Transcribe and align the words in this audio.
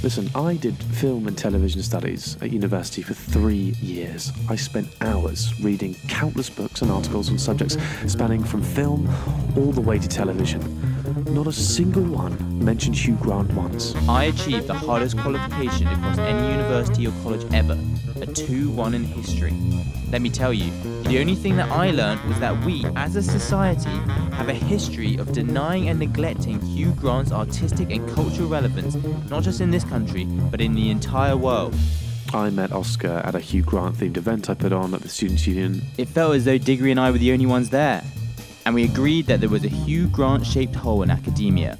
Listen, 0.00 0.30
I 0.32 0.54
did 0.54 0.76
film 0.76 1.26
and 1.26 1.36
television 1.36 1.82
studies 1.82 2.36
at 2.40 2.52
university 2.52 3.02
for 3.02 3.14
three 3.14 3.74
years. 3.82 4.32
I 4.48 4.54
spent 4.54 4.88
hours 5.00 5.52
reading 5.60 5.96
countless 6.06 6.48
books 6.48 6.82
and 6.82 6.90
articles 6.90 7.30
on 7.30 7.38
subjects 7.38 7.76
spanning 8.06 8.44
from 8.44 8.62
film 8.62 9.08
all 9.56 9.72
the 9.72 9.80
way 9.80 9.98
to 9.98 10.08
television. 10.08 10.62
Not 11.30 11.46
a 11.46 11.52
single 11.52 12.02
one 12.02 12.64
mentioned 12.64 12.96
Hugh 12.96 13.16
Grant 13.16 13.52
once. 13.52 13.94
I 14.08 14.24
achieved 14.24 14.66
the 14.66 14.74
hardest 14.74 15.18
qualification 15.18 15.86
across 15.86 16.18
any 16.18 16.52
university 16.52 17.06
or 17.06 17.12
college 17.22 17.44
ever 17.52 17.78
a 18.22 18.26
2 18.26 18.70
1 18.70 18.94
in 18.94 19.04
history. 19.04 19.52
Let 20.10 20.22
me 20.22 20.30
tell 20.30 20.52
you, 20.52 20.72
the 21.02 21.20
only 21.20 21.34
thing 21.34 21.56
that 21.56 21.70
I 21.70 21.90
learned 21.90 22.22
was 22.24 22.40
that 22.40 22.64
we, 22.64 22.84
as 22.96 23.14
a 23.14 23.22
society, 23.22 23.90
have 24.32 24.48
a 24.48 24.54
history 24.54 25.16
of 25.16 25.32
denying 25.32 25.88
and 25.88 25.98
neglecting 25.98 26.60
Hugh 26.62 26.92
Grant's 26.92 27.30
artistic 27.30 27.90
and 27.90 28.08
cultural 28.10 28.48
relevance, 28.48 28.96
not 29.28 29.42
just 29.42 29.60
in 29.60 29.70
this 29.70 29.84
country, 29.84 30.24
but 30.24 30.60
in 30.60 30.74
the 30.74 30.90
entire 30.90 31.36
world. 31.36 31.74
I 32.34 32.50
met 32.50 32.72
Oscar 32.72 33.22
at 33.24 33.34
a 33.34 33.40
Hugh 33.40 33.62
Grant 33.62 33.96
themed 33.96 34.16
event 34.16 34.50
I 34.50 34.54
put 34.54 34.72
on 34.72 34.94
at 34.94 35.02
the 35.02 35.08
Students' 35.08 35.46
Union. 35.46 35.82
It 35.96 36.08
felt 36.08 36.34
as 36.34 36.44
though 36.44 36.58
Diggory 36.58 36.90
and 36.90 37.00
I 37.00 37.10
were 37.10 37.18
the 37.18 37.32
only 37.32 37.46
ones 37.46 37.70
there, 37.70 38.02
and 38.68 38.74
we 38.74 38.84
agreed 38.84 39.24
that 39.24 39.40
there 39.40 39.48
was 39.48 39.64
a 39.64 39.68
Hugh 39.68 40.08
Grant 40.08 40.44
shaped 40.44 40.74
hole 40.74 41.02
in 41.02 41.10
academia. 41.10 41.78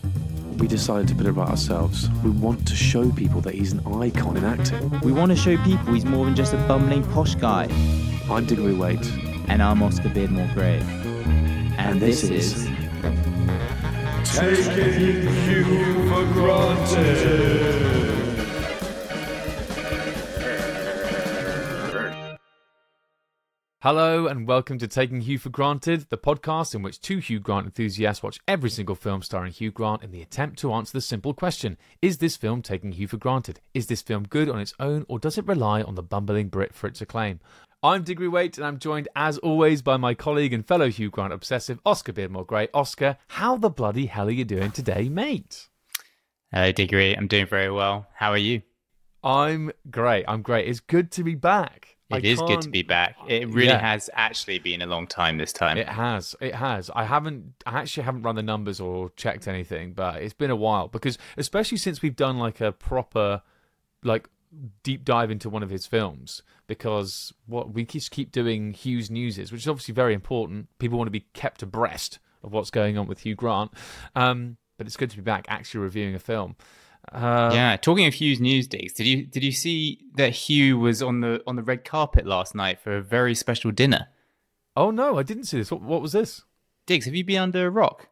We 0.57 0.67
decided 0.67 1.07
to 1.09 1.15
put 1.15 1.27
it 1.27 1.33
right 1.33 1.51
ourselves. 1.51 2.09
We 2.25 2.31
want 2.31 2.67
to 2.67 2.75
show 2.75 3.13
people 3.13 3.43
that 3.43 3.53
he's 3.53 3.75
an 3.75 3.81
icon 4.01 4.39
in 4.39 4.45
acting. 4.47 4.99
We 5.01 5.13
want 5.13 5.31
to 5.31 5.37
show 5.37 5.59
people 5.65 5.93
he's 5.93 6.07
more 6.07 6.25
than 6.25 6.35
just 6.35 6.55
a 6.55 6.57
bumbling 6.67 7.05
posh 7.13 7.35
guy. 7.35 7.65
I'm 8.31 8.47
Diggory 8.47 8.73
Waite. 8.73 9.07
And 9.49 9.63
I'm 9.63 9.83
Oscar 9.83 10.09
Beardmore 10.09 10.51
Gray. 10.55 10.79
And, 10.79 11.79
And 11.79 12.01
this, 12.01 12.23
this 12.23 12.57
is. 12.57 12.65
Taking 14.35 15.29
Hugh 15.45 16.09
for 16.09 16.25
granted. 16.33 18.08
Hello 23.83 24.27
and 24.27 24.49
welcome 24.49 24.77
to 24.79 24.89
Taking 24.89 25.21
Hugh 25.21 25.39
for 25.39 25.51
Granted, 25.51 26.07
the 26.11 26.19
podcast 26.19 26.75
in 26.75 26.83
which 26.83 27.01
two 27.01 27.19
Hugh 27.19 27.39
Grant 27.39 27.65
enthusiasts 27.65 28.25
watch 28.25 28.41
every 28.49 28.71
single 28.71 28.97
film 28.97 29.23
starring 29.23 29.53
Hugh 29.53 29.71
Grant 29.71 30.03
in 30.03 30.11
the 30.11 30.21
attempt 30.21 30.59
to 30.59 30.73
answer 30.73 30.95
the 30.95 31.01
simple 31.01 31.33
question 31.33 31.79
Is 32.03 32.19
this 32.19 32.37
film 32.37 32.61
taking 32.61 32.91
Hugh 32.91 33.07
for 33.07 33.19
granted? 33.19 33.61
Is 33.75 33.87
this 33.87 34.03
film 34.03 34.25
good 34.25 34.49
on 34.49 34.59
its 34.59 34.75
own 34.81 35.07
or 35.07 35.21
does 35.21 35.39
it 35.39 35.47
rely 35.47 35.81
on 35.81 35.95
the 35.95 36.03
bumbling 36.03 36.49
Brit 36.49 36.75
for 36.75 36.89
its 36.89 37.01
acclaim? 37.01 37.39
I'm 37.81 38.03
Diggory 38.03 38.27
Waite 38.27 38.59
and 38.59 38.67
I'm 38.67 38.81
joined 38.81 39.07
as 39.15 39.39
always 39.39 39.81
by 39.81 39.97
my 39.97 40.13
colleague 40.13 40.53
and 40.53 40.67
fellow 40.67 40.91
Hugh 40.91 41.11
Grant 41.11 41.33
obsessive, 41.33 41.79
Oscar 41.87 42.13
Beardmore 42.13 42.49
Gray. 42.49 42.67
Oscar, 42.75 43.17
how 43.29 43.57
the 43.57 43.71
bloody 43.71 44.07
hell 44.07 44.27
are 44.27 44.33
you 44.33 44.45
doing 44.45 44.73
today, 44.73 45.09
mate? 45.09 45.69
Hello, 46.53 46.73
Diggory. 46.73 47.17
I'm 47.17 47.29
doing 47.29 47.47
very 47.47 47.71
well. 47.71 48.09
How 48.13 48.33
are 48.33 48.39
you? 48.39 48.63
I'm 49.23 49.71
great. 49.89 50.25
I'm 50.27 50.43
great. 50.43 50.67
It's 50.67 50.81
good 50.81 51.13
to 51.13 51.23
be 51.23 51.37
back. 51.37 51.98
It 52.11 52.25
I 52.25 52.27
is 52.27 52.41
good 52.41 52.63
to 52.63 52.71
be 52.71 52.83
back. 52.83 53.17
It 53.29 53.49
really 53.49 53.67
Yeah. 53.69 53.79
has 53.79 54.09
actually 54.15 54.59
been 54.59 54.81
a 54.81 54.87
long 54.87 55.07
time 55.07 55.37
this 55.37 55.53
time. 55.53 55.77
It 55.77 55.89
has. 55.89 56.35
It 56.41 56.55
has. 56.55 56.91
I 56.95 57.05
haven't. 57.05 57.63
I 57.67 57.79
actually 57.81 58.05
haven't 58.05 58.23
run 58.23 58.35
the 58.35 58.43
numbers 58.43 58.81
or 58.81 59.11
checked 59.17 59.47
anything, 59.47 59.93
but 59.93 60.23
it's 60.23 60.33
been 60.35 60.51
a 60.51 60.57
while 60.57 60.89
because, 60.89 61.19
especially 61.37 61.77
since 61.79 62.01
we've 62.01 62.17
done 62.17 62.39
like 62.39 62.61
a 62.63 62.73
proper, 62.73 63.43
like 64.03 64.29
deep 64.83 65.05
dive 65.05 65.31
into 65.31 65.51
one 65.51 65.63
of 65.63 65.69
his 65.71 65.87
films. 65.87 66.43
Because 66.67 67.33
what 67.47 67.73
we 67.75 67.85
just 67.85 68.11
keep 68.11 68.31
doing 68.33 68.73
Hugh's 68.73 69.11
newses, 69.11 69.53
which 69.53 69.63
is 69.63 69.69
obviously 69.69 69.95
very 69.95 70.15
important. 70.15 70.69
People 70.79 70.99
want 70.99 71.09
to 71.09 71.13
be 71.13 71.27
kept 71.35 71.63
abreast 71.63 72.19
of 72.43 72.53
what's 72.53 72.71
going 72.71 72.97
on 72.97 73.07
with 73.07 73.21
Hugh 73.21 73.35
Grant. 73.35 73.73
Um, 74.15 74.57
but 74.77 74.87
it's 74.87 74.97
good 74.97 75.11
to 75.11 75.17
be 75.17 75.23
back 75.23 75.45
actually 75.49 75.81
reviewing 75.81 76.15
a 76.15 76.19
film. 76.19 76.57
Uh, 77.13 77.51
yeah, 77.53 77.77
talking 77.77 78.07
of 78.07 78.15
Hugh's 78.15 78.41
news 78.41 78.67
digs, 78.67 78.93
did 78.93 79.07
you 79.07 79.25
did 79.25 79.43
you 79.43 79.53
see 79.53 80.01
that 80.17 80.31
Hugh 80.31 80.79
was 80.79 81.03
on 81.03 81.21
the 81.21 81.43
on 81.47 81.57
the 81.57 81.63
red 81.63 81.85
carpet 81.85 82.27
last 82.27 82.55
night 82.55 82.81
for 82.81 82.97
a 82.97 83.03
very 83.03 83.35
special 83.35 83.71
dinner? 83.71 84.09
Oh 84.77 84.91
no, 84.91 85.19
I 85.19 85.23
didn't 85.23 85.45
see 85.45 85.59
this. 85.59 85.71
What, 85.71 85.83
what 85.83 86.03
was 86.03 86.13
this? 86.13 86.43
Diggs, 86.87 87.05
have 87.07 87.15
you 87.15 87.25
been 87.25 87.39
under 87.43 87.67
a 87.67 87.71
rock? 87.71 88.09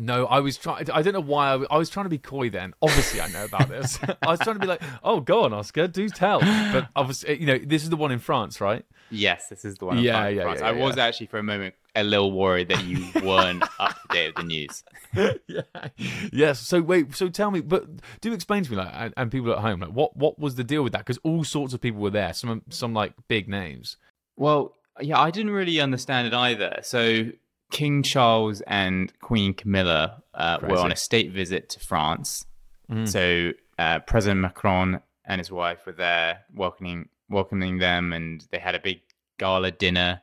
No, 0.00 0.26
I 0.26 0.38
was 0.38 0.56
trying. 0.56 0.88
I 0.92 1.02
don't 1.02 1.12
know 1.12 1.20
why. 1.20 1.54
I 1.70 1.76
was 1.76 1.90
trying 1.90 2.04
to 2.04 2.10
be 2.10 2.18
coy. 2.18 2.50
Then, 2.50 2.72
obviously, 2.80 3.20
I 3.20 3.26
know 3.28 3.44
about 3.44 3.68
this. 3.68 3.98
I 4.22 4.28
was 4.28 4.38
trying 4.38 4.54
to 4.54 4.60
be 4.60 4.66
like, 4.68 4.80
"Oh, 5.02 5.20
go 5.20 5.42
on, 5.42 5.52
Oscar, 5.52 5.88
do 5.88 6.08
tell." 6.08 6.38
But 6.38 6.88
obviously, 6.94 7.40
you 7.40 7.46
know, 7.46 7.58
this 7.58 7.82
is 7.82 7.90
the 7.90 7.96
one 7.96 8.12
in 8.12 8.20
France, 8.20 8.60
right? 8.60 8.84
Yes, 9.10 9.48
this 9.48 9.64
is 9.64 9.74
the 9.76 9.86
one. 9.86 9.98
in 9.98 10.04
Yeah, 10.04 10.20
France- 10.20 10.36
yeah, 10.36 10.42
France. 10.44 10.60
yeah, 10.60 10.68
I 10.68 10.72
was 10.72 10.98
actually 10.98 11.26
for 11.26 11.38
a 11.38 11.42
moment 11.42 11.74
a 11.94 12.04
little 12.04 12.32
worried 12.32 12.68
that 12.68 12.84
you 12.84 13.04
weren't 13.24 13.64
up 13.78 13.96
to 14.02 14.08
date 14.10 14.26
with 14.28 14.36
the 14.36 14.42
news. 14.42 14.84
yeah. 15.46 15.88
Yes. 16.32 16.60
So 16.60 16.80
wait. 16.80 17.14
So 17.14 17.28
tell 17.28 17.50
me, 17.50 17.60
but 17.60 17.86
do 18.20 18.32
explain 18.32 18.64
to 18.64 18.70
me, 18.70 18.76
like, 18.76 18.92
and, 18.92 19.14
and 19.16 19.30
people 19.30 19.52
at 19.52 19.58
home, 19.58 19.80
like, 19.80 19.90
what 19.90 20.16
what 20.16 20.38
was 20.38 20.54
the 20.54 20.64
deal 20.64 20.82
with 20.82 20.92
that? 20.92 21.00
Because 21.00 21.18
all 21.22 21.44
sorts 21.44 21.74
of 21.74 21.80
people 21.80 22.00
were 22.00 22.10
there. 22.10 22.32
Some 22.32 22.62
some 22.70 22.94
like 22.94 23.14
big 23.28 23.48
names. 23.48 23.96
Well, 24.36 24.74
yeah, 25.00 25.20
I 25.20 25.30
didn't 25.30 25.52
really 25.52 25.80
understand 25.80 26.26
it 26.28 26.34
either. 26.34 26.80
So 26.82 27.30
King 27.70 28.02
Charles 28.02 28.60
and 28.62 29.12
Queen 29.20 29.54
Camilla 29.54 30.22
uh, 30.34 30.58
were 30.62 30.78
on 30.78 30.92
a 30.92 30.96
state 30.96 31.32
visit 31.32 31.68
to 31.70 31.80
France. 31.80 32.46
Mm. 32.90 33.08
So 33.08 33.52
uh, 33.78 34.00
President 34.00 34.40
Macron 34.40 35.00
and 35.24 35.38
his 35.40 35.50
wife 35.50 35.84
were 35.86 35.92
there 35.92 36.40
welcoming 36.54 37.08
welcoming 37.28 37.78
them, 37.78 38.12
and 38.12 38.46
they 38.50 38.58
had 38.58 38.74
a 38.74 38.80
big 38.80 39.00
gala 39.38 39.70
dinner. 39.70 40.22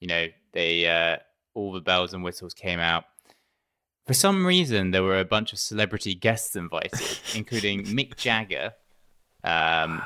You 0.00 0.08
know, 0.08 0.26
they 0.52 0.86
uh, 0.88 1.16
all 1.54 1.72
the 1.72 1.80
bells 1.80 2.12
and 2.14 2.22
whistles 2.24 2.54
came 2.54 2.78
out. 2.80 3.04
For 4.06 4.14
some 4.14 4.44
reason, 4.46 4.90
there 4.90 5.02
were 5.02 5.18
a 5.20 5.24
bunch 5.24 5.52
of 5.52 5.58
celebrity 5.58 6.14
guests 6.14 6.56
invited, 6.56 7.00
including 7.34 7.84
Mick 7.84 8.16
Jagger 8.16 8.72
um, 9.44 10.02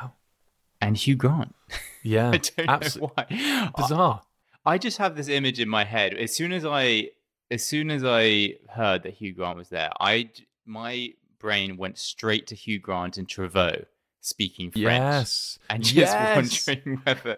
and 0.81 0.97
Hugh 0.97 1.17
Grant. 1.17 1.55
Yeah. 2.07 2.33
I 2.33 2.37
don't 2.37 2.97
know 3.01 3.11
why. 3.17 3.71
Bizarre. 3.79 4.21
I 4.67 4.77
just 4.77 4.99
have 4.99 5.17
this 5.17 5.29
image 5.29 5.59
in 5.59 5.71
my 5.71 5.85
head. 5.85 6.13
As 6.13 6.37
soon 6.37 6.53
as 6.53 6.67
I, 6.67 7.09
as 7.51 7.65
soon 7.65 7.91
as 7.91 8.05
I 8.05 8.57
heard 8.69 9.05
that 9.05 9.15
Hugh 9.15 9.33
Grant 9.33 9.57
was 9.57 9.71
there, 9.71 9.89
I 9.99 10.29
my 10.67 11.15
brain 11.39 11.79
went 11.79 11.97
straight 11.97 12.47
to 12.49 12.55
Hugh 12.55 12.79
Grant 12.79 13.17
and 13.17 13.27
Trevaux 13.27 13.87
speaking 14.21 14.71
French, 14.71 14.83
Yes. 14.85 15.59
and 15.71 15.83
just 15.83 15.97
Yes. 15.97 16.67
wondering 16.67 17.01
whether 17.05 17.37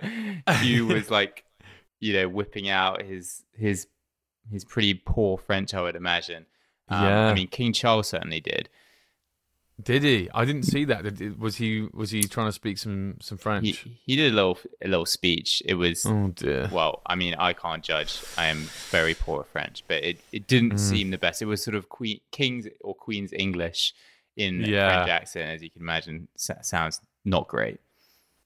Hugh 0.62 0.86
was 0.86 1.12
like, 1.12 1.44
you 2.06 2.12
know, 2.14 2.28
whipping 2.28 2.68
out 2.68 3.02
his 3.02 3.42
his 3.56 3.86
his 4.50 4.64
pretty 4.64 4.94
poor 4.94 5.36
French. 5.38 5.74
I 5.74 5.82
would 5.82 5.96
imagine. 5.96 6.46
Um, 6.88 7.02
Yeah. 7.04 7.26
I 7.26 7.34
mean, 7.34 7.48
King 7.48 7.72
Charles 7.72 8.08
certainly 8.08 8.40
did. 8.40 8.68
Did 9.82 10.04
he? 10.04 10.30
I 10.32 10.46
didn't 10.46 10.62
see 10.62 10.86
that. 10.86 11.02
Did- 11.18 11.38
Was 11.38 11.56
he? 11.56 11.86
Was 11.92 12.10
he 12.10 12.22
trying 12.22 12.48
to 12.48 12.52
speak 12.52 12.78
some 12.78 13.16
some 13.20 13.36
French? 13.36 13.66
He 13.66 13.98
he 14.06 14.16
did 14.16 14.32
a 14.32 14.34
little 14.34 14.58
a 14.82 14.88
little 14.88 15.04
speech. 15.04 15.62
It 15.66 15.74
was 15.74 16.06
oh 16.06 16.28
dear. 16.34 16.70
well, 16.72 17.02
I 17.04 17.14
mean, 17.14 17.34
I 17.34 17.52
can't 17.52 17.82
judge. 17.84 18.18
I 18.38 18.46
am 18.46 18.68
very 18.90 19.12
poor 19.14 19.40
at 19.40 19.48
French, 19.48 19.84
but 19.86 20.02
it, 20.02 20.18
it 20.32 20.46
didn't 20.46 20.74
Mm. 20.74 20.78
seem 20.78 21.10
the 21.10 21.18
best. 21.18 21.42
It 21.42 21.46
was 21.46 21.62
sort 21.62 21.74
of 21.74 21.90
Queen 21.90 22.20
King's 22.32 22.66
or 22.80 22.94
Queen's 22.94 23.34
English 23.34 23.92
in 24.36 24.60
Yeah. 24.60 24.88
French 25.04 25.10
accent, 25.10 25.50
as 25.50 25.62
you 25.62 25.68
can 25.70 25.82
imagine. 25.82 26.28
sounds 26.36 27.00
not 27.26 27.46
great. 27.48 27.78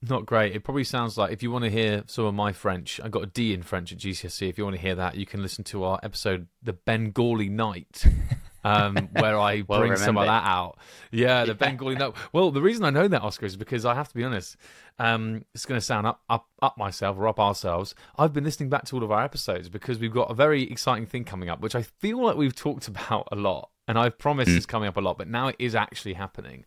Not 0.03 0.25
great. 0.25 0.57
It 0.57 0.65
probably 0.65 0.85
sounds 0.85 1.19
like 1.19 1.31
if 1.31 1.43
you 1.43 1.51
want 1.51 1.65
to 1.65 1.71
hear 1.71 2.05
some 2.07 2.25
of 2.25 2.33
my 2.33 2.53
French, 2.53 3.01
I 3.05 3.09
got 3.09 3.23
a 3.23 3.27
D 3.27 3.53
in 3.53 3.63
French 3.63 3.93
at 3.93 3.99
GCSE. 3.99 4.49
If 4.49 4.57
you 4.57 4.65
want 4.65 4.77
to 4.77 4.81
hear 4.81 4.95
that, 4.95 5.17
you 5.17 5.27
can 5.27 5.43
listen 5.43 5.63
to 5.65 5.85
our 5.85 6.01
episode, 6.03 6.49
The 6.63 6.73
Bengali 6.73 7.51
Night, 7.51 8.07
um, 8.65 9.11
where 9.13 9.39
I 9.39 9.63
Well 9.69 9.81
bring 9.81 9.97
some 9.97 10.17
of 10.17 10.25
that 10.25 10.45
out. 10.45 10.79
Yeah, 11.11 11.45
the 11.45 11.55
Bengali 11.55 11.97
Night. 11.97 12.15
Well, 12.33 12.51
the 12.51 12.63
reason 12.63 12.87
I 12.87 12.91
know 12.91 13.09
that, 13.09 13.21
Oscar, 13.21 13.45
is 13.45 13.57
because 13.57 13.85
I 13.85 13.95
have 13.95 14.09
to 14.09 14.15
be 14.15 14.25
honest. 14.25 14.57
Um, 14.99 15.45
it's 15.55 15.67
going 15.67 15.79
to 15.79 15.85
sound 15.85 16.07
up, 16.07 16.23
up, 16.31 16.47
up 16.63 16.79
myself 16.79 17.19
or 17.19 17.29
up 17.29 17.39
ourselves. 17.39 17.95
I've 18.17 18.33
been 18.33 18.45
listening 18.45 18.71
back 18.71 18.87
to 18.87 18.97
all 18.97 19.03
of 19.03 19.11
our 19.11 19.23
episodes 19.23 19.69
because 19.69 19.99
we've 19.99 20.15
got 20.15 20.31
a 20.31 20.35
very 20.35 20.63
exciting 20.63 21.05
thing 21.05 21.25
coming 21.25 21.51
up, 21.51 21.61
which 21.61 21.75
I 21.75 21.83
feel 21.83 22.25
like 22.25 22.37
we've 22.37 22.57
talked 22.57 22.89
about 22.89 23.29
a 23.31 23.37
lot, 23.37 23.69
and 23.87 23.99
I've 23.99 24.17
promised 24.17 24.51
is 24.51 24.65
coming 24.65 24.89
up 24.89 24.97
a 24.97 25.01
lot, 25.01 25.19
but 25.19 25.29
now 25.29 25.49
it 25.49 25.57
is 25.59 25.75
actually 25.75 26.15
happening. 26.15 26.65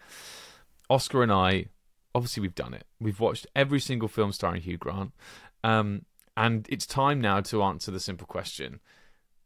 Oscar 0.88 1.24
and 1.24 1.32
I, 1.32 1.66
obviously, 2.16 2.42
we've 2.42 2.56
done 2.56 2.74
it. 2.74 2.86
We've 3.00 3.20
watched 3.20 3.48
every 3.56 3.80
single 3.80 4.08
film 4.08 4.32
starring 4.32 4.62
Hugh 4.62 4.78
Grant. 4.78 5.12
Um, 5.64 6.06
and 6.36 6.68
it's 6.70 6.86
time 6.86 7.22
now 7.22 7.42
to 7.42 7.64
answer 7.64 7.92
the 7.92 8.00
simple 8.00 8.28
question 8.28 8.80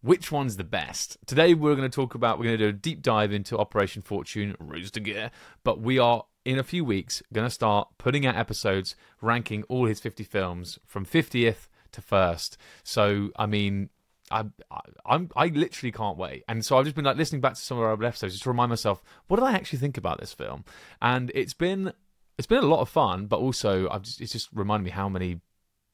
which 0.01 0.31
one's 0.31 0.57
the 0.57 0.63
best? 0.63 1.17
Today, 1.25 1.53
we're 1.53 1.75
going 1.75 1.89
to 1.89 1.93
talk 1.93 2.15
about, 2.15 2.37
we're 2.37 2.45
going 2.45 2.57
to 2.57 2.65
do 2.65 2.69
a 2.69 2.73
deep 2.73 3.01
dive 3.01 3.31
into 3.31 3.57
Operation 3.57 4.01
Fortune, 4.01 4.55
Ruse 4.59 4.91
de 4.91 4.99
Guerre. 4.99 5.31
But 5.63 5.81
we 5.81 5.97
are, 5.97 6.23
in 6.45 6.59
a 6.59 6.63
few 6.63 6.85
weeks, 6.85 7.21
going 7.33 7.47
to 7.47 7.53
start 7.53 7.89
putting 7.97 8.25
out 8.25 8.35
episodes 8.35 8.95
ranking 9.21 9.63
all 9.63 9.85
his 9.85 9.99
50 9.99 10.23
films 10.23 10.77
from 10.85 11.05
50th 11.05 11.67
to 11.93 12.01
first. 12.01 12.57
So, 12.83 13.31
I 13.37 13.47
mean, 13.47 13.89
I, 14.29 14.45
I, 14.69 14.79
I'm 15.05 15.29
I 15.35 15.47
literally 15.47 15.91
can't 15.91 16.17
wait, 16.17 16.43
and 16.49 16.65
so 16.65 16.77
I've 16.77 16.83
just 16.83 16.97
been 16.97 17.05
like 17.05 17.15
listening 17.15 17.39
back 17.39 17.53
to 17.53 17.61
some 17.61 17.77
of 17.77 17.85
our 17.85 17.93
episodes 17.93 18.33
just 18.33 18.43
to 18.43 18.49
remind 18.49 18.69
myself 18.69 19.01
what 19.27 19.37
did 19.37 19.45
I 19.45 19.53
actually 19.53 19.79
think 19.79 19.97
about 19.97 20.19
this 20.19 20.33
film, 20.33 20.65
and 21.01 21.31
it's 21.33 21.53
been 21.53 21.93
it's 22.37 22.47
been 22.47 22.63
a 22.63 22.67
lot 22.67 22.81
of 22.81 22.89
fun, 22.89 23.25
but 23.25 23.39
also 23.39 23.89
I've 23.89 24.03
just, 24.03 24.21
it's 24.21 24.31
just 24.31 24.49
reminded 24.53 24.85
me 24.85 24.91
how 24.91 25.09
many 25.09 25.41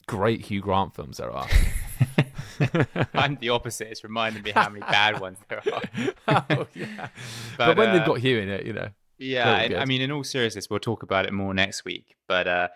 great 0.07 0.45
Hugh 0.45 0.62
Grant 0.62 0.95
films 0.95 1.18
there 1.18 1.31
are. 1.31 1.48
I'm 3.13 3.38
the 3.40 3.50
opposite. 3.50 3.90
It's 3.90 4.04
reminding 4.04 4.44
me 4.44 4.51
how 4.51 4.69
many 4.69 4.81
bad 4.81 5.19
ones 5.19 5.38
there 5.50 5.62
are. 5.74 6.44
oh, 6.50 6.68
yeah. 6.74 7.07
But, 7.57 7.78
when 7.78 7.90
uh, 7.90 7.94
they've 7.94 8.06
got 8.06 8.19
Hugh 8.19 8.40
in 8.40 8.50
it, 8.50 8.66
you 8.66 8.74
know. 8.74 8.90
Yeah, 9.18 9.56
and, 9.56 9.75
I 9.75 9.86
mean, 9.86 10.01
in 10.01 10.12
all 10.12 10.24
seriousness, 10.24 10.69
we'll 10.69 10.80
talk 10.80 11.04
about 11.04 11.25
it 11.25 11.34
more 11.34 11.54
next 11.54 11.86
week. 11.86 12.16
But 12.28 12.48
uh, 12.48 12.68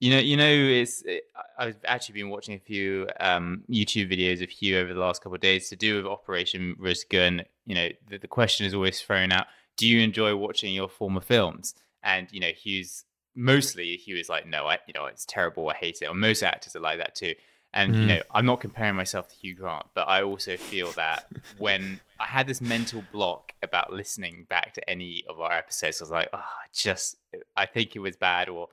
you 0.00 0.10
know, 0.10 0.18
you 0.18 0.36
know, 0.36 0.48
it's 0.48 1.02
it, 1.02 1.24
I've 1.58 1.76
actually 1.84 2.14
been 2.14 2.30
watching 2.30 2.54
a 2.54 2.58
few 2.58 3.08
um, 3.20 3.64
YouTube 3.68 4.10
videos 4.10 4.42
of 4.42 4.48
Hugh 4.48 4.78
over 4.78 4.94
the 4.94 5.00
last 5.00 5.22
couple 5.22 5.34
of 5.34 5.40
days 5.40 5.68
to 5.70 5.76
do 5.76 5.96
with 5.96 6.06
Operation 6.06 6.76
Rizgun. 6.80 7.44
You 7.66 7.74
know, 7.74 7.88
the, 8.08 8.18
the 8.18 8.28
question 8.28 8.64
is 8.64 8.74
always 8.74 9.00
thrown 9.00 9.32
out: 9.32 9.46
Do 9.76 9.86
you 9.86 10.00
enjoy 10.00 10.34
watching 10.36 10.72
your 10.72 10.88
former 10.88 11.20
films? 11.20 11.74
And 12.06 12.28
you 12.32 12.40
know, 12.40 12.52
Hugh's 12.56 13.04
mostly 13.34 13.96
Hugh 13.98 14.16
is 14.16 14.30
like, 14.30 14.46
no, 14.46 14.66
I, 14.66 14.78
you 14.86 14.94
know, 14.94 15.04
it's 15.04 15.26
terrible, 15.26 15.68
I 15.68 15.74
hate 15.74 15.98
it. 16.00 16.06
Or 16.06 16.14
most 16.14 16.42
actors 16.42 16.74
are 16.74 16.80
like 16.80 16.98
that 16.98 17.14
too. 17.14 17.34
And 17.74 17.94
you 17.94 18.04
Mm. 18.04 18.06
know, 18.06 18.20
I'm 18.30 18.46
not 18.46 18.60
comparing 18.60 18.96
myself 18.96 19.28
to 19.28 19.34
Hugh 19.34 19.54
Grant, 19.54 19.86
but 19.94 20.08
I 20.08 20.22
also 20.22 20.56
feel 20.56 20.94
that 20.94 21.24
when 21.58 22.00
I 22.18 22.24
had 22.24 22.46
this 22.46 22.62
mental 22.62 23.02
block 23.02 23.52
about 23.62 23.92
listening 23.92 24.46
back 24.48 24.72
to 24.74 24.88
any 24.88 25.24
of 25.28 25.40
our 25.40 25.52
episodes, 25.52 26.00
I 26.00 26.04
was 26.04 26.10
like, 26.10 26.28
oh, 26.32 26.42
just, 26.72 27.16
I 27.56 27.66
think 27.66 27.94
it 27.94 27.98
was 27.98 28.16
bad, 28.16 28.48
or 28.48 28.68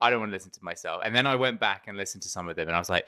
I 0.00 0.10
don't 0.10 0.20
want 0.20 0.30
to 0.30 0.34
listen 0.36 0.50
to 0.52 0.64
myself. 0.64 1.02
And 1.04 1.14
then 1.14 1.26
I 1.26 1.36
went 1.36 1.60
back 1.60 1.84
and 1.86 1.96
listened 1.96 2.22
to 2.24 2.28
some 2.28 2.48
of 2.48 2.56
them, 2.56 2.66
and 2.66 2.74
I 2.74 2.80
was 2.80 2.90
like, 2.90 3.06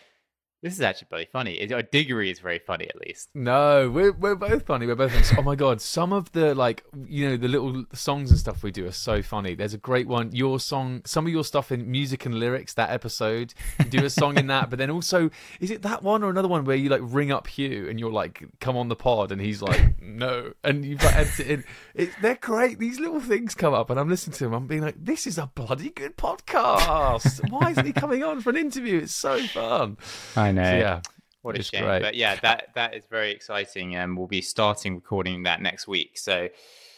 this 0.63 0.75
is 0.75 0.81
actually 0.81 1.09
bloody 1.11 1.27
funny. 1.31 1.55
It- 1.55 1.91
Diggory 1.91 2.31
is 2.31 2.39
very 2.39 2.59
funny, 2.61 2.89
at 2.89 2.97
least. 3.07 3.29
No, 3.35 3.91
we're 3.91 4.13
we're 4.13 4.35
both 4.37 4.65
funny. 4.65 4.87
We're 4.87 4.95
both. 4.95 5.13
Funny. 5.13 5.39
Oh 5.39 5.43
my 5.43 5.57
god, 5.57 5.81
some 5.81 6.13
of 6.13 6.31
the 6.33 6.55
like 6.55 6.85
you 7.07 7.29
know 7.29 7.37
the 7.37 7.49
little 7.49 7.85
songs 7.93 8.31
and 8.31 8.39
stuff 8.39 8.63
we 8.63 8.71
do 8.71 8.87
are 8.87 8.93
so 8.93 9.23
funny. 9.23 9.55
There's 9.55 9.75
a 9.75 9.79
great 9.79 10.07
one. 10.07 10.31
Your 10.33 10.61
song, 10.61 11.03
some 11.05 11.27
of 11.27 11.33
your 11.33 11.45
stuff 11.45 11.73
in 11.73 11.91
music 11.91 12.25
and 12.25 12.35
lyrics. 12.37 12.75
That 12.75 12.91
episode, 12.91 13.53
you 13.81 13.87
do 13.87 14.05
a 14.05 14.11
song 14.11 14.39
in 14.39 14.47
that. 14.47 14.71
But 14.71 14.79
then 14.79 14.91
also, 14.91 15.31
is 15.61 15.71
it 15.71 15.83
that 15.83 16.03
one 16.03 16.23
or 16.23 16.31
another 16.31 16.49
one 16.49 16.65
where 16.65 16.77
you 16.77 16.89
like 16.89 17.01
ring 17.03 17.33
up 17.33 17.47
Hugh 17.49 17.89
and 17.91 17.99
you're 17.99 18.13
like, 18.13 18.45
"Come 18.61 18.77
on 18.77 18.89
the 18.89 18.97
pod," 18.97 19.33
and 19.33 19.41
he's 19.41 19.61
like, 19.61 20.01
"No," 20.01 20.53
and 20.63 20.85
you've 20.85 21.03
like 21.03 21.17
edited 21.17 21.47
it 21.47 21.51
in. 21.51 21.65
It, 21.95 22.11
they're 22.23 22.37
great. 22.37 22.79
These 22.79 23.01
little 23.01 23.21
things 23.21 23.55
come 23.55 23.75
up, 23.75 23.91
and 23.91 23.99
I'm 23.99 24.09
listening 24.09 24.35
to 24.37 24.45
them. 24.45 24.53
I'm 24.55 24.67
being 24.69 24.83
like, 24.83 24.97
"This 25.05 25.27
is 25.27 25.39
a 25.39 25.47
bloody 25.55 25.91
good 25.91 26.17
podcast. 26.17 27.51
Why 27.51 27.71
isn't 27.73 27.87
he 27.87 27.93
coming 27.93 28.23
on 28.23 28.41
for 28.41 28.51
an 28.51 28.57
interview? 28.57 28.99
It's 28.99 29.15
so 29.15 29.41
fun." 29.49 29.97
I 30.37 30.52
know. 30.53 30.63
So, 30.65 30.77
yeah, 30.77 31.01
What 31.43 31.57
a 31.57 31.61
It's 31.61 31.69
shame. 31.69 31.85
great. 31.85 32.03
But 32.03 32.15
yeah, 32.15 32.37
that 32.43 32.69
that 32.75 32.95
is 32.95 33.05
very 33.11 33.33
exciting, 33.33 33.97
and 33.97 34.17
we'll 34.17 34.27
be 34.27 34.43
starting 34.43 34.95
recording 34.95 35.43
that 35.45 35.61
next 35.61 35.87
week. 35.89 36.19
So 36.19 36.49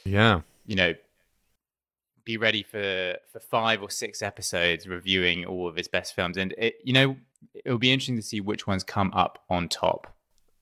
yeah. 0.04 0.40
you 0.66 0.76
know, 0.76 0.94
be 2.24 2.36
ready 2.36 2.62
for 2.62 3.16
for 3.32 3.40
five 3.40 3.82
or 3.82 3.90
six 3.90 4.22
episodes 4.22 4.86
reviewing 4.88 5.44
all 5.44 5.68
of 5.68 5.76
his 5.76 5.88
best 5.88 6.14
films, 6.14 6.36
and 6.36 6.54
it, 6.58 6.76
you 6.84 6.92
know, 6.92 7.16
it'll 7.64 7.78
be 7.78 7.92
interesting 7.92 8.16
to 8.16 8.22
see 8.22 8.40
which 8.40 8.66
ones 8.66 8.82
come 8.82 9.12
up 9.14 9.44
on 9.50 9.68
top. 9.68 10.14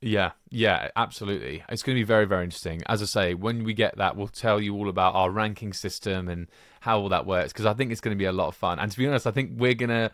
Yeah, 0.05 0.33
yeah, 0.51 0.89
absolutely. 0.97 1.63
It's 1.69 1.85
going 1.85 1.95
to 1.95 2.01
be 2.01 2.05
very, 2.05 2.25
very 2.25 2.43
interesting. 2.43 2.83
As 2.87 3.03
I 3.03 3.05
say, 3.05 3.35
when 3.35 3.63
we 3.63 3.73
get 3.73 3.97
that, 3.99 4.17
we'll 4.17 4.27
tell 4.27 4.61
you 4.61 4.75
all 4.75 4.89
about 4.89 5.15
our 5.15 5.31
ranking 5.31 5.73
system 5.73 6.29
and 6.29 6.49
how 6.81 6.99
all 6.99 7.09
that 7.11 7.25
works 7.25 7.53
because 7.53 7.67
I 7.67 7.75
think 7.75 7.93
it's 7.93 8.01
going 8.01 8.17
to 8.17 8.19
be 8.19 8.25
a 8.25 8.33
lot 8.33 8.49
of 8.49 8.57
fun. 8.57 8.81
And 8.81 8.91
to 8.91 8.99
be 8.99 9.07
honest, 9.07 9.29
I 9.29 9.31
think 9.31 9.53
we're 9.57 9.75
gonna 9.75 10.11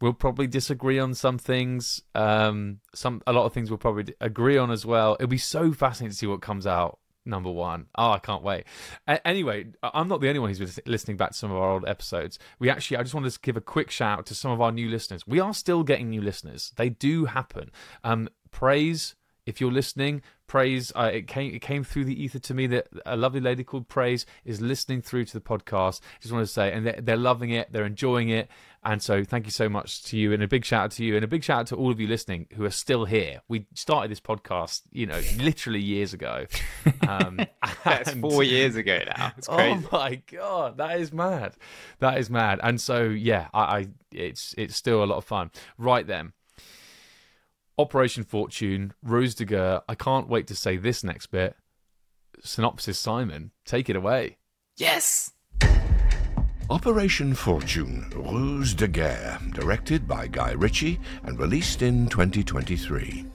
we'll 0.00 0.12
probably 0.12 0.46
disagree 0.46 0.98
on 0.98 1.14
some 1.14 1.38
things. 1.38 2.02
Um, 2.14 2.80
some 2.94 3.22
a 3.26 3.32
lot 3.32 3.44
of 3.44 3.52
things 3.52 3.70
we'll 3.70 3.78
probably 3.78 4.14
agree 4.20 4.56
on 4.56 4.70
as 4.70 4.86
well. 4.86 5.14
It'll 5.14 5.28
be 5.28 5.38
so 5.38 5.72
fascinating 5.72 6.12
to 6.12 6.16
see 6.16 6.26
what 6.26 6.40
comes 6.40 6.66
out. 6.66 6.98
Number 7.26 7.50
one. 7.50 7.86
Oh, 7.96 8.12
I 8.12 8.18
can't 8.18 8.42
wait. 8.42 8.64
A- 9.06 9.24
anyway, 9.28 9.66
I'm 9.82 10.08
not 10.08 10.22
the 10.22 10.28
only 10.28 10.40
one 10.40 10.48
who's 10.48 10.58
been 10.58 10.84
listening 10.90 11.18
back 11.18 11.32
to 11.32 11.36
some 11.36 11.50
of 11.50 11.58
our 11.58 11.70
old 11.72 11.86
episodes. 11.86 12.38
We 12.58 12.70
actually, 12.70 12.96
I 12.96 13.02
just 13.02 13.14
wanted 13.14 13.30
to 13.30 13.38
give 13.40 13.58
a 13.58 13.60
quick 13.60 13.90
shout 13.90 14.20
out 14.20 14.26
to 14.26 14.34
some 14.34 14.50
of 14.50 14.60
our 14.62 14.72
new 14.72 14.88
listeners. 14.88 15.26
We 15.26 15.38
are 15.38 15.52
still 15.52 15.82
getting 15.82 16.08
new 16.08 16.22
listeners. 16.22 16.72
They 16.76 16.88
do 16.88 17.26
happen. 17.26 17.72
Um, 18.02 18.30
praise 18.50 19.16
if 19.46 19.60
you're 19.60 19.72
listening, 19.72 20.22
praise. 20.46 20.92
Uh, 20.94 21.10
it 21.12 21.26
came 21.26 21.54
it 21.54 21.60
came 21.60 21.84
through 21.84 22.04
the 22.04 22.22
ether 22.22 22.38
to 22.38 22.54
me 22.54 22.66
that 22.68 22.88
a 23.04 23.16
lovely 23.16 23.40
lady 23.40 23.64
called 23.64 23.88
Praise 23.88 24.24
is 24.44 24.60
listening 24.60 25.02
through 25.02 25.24
to 25.26 25.32
the 25.32 25.40
podcast. 25.40 26.00
Just 26.20 26.32
want 26.32 26.46
to 26.46 26.52
say, 26.52 26.72
and 26.72 26.86
they're, 26.86 27.00
they're 27.02 27.16
loving 27.16 27.50
it, 27.50 27.72
they're 27.72 27.84
enjoying 27.84 28.28
it, 28.28 28.48
and 28.82 29.02
so 29.02 29.24
thank 29.24 29.44
you 29.46 29.50
so 29.50 29.68
much 29.68 30.02
to 30.04 30.16
you, 30.16 30.32
and 30.32 30.42
a 30.42 30.48
big 30.48 30.64
shout 30.64 30.84
out 30.84 30.90
to 30.92 31.04
you, 31.04 31.14
and 31.16 31.24
a 31.24 31.28
big 31.28 31.44
shout 31.44 31.60
out 31.60 31.66
to 31.68 31.76
all 31.76 31.90
of 31.90 32.00
you 32.00 32.06
listening 32.06 32.46
who 32.54 32.64
are 32.64 32.70
still 32.70 33.04
here. 33.04 33.42
We 33.48 33.66
started 33.74 34.10
this 34.10 34.20
podcast, 34.20 34.82
you 34.90 35.06
know, 35.06 35.20
literally 35.38 35.80
years 35.80 36.12
ago. 36.14 36.46
Um, 37.06 37.40
That's 37.84 38.12
and- 38.12 38.20
four 38.20 38.44
years 38.44 38.76
ago 38.76 39.00
now. 39.16 39.32
It's 39.36 39.48
crazy. 39.48 39.84
Oh 39.84 39.88
my 39.90 40.22
god, 40.30 40.76
that 40.78 41.00
is 41.00 41.12
mad. 41.12 41.54
That 41.98 42.18
is 42.18 42.30
mad. 42.30 42.60
And 42.62 42.80
so 42.80 43.02
yeah, 43.02 43.48
I, 43.52 43.60
I 43.60 43.86
it's 44.12 44.54
it's 44.56 44.76
still 44.76 45.02
a 45.02 45.06
lot 45.06 45.16
of 45.16 45.24
fun. 45.24 45.50
Right 45.76 46.06
then. 46.06 46.32
Operation 47.78 48.24
Fortune, 48.24 48.92
Ruse 49.02 49.34
de 49.34 49.44
Guerre. 49.44 49.82
I 49.88 49.94
can't 49.94 50.28
wait 50.28 50.46
to 50.48 50.54
say 50.54 50.76
this 50.76 51.02
next 51.02 51.28
bit. 51.28 51.56
Synopsis 52.42 52.98
Simon, 52.98 53.50
take 53.64 53.88
it 53.90 53.96
away. 53.96 54.36
Yes. 54.76 55.32
Operation 56.70 57.34
Fortune, 57.34 58.08
Ruse 58.14 58.74
de 58.74 58.86
Guerre, 58.86 59.40
directed 59.54 60.06
by 60.06 60.28
Guy 60.28 60.52
Ritchie 60.52 61.00
and 61.24 61.36
released 61.36 61.82
in 61.82 62.06
2023. 62.06 63.26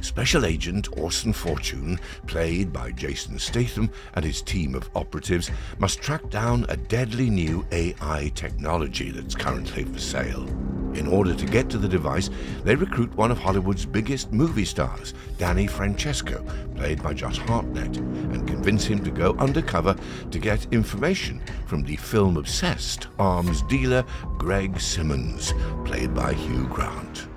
Special 0.00 0.46
Agent 0.46 0.88
Orson 0.96 1.34
Fortune, 1.34 2.00
played 2.26 2.72
by 2.72 2.92
Jason 2.92 3.38
Statham 3.38 3.90
and 4.14 4.24
his 4.24 4.40
team 4.40 4.74
of 4.74 4.88
operatives, 4.96 5.50
must 5.78 6.00
track 6.00 6.30
down 6.30 6.64
a 6.70 6.78
deadly 6.78 7.28
new 7.28 7.66
AI 7.72 8.32
technology 8.34 9.10
that's 9.10 9.34
currently 9.34 9.84
for 9.84 9.98
sale. 9.98 10.48
In 10.96 11.06
order 11.06 11.34
to 11.34 11.46
get 11.46 11.68
to 11.70 11.78
the 11.78 11.88
device, 11.88 12.30
they 12.64 12.74
recruit 12.74 13.14
one 13.16 13.30
of 13.30 13.38
Hollywood's 13.38 13.84
biggest 13.84 14.32
movie 14.32 14.64
stars, 14.64 15.12
Danny 15.36 15.66
Francesco, 15.66 16.42
played 16.74 17.02
by 17.02 17.12
Josh 17.12 17.38
Hartnett, 17.38 17.98
and 17.98 18.48
convince 18.48 18.84
him 18.84 19.04
to 19.04 19.10
go 19.10 19.34
undercover 19.38 19.94
to 20.30 20.38
get 20.38 20.72
information 20.72 21.42
from 21.66 21.82
the 21.82 21.96
film 21.96 22.38
obsessed 22.38 23.08
arms 23.18 23.62
dealer 23.62 24.04
Greg 24.38 24.80
Simmonds, 24.80 25.52
played 25.84 26.14
by 26.14 26.32
Hugh 26.32 26.66
Grant. 26.68 27.28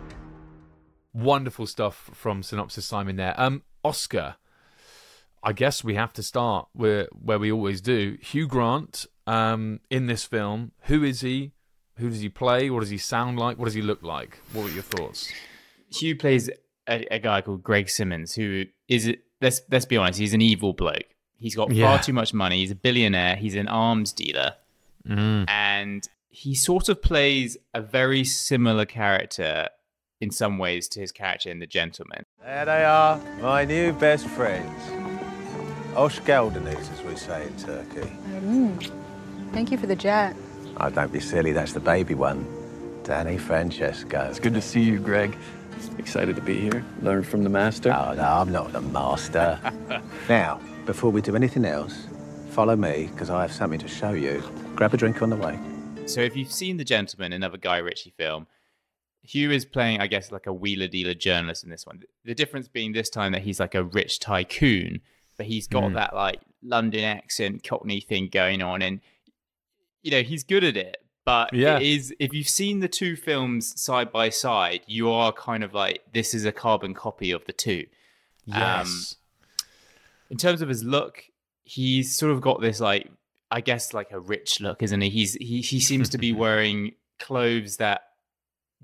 Wonderful 1.13 1.67
stuff 1.67 2.09
from 2.13 2.43
Synopsis 2.43 2.85
Simon 2.85 3.17
there. 3.17 3.33
Um, 3.37 3.63
Oscar. 3.83 4.35
I 5.41 5.53
guess 5.53 5.83
we 5.83 5.95
have 5.95 6.11
to 6.13 6.23
start 6.23 6.67
where 6.73 7.07
where 7.11 7.39
we 7.39 7.51
always 7.51 7.81
do. 7.81 8.17
Hugh 8.21 8.47
Grant, 8.47 9.05
um, 9.25 9.79
in 9.89 10.07
this 10.07 10.25
film, 10.25 10.73
who 10.83 11.03
is 11.03 11.21
he? 11.21 11.53
Who 11.99 12.09
does 12.09 12.21
he 12.21 12.29
play? 12.29 12.69
What 12.69 12.79
does 12.81 12.89
he 12.89 12.97
sound 12.97 13.37
like? 13.39 13.57
What 13.57 13.65
does 13.65 13.73
he 13.73 13.81
look 13.81 14.01
like? 14.03 14.39
What 14.53 14.63
were 14.65 14.69
your 14.71 14.83
thoughts? 14.83 15.31
Hugh 15.91 16.15
plays 16.15 16.49
a, 16.87 17.05
a 17.13 17.19
guy 17.19 17.41
called 17.41 17.63
Greg 17.63 17.89
Simmonds, 17.89 18.33
who 18.35 18.65
is 18.87 19.13
let's 19.41 19.61
let's 19.71 19.85
be 19.85 19.97
honest, 19.97 20.19
he's 20.19 20.33
an 20.33 20.41
evil 20.41 20.73
bloke. 20.73 21.05
He's 21.37 21.55
got 21.55 21.71
Yeah. 21.71 21.87
far 21.87 22.03
too 22.03 22.13
much 22.13 22.33
money. 22.33 22.59
He's 22.59 22.71
a 22.71 22.75
billionaire. 22.75 23.35
He's 23.35 23.55
an 23.55 23.67
arms 23.67 24.11
dealer, 24.13 24.53
Mm. 25.07 25.45
and 25.47 26.07
he 26.29 26.53
sort 26.55 26.89
of 26.89 27.01
plays 27.01 27.57
a 27.73 27.81
very 27.81 28.23
similar 28.23 28.85
character 28.85 29.69
in 30.21 30.31
some 30.31 30.57
ways 30.57 30.87
to 30.89 30.99
his 30.99 31.11
character 31.11 31.49
in 31.49 31.59
The 31.59 31.67
Gentlemen. 31.67 32.23
There 32.43 32.65
they 32.65 32.83
are, 32.83 33.19
my 33.41 33.65
new 33.65 33.93
best 33.93 34.27
friends. 34.27 34.81
Hoş 35.95 36.19
geldiniz, 36.25 36.77
as 36.93 37.01
we 37.03 37.15
say 37.15 37.47
in 37.47 37.55
Turkey. 37.57 38.09
Thank 39.53 39.71
you 39.71 39.77
for 39.77 39.87
the 39.87 39.95
jet. 39.95 40.35
Oh, 40.81 40.89
don't 40.89 41.11
be 41.11 41.19
silly, 41.19 41.51
that's 41.51 41.73
the 41.73 41.79
baby 41.79 42.13
one. 42.13 42.47
Danny 43.03 43.37
Francesco. 43.37 44.27
It's 44.29 44.39
good 44.39 44.53
to 44.53 44.61
see 44.61 44.81
you, 44.81 44.99
Greg. 44.99 45.35
Excited 45.97 46.35
to 46.35 46.41
be 46.41 46.59
here. 46.59 46.85
Learn 47.01 47.23
from 47.23 47.43
the 47.43 47.49
master. 47.49 47.91
Oh, 47.91 48.13
no, 48.13 48.23
I'm 48.23 48.51
not 48.51 48.71
the 48.71 48.81
master. 48.81 49.59
now, 50.29 50.61
before 50.85 51.11
we 51.11 51.21
do 51.21 51.35
anything 51.35 51.65
else, 51.65 52.07
follow 52.51 52.75
me, 52.75 53.09
because 53.11 53.29
I 53.29 53.41
have 53.41 53.51
something 53.51 53.79
to 53.79 53.87
show 53.87 54.11
you. 54.11 54.41
Grab 54.75 54.93
a 54.93 54.97
drink 54.97 55.21
on 55.21 55.29
the 55.29 55.35
way. 55.35 55.59
So 56.05 56.21
if 56.21 56.35
you've 56.35 56.51
seen 56.51 56.77
The 56.77 56.85
Gentlemen, 56.85 57.33
another 57.33 57.57
Guy 57.57 57.77
Ritchie 57.79 58.13
film, 58.17 58.47
Hugh 59.21 59.51
is 59.51 59.65
playing, 59.65 59.99
I 59.99 60.07
guess, 60.07 60.31
like 60.31 60.47
a 60.47 60.53
wheeler 60.53 60.87
dealer 60.87 61.13
journalist 61.13 61.63
in 61.63 61.69
this 61.69 61.85
one. 61.85 62.01
The 62.23 62.33
difference 62.33 62.67
being 62.67 62.93
this 62.93 63.09
time 63.09 63.33
that 63.33 63.41
he's 63.41 63.59
like 63.59 63.75
a 63.75 63.83
rich 63.83 64.19
tycoon, 64.19 65.01
but 65.37 65.45
he's 65.45 65.67
got 65.67 65.89
hmm. 65.89 65.93
that 65.95 66.15
like 66.15 66.39
London 66.63 67.03
accent, 67.03 67.63
Cockney 67.63 67.99
thing 67.99 68.29
going 68.31 68.61
on, 68.61 68.81
and 68.81 69.01
you 70.01 70.11
know 70.11 70.21
he's 70.21 70.43
good 70.43 70.63
at 70.63 70.77
it. 70.77 70.97
But 71.25 71.53
Yeah. 71.53 71.77
it 71.77 71.83
is 71.83 72.13
if 72.19 72.33
you've 72.33 72.49
seen 72.49 72.79
the 72.79 72.87
two 72.87 73.15
films 73.15 73.79
side 73.79 74.11
by 74.11 74.29
side, 74.29 74.81
you 74.87 75.11
are 75.11 75.31
kind 75.31 75.63
of 75.63 75.73
like 75.73 76.01
this 76.13 76.33
is 76.33 76.45
a 76.45 76.51
carbon 76.51 76.93
copy 76.93 77.31
of 77.31 77.45
the 77.45 77.53
two. 77.53 77.85
Um, 78.51 78.61
yes. 78.61 79.15
In 80.29 80.37
terms 80.37 80.61
of 80.61 80.69
his 80.69 80.83
look, 80.83 81.23
he's 81.63 82.15
sort 82.15 82.31
of 82.31 82.41
got 82.41 82.61
this 82.61 82.79
like 82.79 83.09
I 83.51 83.61
guess 83.61 83.93
like 83.93 84.11
a 84.11 84.19
rich 84.19 84.61
look, 84.61 84.81
isn't 84.83 85.01
he? 85.01 85.09
He's 85.09 85.33
he 85.35 85.61
he 85.61 85.79
seems 85.79 86.09
to 86.09 86.17
be 86.17 86.31
wearing 86.43 86.93
clothes 87.19 87.77
that 87.77 88.01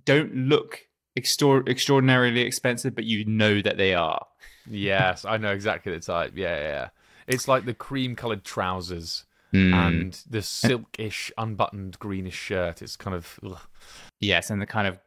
don't 0.06 0.36
look 0.36 0.88
extor- 1.16 1.68
extraordinarily 1.68 2.42
expensive, 2.42 2.94
but 2.96 3.06
you 3.06 3.26
know 3.26 3.62
that 3.62 3.78
they 3.78 3.94
are. 3.96 4.26
yes, 4.70 5.24
I 5.26 5.38
know 5.38 5.52
exactly 5.52 5.94
the 5.94 6.00
type. 6.00 6.34
Yeah, 6.36 6.58
yeah, 6.58 6.68
yeah. 6.68 6.90
It's 7.28 7.48
like 7.48 7.66
the 7.66 7.74
cream-colored 7.74 8.44
trousers 8.44 9.26
Hmm. 9.56 9.74
and 9.74 10.24
the 10.30 10.40
silkish, 10.40 11.32
unbuttoned 11.38 11.98
greenish 12.00 12.36
shirt. 12.36 12.82
It's 12.82 12.96
kind 12.96 13.16
of 13.16 13.40
ugh. 13.46 13.60
Yes, 14.20 14.50
and 14.50 14.62
the 14.62 14.66
kind 14.66 14.88
of 14.88 15.00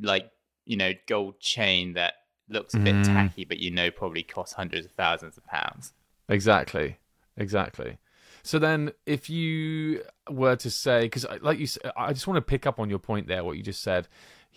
like 0.00 0.30
you 0.64 0.76
know 0.76 0.92
gold 1.06 1.40
chain 1.40 1.94
that 1.94 2.14
looks 2.48 2.74
a 2.74 2.78
bit 2.78 2.94
Mm. 2.94 3.04
tacky, 3.04 3.44
but 3.44 3.58
you 3.58 3.70
know 3.70 3.90
probably 3.90 4.22
costs 4.22 4.54
hundreds 4.54 4.86
of 4.86 4.92
thousands 4.92 5.36
of 5.36 5.44
pounds. 5.46 5.92
exactly, 6.28 6.98
exactly. 7.36 7.98
So 8.42 8.58
then, 8.58 8.92
if 9.04 9.28
you 9.28 10.02
were 10.30 10.56
to 10.56 10.70
say, 10.70 11.02
because 11.02 11.26
like 11.42 11.58
you, 11.58 11.66
I 11.96 12.12
just 12.12 12.26
want 12.26 12.36
to 12.36 12.42
pick 12.42 12.66
up 12.66 12.78
on 12.78 12.88
your 12.88 12.98
point 13.00 13.26
there, 13.28 13.44
what 13.44 13.56
you 13.56 13.62
just 13.62 13.82
said. 13.82 14.08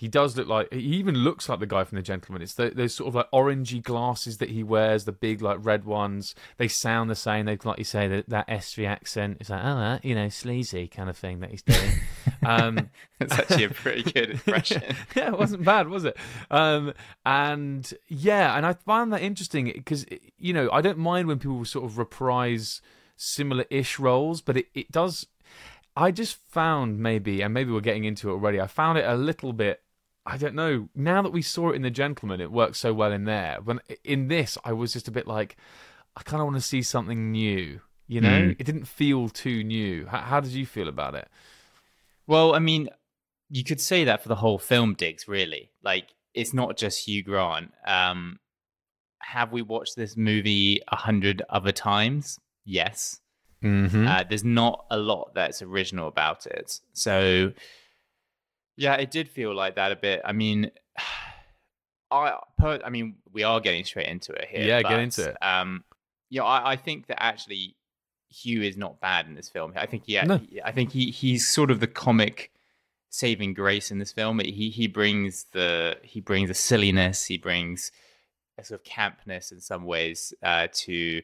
He 0.01 0.08
does 0.08 0.36
look 0.36 0.48
like 0.48 0.74
he 0.74 0.79
even 0.79 1.13
looks 1.13 1.48
like 1.48 1.60
the 1.60 1.67
guy 1.67 1.84
from 1.84 1.98
The 1.98 2.01
Gentlemen. 2.01 2.41
It's 2.41 2.55
the, 2.55 2.72
those 2.72 2.96
sort 2.96 3.10
of 3.10 3.13
like 3.13 3.29
orangey 3.29 3.84
glasses 3.84 4.39
that 4.39 4.50
he 4.50 4.63
wears, 4.63 5.05
the 5.05 5.12
big 5.12 5.43
like 5.43 5.60
red 5.62 5.86
ones. 5.86 6.34
They 6.58 6.67
sound 6.67 7.08
the 7.08 7.15
same. 7.15 7.46
They 7.46 7.55
like 7.63 7.77
you 7.77 7.84
say 7.84 8.08
that 8.08 8.27
that 8.29 8.46
Estuary 8.48 8.88
accent. 8.88 9.38
It's 9.39 9.51
like 9.51 9.63
oh, 9.63 10.00
you 10.01 10.15
know, 10.15 10.27
sleazy 10.27 10.88
kind 10.88 11.08
of 11.08 11.15
thing 11.15 11.41
that 11.41 11.51
he's 11.51 11.62
doing. 11.62 12.00
um, 12.43 12.89
It's 13.20 13.31
actually 13.31 13.65
a 13.65 13.70
pretty 13.70 14.12
good 14.12 14.31
impression. 14.31 14.81
yeah, 15.15 15.27
it 15.27 15.38
wasn't 15.38 15.65
bad, 15.65 15.88
was 15.88 16.03
it? 16.03 16.17
Um, 16.50 16.96
and 17.24 17.93
yeah, 18.08 18.58
and 18.58 18.65
I 18.65 18.74
found 18.74 19.13
that 19.13 19.22
interesting 19.22 19.65
because 19.65 20.08
you 20.39 20.51
know 20.51 20.67
I 20.72 20.81
don't 20.81 20.98
mind 20.98 21.27
when 21.27 21.38
people 21.38 21.63
sort 21.63 21.86
of 21.86 22.00
reprise 22.00 22.81
similar-ish 23.17 24.00
roles, 24.00 24.41
but 24.41 24.58
it, 24.58 24.65
it 24.74 24.91
does. 24.91 25.27
I 25.96 26.10
just 26.10 26.38
found 26.48 26.98
maybe, 26.98 27.43
and 27.43 27.53
maybe 27.53 27.72
we're 27.72 27.81
getting 27.81 28.05
into 28.05 28.31
it 28.31 28.34
already. 28.34 28.60
I 28.60 28.65
found 28.65 28.98
it 28.98 29.05
a 29.05 29.13
little 29.13 29.53
bit. 29.53 29.79
I 30.25 30.37
don't 30.37 30.55
know. 30.55 30.89
Now 30.95 31.21
that 31.23 31.31
we 31.31 31.41
saw 31.41 31.71
it 31.71 31.75
in 31.75 31.81
The 31.81 31.89
Gentlemen, 31.89 32.41
it 32.41 32.51
works 32.51 32.77
so 32.79 32.93
well 32.93 33.11
in 33.11 33.25
there. 33.25 33.57
When 33.63 33.79
in 34.03 34.27
this, 34.27 34.57
I 34.63 34.73
was 34.73 34.93
just 34.93 35.07
a 35.07 35.11
bit 35.11 35.27
like, 35.27 35.57
I 36.15 36.21
kind 36.23 36.41
of 36.41 36.45
want 36.45 36.57
to 36.57 36.61
see 36.61 36.81
something 36.83 37.31
new. 37.31 37.81
You 38.07 38.21
know, 38.21 38.41
Mm. 38.41 38.55
it 38.59 38.63
didn't 38.65 38.85
feel 38.85 39.29
too 39.29 39.63
new. 39.63 40.05
How, 40.05 40.19
how 40.19 40.39
did 40.41 40.51
you 40.51 40.65
feel 40.65 40.87
about 40.89 41.15
it? 41.15 41.27
Well, 42.27 42.53
I 42.53 42.59
mean, 42.59 42.89
you 43.49 43.63
could 43.63 43.79
say 43.81 44.03
that 44.03 44.21
for 44.21 44.29
the 44.29 44.35
whole 44.35 44.59
film, 44.59 44.93
Diggs. 44.95 45.27
Really, 45.27 45.71
like 45.83 46.07
it's 46.33 46.53
not 46.53 46.77
just 46.77 47.07
Hugh 47.07 47.23
Grant. 47.23 47.71
Um, 47.85 48.39
have 49.21 49.51
we 49.51 49.61
watched 49.61 49.95
this 49.95 50.15
movie 50.17 50.81
a 50.89 50.95
hundred 50.97 51.41
other 51.49 51.71
times? 51.71 52.37
Yes. 52.65 53.19
Mm-hmm. 53.63 54.07
Uh, 54.07 54.23
there's 54.27 54.43
not 54.43 54.85
a 54.91 54.97
lot 54.97 55.31
that's 55.35 55.61
original 55.61 56.07
about 56.07 56.45
it. 56.47 56.79
So, 56.93 57.53
yeah, 58.77 58.95
it 58.95 59.11
did 59.11 59.29
feel 59.29 59.53
like 59.55 59.75
that 59.75 59.91
a 59.91 59.95
bit. 59.95 60.21
I 60.25 60.31
mean, 60.33 60.71
I, 62.11 62.37
per, 62.57 62.79
I 62.83 62.89
mean, 62.89 63.15
we 63.31 63.43
are 63.43 63.59
getting 63.59 63.85
straight 63.85 64.07
into 64.07 64.33
it 64.33 64.47
here. 64.49 64.63
Yeah, 64.65 64.81
get 64.81 64.99
into 64.99 65.29
it. 65.29 65.37
Um, 65.41 65.83
you 66.29 66.39
know, 66.41 66.45
I, 66.45 66.71
I 66.71 66.75
think 66.75 67.07
that 67.07 67.21
actually 67.23 67.75
Hugh 68.29 68.61
is 68.63 68.75
not 68.77 68.99
bad 68.99 69.27
in 69.27 69.35
this 69.35 69.49
film. 69.49 69.73
I 69.75 69.85
think 69.85 70.03
yeah, 70.07 70.25
No. 70.25 70.37
he- 70.37 70.61
I 70.61 70.71
think 70.71 70.91
he 70.91 71.11
he's 71.11 71.47
sort 71.47 71.71
of 71.71 71.79
the 71.79 71.87
comic 71.87 72.51
saving 73.09 73.53
grace 73.53 73.91
in 73.91 73.99
this 73.99 74.11
film. 74.11 74.39
He 74.39 74.69
he 74.69 74.87
brings 74.87 75.45
the 75.53 75.97
he 76.03 76.19
brings 76.21 76.49
a 76.49 76.53
silliness. 76.53 77.25
He 77.25 77.37
brings 77.37 77.91
a 78.57 78.63
sort 78.65 78.81
of 78.81 78.85
campness 78.85 79.51
in 79.51 79.61
some 79.61 79.85
ways 79.85 80.33
uh, 80.43 80.67
to 80.73 81.21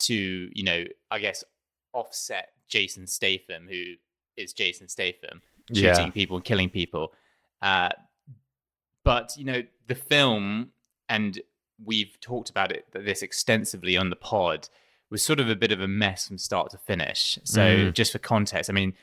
to 0.00 0.14
you 0.52 0.64
know 0.64 0.84
I 1.10 1.18
guess 1.18 1.44
offset 1.94 2.48
Jason 2.68 3.06
Statham, 3.06 3.68
who 3.70 3.94
is 4.36 4.52
Jason 4.52 4.88
Statham 4.88 5.40
Yeah. 5.70 5.94
shooting 5.94 6.12
people 6.12 6.36
and 6.36 6.44
killing 6.44 6.70
people. 6.70 7.12
Uh, 7.62 7.90
but 9.04 9.32
you 9.36 9.44
know 9.44 9.62
the 9.86 9.94
film, 9.94 10.70
and 11.08 11.40
we've 11.84 12.18
talked 12.20 12.50
about 12.50 12.72
it 12.72 12.86
this 12.92 13.22
extensively 13.22 13.96
on 13.96 14.10
the 14.10 14.16
pod, 14.16 14.68
was 15.10 15.22
sort 15.22 15.40
of 15.40 15.48
a 15.48 15.56
bit 15.56 15.72
of 15.72 15.80
a 15.80 15.88
mess 15.88 16.28
from 16.28 16.38
start 16.38 16.70
to 16.70 16.78
finish. 16.78 17.38
So 17.44 17.60
Mm. 17.62 17.92
just 17.94 18.12
for 18.12 18.18
context, 18.18 18.70
I 18.70 18.72
mean. 18.72 18.94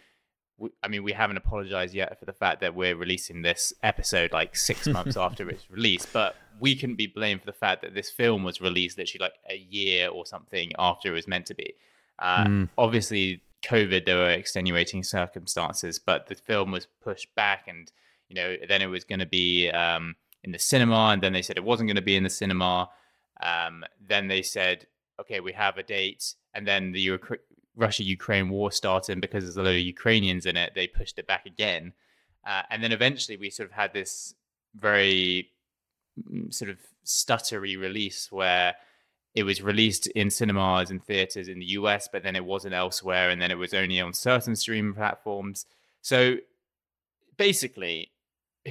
w- 0.58 0.74
I 0.84 0.88
mean, 0.90 1.02
we 1.04 1.12
haven't 1.14 1.38
apologized 1.38 1.96
yet 1.96 2.20
for 2.20 2.26
the 2.26 2.34
fact 2.34 2.62
that 2.62 2.76
we're 2.76 2.96
releasing 2.96 3.42
this 3.42 3.74
episode 3.82 4.32
like 4.32 4.56
six 4.56 4.86
months 4.98 5.18
after 5.18 5.50
it's 5.50 5.68
released, 5.72 6.14
but 6.14 6.36
we 6.60 6.76
couldn't 6.76 6.98
be 6.98 7.08
blamed 7.08 7.40
for 7.42 7.48
the 7.48 7.54
fact 7.66 7.82
that 7.82 7.96
this 7.96 8.12
film 8.12 8.44
was 8.44 8.62
released 8.62 8.96
literally 9.00 9.24
like 9.24 9.34
a 9.50 9.58
year 9.58 10.08
or 10.10 10.24
something 10.24 10.72
after 10.78 11.10
it 11.10 11.14
was 11.14 11.28
meant 11.28 11.48
to 11.48 11.56
be. 11.56 11.74
Uh, 12.20 12.44
Mm. 12.46 12.70
Obviously, 12.78 13.42
COVID, 13.64 14.06
there 14.06 14.18
were 14.18 14.30
extenuating 14.30 15.04
circumstances, 15.04 16.00
but 16.00 16.28
the 16.28 16.36
film 16.36 16.72
was 16.72 16.88
pushed 17.04 17.34
back, 17.36 17.68
and 17.68 17.92
you 18.28 18.36
know, 18.36 18.56
then 18.68 18.82
it 18.82 18.88
was 18.88 19.04
going 19.04 19.20
to 19.20 19.26
be 19.26 19.70
um, 19.70 20.16
in 20.44 20.52
the 20.52 20.60
cinema, 20.60 21.10
and 21.12 21.22
then 21.22 21.34
they 21.34 21.42
said 21.42 21.58
it 21.58 21.64
wasn't 21.64 21.88
going 21.88 21.96
to 21.96 22.02
be 22.02 22.16
in 22.16 22.24
the 22.24 22.30
cinema. 22.30 22.90
Um, 23.42 23.84
then 24.06 24.28
they 24.28 24.42
said, 24.42 24.88
okay, 25.20 25.40
we 25.40 25.54
have 25.54 25.78
a 25.78 25.84
date, 25.84 26.36
and 26.54 26.68
then 26.68 26.92
the 26.92 27.08
Ukra- 27.08 27.40
Russia-Ukraine 27.76 28.50
war 28.50 28.72
started, 28.72 29.14
and 29.14 29.22
because 29.22 29.44
there's 29.44 29.58
a 29.58 29.64
lot 29.64 29.72
of 29.72 29.80
Ukrainians 29.80 30.46
in 30.46 30.58
it, 30.58 30.74
they 30.76 30.88
pushed 30.88 31.20
it 31.20 31.28
back 31.28 31.46
again, 31.46 31.94
uh, 32.46 32.64
and 32.70 32.84
then 32.84 32.92
eventually 32.92 33.38
we 33.38 33.50
sort 33.50 33.70
of 33.70 33.76
had 33.76 33.94
this 33.94 34.36
very 34.76 35.50
mm, 36.32 36.54
sort 36.54 36.72
of 36.72 36.78
stuttery 37.06 37.80
release 37.80 38.32
where 38.32 38.76
it 39.34 39.44
was 39.44 39.62
released 39.62 40.08
in 40.08 40.30
cinemas 40.30 40.90
and 40.90 41.04
theaters 41.04 41.48
in 41.48 41.60
the 41.60 41.66
US, 41.66 42.10
but 42.12 42.24
then 42.24 42.36
it 42.36 42.46
wasn't 42.46 42.74
elsewhere, 42.74 43.30
and 43.30 43.42
then 43.42 43.52
it 43.52 43.58
was 43.58 43.74
only 43.74 44.00
on 44.00 44.14
certain 44.14 44.56
streaming 44.56 44.94
platforms. 44.94 45.66
So 46.02 46.38
basically, 47.38 48.12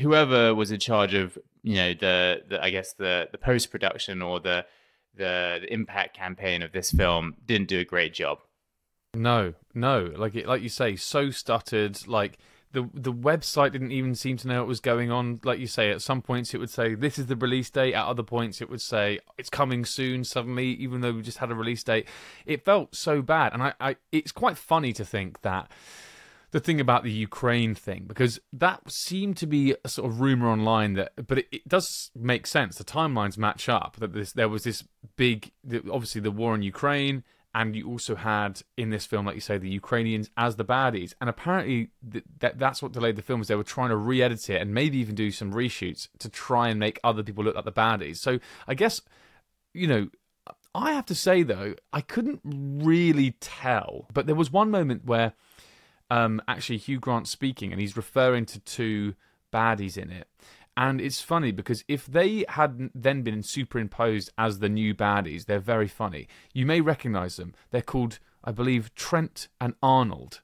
whoever 0.01 0.55
was 0.55 0.71
in 0.71 0.81
charge 0.81 1.15
of 1.15 1.39
you 1.63 1.77
know 1.77 1.95
the, 1.95 2.43
the 2.49 2.63
I 2.63 2.71
guess 2.71 2.93
the 2.93 3.29
the 3.33 3.39
post 3.39 3.71
production 3.71 4.23
or 4.23 4.41
the, 4.41 4.67
the 5.15 5.59
the 5.63 5.73
impact 5.73 6.17
campaign 6.17 6.63
of 6.63 6.73
this 6.73 6.91
film 6.91 7.37
didn't 7.47 7.69
do 7.69 7.81
a 7.81 7.85
great 7.85 8.13
job. 8.15 8.39
No, 9.15 9.55
no, 9.75 10.13
like 10.17 10.35
it, 10.35 10.47
like 10.47 10.63
you 10.63 10.69
say, 10.69 10.97
so 10.97 11.31
stuttered. 11.31 12.07
Like 12.07 12.39
the 12.73 12.89
the 12.95 13.13
website 13.13 13.73
didn't 13.73 13.93
even 13.93 14.15
seem 14.15 14.37
to 14.39 14.49
know 14.49 14.61
what 14.61 14.69
was 14.69 14.81
going 14.81 15.11
on. 15.11 15.41
Like 15.45 15.59
you 15.59 15.67
say, 15.67 15.91
at 15.91 16.03
some 16.03 16.23
points 16.23 16.55
it 16.55 16.59
would 16.59 16.71
say 16.71 16.95
this 16.95 17.19
is 17.19 17.27
the 17.27 17.37
release 17.37 17.71
date. 17.71 17.95
At 17.95 18.07
other 18.07 18.23
points 18.23 18.61
it 18.61 18.71
would 18.71 18.81
say 18.81 19.19
it's 19.39 19.51
coming 19.51 19.85
soon. 19.85 20.25
Suddenly, 20.25 20.69
even 20.75 21.01
though 21.01 21.13
we 21.13 21.23
just 21.23 21.39
had 21.39 21.51
a 21.51 21.55
release 21.55 21.83
date, 21.83 22.07
it 22.47 22.65
felt 22.65 22.95
so 22.95 23.23
bad. 23.23 23.53
And 23.53 23.63
I, 23.63 23.75
I 23.81 23.97
it's 24.13 24.33
quite 24.33 24.57
funny 24.57 24.93
to 24.95 25.05
think 25.05 25.43
that 25.43 25.71
the 26.53 26.61
thing 26.61 26.81
about 26.81 27.05
the 27.05 27.13
Ukraine 27.13 27.75
thing 27.75 28.05
because 28.07 28.41
that 28.53 28.91
seemed 28.91 29.37
to 29.39 29.47
be 29.47 29.75
a 29.85 29.89
sort 29.89 30.11
of 30.11 30.21
rumor 30.21 30.49
online 30.49 30.95
that, 30.95 31.13
but 31.27 31.39
it, 31.39 31.47
it 31.53 31.69
does 31.69 32.11
make 32.15 32.47
sense. 32.47 32.77
The 32.77 32.85
timelines 32.85 33.39
match 33.39 33.69
up. 33.69 33.97
That 33.97 34.13
this 34.13 34.33
there 34.33 34.49
was 34.49 34.65
this 34.65 34.85
big, 35.17 35.53
obviously 35.91 36.21
the 36.21 36.31
war 36.31 36.55
in 36.55 36.63
Ukraine, 36.63 37.25
and 37.55 37.75
you 37.75 37.89
also 37.89 38.15
had 38.15 38.63
in 38.77 38.91
this 38.91 39.07
film, 39.07 39.27
like 39.27 39.35
you 39.35 39.41
say, 39.41 39.59
the 39.59 39.69
Ukrainians 39.69 40.31
as 40.37 40.57
the 40.57 40.65
baddies, 40.65 41.15
and 41.21 41.29
apparently 41.29 41.91
th- 42.11 42.25
that 42.39 42.59
that's 42.59 42.83
what 42.83 42.93
delayed 42.93 43.17
the 43.17 43.23
film. 43.23 43.41
Is 43.41 43.49
they 43.49 43.57
were 43.57 43.65
trying 43.65 43.91
to 43.91 43.97
re-edit 43.97 44.49
it 44.51 44.61
and 44.61 44.73
maybe 44.73 44.99
even 44.99 45.15
do 45.15 45.31
some 45.31 45.53
reshoots 45.53 46.09
to 46.19 46.29
try 46.29 46.69
and 46.69 46.79
make 46.79 47.01
other 47.03 47.23
people 47.23 47.45
look 47.45 47.57
like 47.57 47.65
the 47.65 47.73
baddies. 47.73 48.17
So 48.17 48.39
I 48.67 48.75
guess 48.75 49.01
you 49.75 49.87
know. 49.87 50.09
I 50.73 50.93
have 50.93 51.07
to 51.07 51.17
say 51.17 51.43
though, 51.43 51.75
I 51.93 52.01
couldn't 52.01 52.43
really 52.45 53.33
tell, 53.41 54.07
but 54.15 54.27
there 54.27 54.37
was 54.37 54.53
one 54.53 54.71
moment 54.71 55.05
where 55.05 55.33
um, 56.11 56.41
actually 56.47 56.79
Hugh 56.79 57.01
Grant 57.01 57.27
speaking, 57.27 57.73
and 57.73 57.81
he's 57.81 57.97
referring 57.97 58.47
to 58.47 58.61
two 58.61 59.15
baddies 59.53 59.97
in 59.97 60.11
it. 60.11 60.29
And 60.81 60.99
it's 60.99 61.21
funny 61.21 61.53
because 61.53 61.85
if 61.89 62.07
they 62.07 62.47
had 62.49 62.89
then 62.95 63.21
been 63.21 63.43
superimposed 63.43 64.33
as 64.39 64.61
the 64.61 64.69
new 64.71 64.95
baddies, 64.95 65.45
they're 65.45 65.59
very 65.61 65.87
funny. 65.89 66.27
You 66.55 66.65
may 66.65 66.81
recognize 66.81 67.37
them. 67.37 67.53
They're 67.71 67.83
called, 67.83 68.19
I 68.43 68.53
believe, 68.53 68.95
Trent 68.95 69.49
and 69.61 69.75
Arnold. 69.83 70.41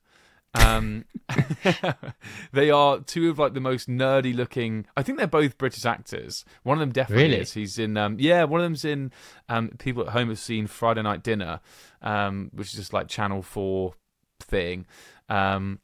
Um, 0.54 1.06
they 2.52 2.70
are 2.70 3.00
two 3.00 3.30
of 3.30 3.38
like 3.38 3.54
the 3.54 3.60
most 3.60 3.88
nerdy 3.88 4.34
looking. 4.34 4.86
I 4.96 5.02
think 5.02 5.16
they're 5.16 5.26
both 5.26 5.56
British 5.56 5.86
actors. 5.86 6.44
One 6.62 6.76
of 6.76 6.80
them 6.80 6.92
definitely 6.92 7.24
Really? 7.30 7.38
is. 7.38 7.52
He's 7.54 7.78
in. 7.78 7.96
Um, 7.96 8.16
yeah, 8.18 8.44
one 8.44 8.60
of 8.60 8.64
them's 8.64 8.84
in. 8.84 9.12
Um, 9.48 9.70
people 9.78 10.02
at 10.02 10.10
home 10.10 10.28
have 10.28 10.38
seen 10.38 10.66
Friday 10.66 11.02
Night 11.02 11.22
Dinner, 11.22 11.60
um, 12.02 12.50
which 12.52 12.68
is 12.68 12.74
just 12.74 12.92
like 12.92 13.08
Channel 13.08 13.42
Four 13.42 13.94
thing. 14.40 14.86
Um, 15.28 15.80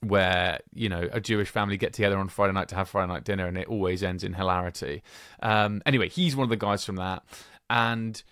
where 0.00 0.60
you 0.72 0.88
know 0.88 1.08
a 1.12 1.20
Jewish 1.20 1.48
family 1.48 1.76
get 1.76 1.92
together 1.92 2.18
on 2.18 2.28
Friday 2.28 2.52
night 2.52 2.68
to 2.68 2.74
have 2.74 2.88
Friday 2.88 3.12
night 3.12 3.24
dinner, 3.24 3.46
and 3.46 3.56
it 3.58 3.68
always 3.68 4.02
ends 4.02 4.24
in 4.24 4.34
hilarity. 4.34 5.02
Um, 5.42 5.82
anyway, 5.86 6.08
he's 6.08 6.36
one 6.36 6.44
of 6.44 6.50
the 6.50 6.56
guys 6.56 6.84
from 6.84 6.96
that, 6.96 7.22
and 7.68 8.22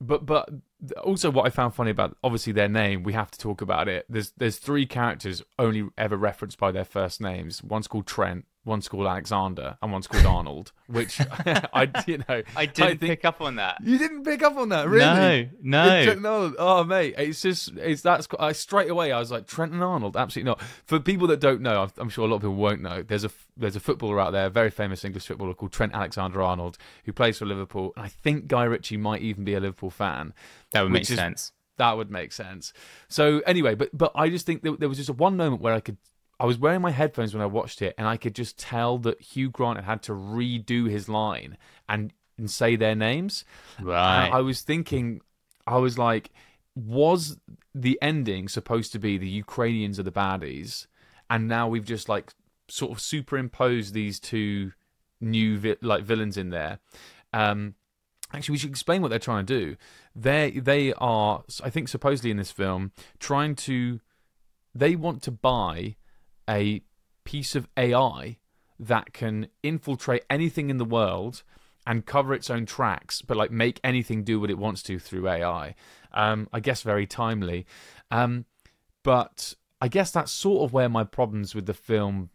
but 0.00 0.26
but 0.26 0.48
also 1.04 1.30
what 1.30 1.46
I 1.46 1.50
found 1.50 1.74
funny 1.74 1.90
about 1.90 2.16
obviously 2.24 2.52
their 2.52 2.68
name, 2.68 3.02
we 3.02 3.12
have 3.12 3.30
to 3.30 3.38
talk 3.38 3.60
about 3.60 3.88
it. 3.88 4.06
There's 4.08 4.32
there's 4.36 4.56
three 4.58 4.86
characters 4.86 5.42
only 5.58 5.88
ever 5.96 6.16
referenced 6.16 6.58
by 6.58 6.72
their 6.72 6.84
first 6.84 7.20
names. 7.20 7.62
One's 7.62 7.86
called 7.86 8.06
Trent, 8.06 8.46
one's 8.64 8.88
called 8.88 9.06
Alexander, 9.06 9.76
and 9.82 9.92
one's 9.92 10.06
called 10.06 10.26
Arnold. 10.26 10.72
Which 10.88 11.20
I 11.46 11.88
you 12.06 12.18
know 12.28 12.42
I 12.56 12.66
didn't 12.66 12.98
think- 12.98 13.10
pick 13.12 13.24
up 13.24 13.40
on 13.40 13.56
that. 13.56 13.76
you 13.84 13.96
didn't 13.98 14.24
pick 14.24 14.42
up 14.42 14.56
on 14.56 14.70
that, 14.70 14.88
really? 14.88 15.50
No, 15.62 16.14
no. 16.14 16.54
Oh, 16.58 16.84
mate, 16.84 17.14
it's 17.16 17.40
just 17.42 17.76
it's 17.76 18.02
that's 18.02 18.26
I 18.38 18.52
straight 18.52 18.90
away. 18.90 19.12
I 19.12 19.18
was 19.18 19.30
like 19.30 19.46
Trent 19.46 19.72
and 19.72 19.82
Arnold. 19.82 20.16
Absolutely 20.16 20.50
not. 20.50 20.60
For 20.84 20.98
people 21.00 21.26
that 21.28 21.40
don't 21.40 21.60
know, 21.60 21.80
I'm- 21.80 21.90
I'm 21.98 22.08
sure 22.08 22.24
a 22.26 22.28
lot 22.28 22.36
of 22.36 22.42
people 22.42 22.54
won't 22.56 22.82
know. 22.82 23.02
There's 23.02 23.24
a 23.24 23.30
there's 23.56 23.76
a 23.76 23.80
footballer 23.80 24.18
out 24.18 24.32
there, 24.32 24.46
a 24.46 24.50
very 24.50 24.70
famous 24.70 25.04
English 25.04 25.26
footballer 25.26 25.54
called 25.54 25.72
Trent 25.72 25.94
Alexander 25.94 26.42
Arnold, 26.42 26.76
who 27.04 27.12
plays 27.12 27.38
for 27.38 27.46
Liverpool. 27.46 27.92
And 27.96 28.06
I 28.06 28.08
think 28.08 28.48
Guy 28.48 28.64
Ritchie 28.64 28.96
might 28.96 29.20
even 29.22 29.44
be 29.44 29.54
a 29.54 29.60
Liverpool 29.60 29.90
fan. 29.90 30.32
That 30.72 30.82
would 30.82 30.92
make 30.92 31.02
is- 31.02 31.16
sense. 31.16 31.52
That 31.78 31.96
would 31.96 32.10
make 32.10 32.32
sense. 32.32 32.72
So 33.08 33.40
anyway, 33.46 33.74
but 33.74 33.88
but 33.96 34.12
I 34.14 34.28
just 34.28 34.44
think 34.46 34.62
there, 34.62 34.76
there 34.76 34.88
was 34.88 34.98
just 34.98 35.10
one 35.10 35.36
moment 35.36 35.62
where 35.62 35.74
I 35.74 35.80
could. 35.80 35.96
I 36.38 36.44
was 36.44 36.58
wearing 36.58 36.82
my 36.82 36.90
headphones 36.90 37.34
when 37.34 37.42
I 37.42 37.46
watched 37.46 37.82
it, 37.82 37.94
and 37.96 38.06
I 38.06 38.16
could 38.16 38.34
just 38.34 38.58
tell 38.58 38.98
that 38.98 39.20
Hugh 39.20 39.50
Grant 39.50 39.76
had 39.78 39.84
had 39.84 40.02
to 40.04 40.12
redo 40.12 40.88
his 40.90 41.08
line 41.08 41.56
and 41.88 42.12
and 42.36 42.50
say 42.50 42.76
their 42.76 42.94
names. 42.94 43.44
Right. 43.80 44.26
And 44.26 44.34
I 44.34 44.40
was 44.40 44.60
thinking, 44.60 45.22
I 45.66 45.78
was 45.78 45.98
like, 45.98 46.30
was 46.74 47.38
the 47.74 47.98
ending 48.02 48.48
supposed 48.48 48.92
to 48.92 48.98
be 48.98 49.16
the 49.18 49.28
Ukrainians 49.28 49.98
are 49.98 50.04
the 50.04 50.12
baddies, 50.12 50.86
and 51.30 51.48
now 51.48 51.68
we've 51.68 51.86
just 51.86 52.08
like 52.08 52.32
sort 52.68 52.92
of 52.92 53.00
superimposed 53.00 53.94
these 53.94 54.20
two 54.20 54.72
new 55.20 55.58
vi- 55.58 55.76
like 55.80 56.04
villains 56.04 56.36
in 56.36 56.50
there. 56.50 56.80
Um, 57.32 57.74
actually, 58.32 58.54
we 58.54 58.58
should 58.58 58.70
explain 58.70 59.00
what 59.02 59.08
they're 59.08 59.18
trying 59.18 59.46
to 59.46 59.58
do. 59.60 59.76
They 60.14 60.50
they 60.50 60.92
are, 60.94 61.42
I 61.62 61.70
think, 61.70 61.88
supposedly 61.88 62.30
in 62.30 62.36
this 62.36 62.50
film, 62.50 62.92
trying 63.18 63.54
to 63.56 64.00
they 64.74 64.96
want 64.96 65.22
to 65.22 65.30
buy 65.30 65.96
a 66.48 66.82
piece 67.24 67.54
of 67.54 67.68
AI 67.76 68.38
that 68.78 69.12
can 69.12 69.48
infiltrate 69.62 70.24
anything 70.28 70.70
in 70.70 70.78
the 70.78 70.84
world 70.84 71.42
and 71.86 72.06
cover 72.06 72.34
its 72.34 72.50
own 72.50 72.66
tracks, 72.66 73.22
but 73.22 73.36
like 73.36 73.50
make 73.50 73.80
anything 73.82 74.22
do 74.22 74.40
what 74.40 74.50
it 74.50 74.58
wants 74.58 74.82
to 74.84 74.98
through 74.98 75.28
AI. 75.28 75.74
Um, 76.12 76.48
I 76.52 76.60
guess 76.60 76.82
very 76.82 77.06
timely. 77.06 77.66
Um, 78.10 78.44
but 79.02 79.54
I 79.80 79.88
guess 79.88 80.10
that's 80.10 80.32
sort 80.32 80.64
of 80.64 80.72
where 80.72 80.88
my 80.88 81.04
problems 81.04 81.54
with 81.54 81.66
the 81.66 81.74
film. 81.74 82.30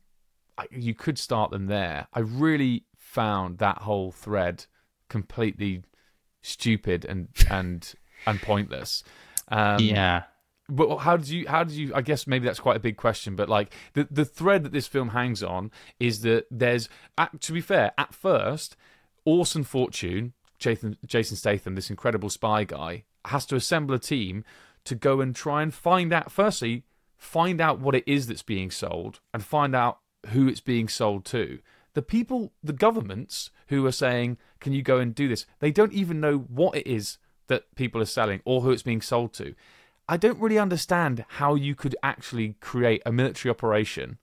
You 0.72 0.96
could 0.96 1.20
start 1.20 1.52
them 1.52 1.68
there. 1.68 2.08
I 2.14 2.20
really 2.20 2.86
found 2.98 3.60
that 3.60 3.80
whole 3.80 4.12
thread 4.12 4.66
completely 5.08 5.84
stupid 6.48 7.06
and 7.06 7.28
and 7.50 7.94
and 8.26 8.42
pointless. 8.42 9.04
Um, 9.50 9.80
yeah. 9.80 10.24
But 10.70 10.98
how 10.98 11.16
did 11.16 11.30
you? 11.30 11.48
How 11.48 11.64
did 11.64 11.76
you? 11.76 11.94
I 11.96 12.02
guess 12.02 12.28
maybe 12.28 12.46
that's 12.46 12.60
quite 12.60 12.76
a 12.76 12.82
big 12.82 12.98
question. 12.98 13.36
But 13.36 13.48
like 13.48 13.74
the 13.94 14.08
the 14.12 14.26
thread 14.26 14.64
that 14.64 14.74
this 14.74 14.88
film 14.88 15.10
hangs 15.10 15.42
on 15.42 15.72
is 16.00 16.22
that 16.22 16.46
there's. 16.52 16.90
To 17.40 17.54
be 17.54 17.62
fair, 17.62 17.94
at 17.98 18.14
first, 18.14 18.76
Orson 19.24 19.64
Fortune, 19.64 20.34
Jason 20.60 20.98
Jason 21.06 21.38
Statham, 21.38 21.76
this 21.76 21.90
incredible 21.90 22.30
spy 22.30 22.66
guy, 22.66 23.06
has 23.26 23.46
to 23.46 23.56
assemble 23.56 23.96
a 23.96 24.00
team 24.00 24.44
to 24.84 24.96
go 24.96 25.22
and 25.22 25.34
try 25.34 25.62
and 25.62 25.74
find 25.74 26.12
out. 26.12 26.32
Firstly, 26.32 26.84
find 27.18 27.62
out 27.62 27.80
what 27.80 27.96
it 27.96 28.04
is 28.06 28.28
that's 28.28 28.44
being 28.44 28.70
sold, 28.70 29.22
and 29.34 29.44
find 29.44 29.74
out 29.74 30.00
who 30.28 30.50
it's 30.50 30.60
being 30.60 30.90
sold 30.90 31.24
to. 31.26 31.60
The 31.98 32.04
people, 32.04 32.54
the 32.64 32.74
governments 32.74 33.50
who 33.70 33.84
are 33.88 33.92
saying, 33.92 34.38
"Can 34.60 34.72
you 34.72 34.84
go 34.84 35.00
and 35.00 35.16
do 35.16 35.28
this?" 35.28 35.48
They 35.58 35.72
don't 35.72 35.94
even 35.94 36.20
know 36.20 36.38
what 36.38 36.78
it 36.78 36.86
is 36.86 37.18
that 37.48 37.74
people 37.74 38.00
are 38.00 38.06
selling 38.06 38.42
or 38.46 38.62
who 38.62 38.70
it's 38.70 38.84
being 38.84 39.02
sold 39.02 39.34
to. 39.34 39.56
I 40.08 40.16
don't 40.18 40.40
really 40.40 40.60
understand 40.60 41.26
how 41.28 41.56
you 41.56 41.74
could 41.74 41.96
actually 42.04 42.56
create 42.62 43.02
a 43.04 43.12
military 43.12 43.50
operation 43.50 44.20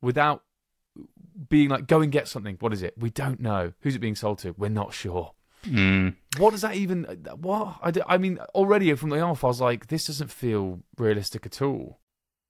without 0.00 0.44
being 1.48 1.70
like, 1.70 1.88
go 1.88 2.02
and 2.02 2.12
get 2.12 2.28
something. 2.28 2.56
What 2.60 2.72
is 2.72 2.82
it? 2.84 2.94
We 2.96 3.10
don't 3.10 3.40
know. 3.40 3.72
Who's 3.80 3.96
it 3.96 3.98
being 3.98 4.14
sold 4.14 4.38
to? 4.38 4.54
We're 4.56 4.68
not 4.68 4.94
sure. 4.94 5.32
Mm. 5.64 6.14
What 6.38 6.52
does 6.52 6.60
that 6.60 6.76
even? 6.76 7.02
What? 7.40 7.78
I, 7.82 7.90
d- 7.90 8.02
I 8.06 8.16
mean, 8.16 8.38
already 8.54 8.94
from 8.94 9.10
the 9.10 9.20
off, 9.20 9.42
I 9.42 9.48
was 9.48 9.60
like, 9.60 9.88
this 9.88 10.06
doesn't 10.06 10.30
feel 10.30 10.84
realistic 10.96 11.46
at 11.46 11.60
all. 11.60 11.98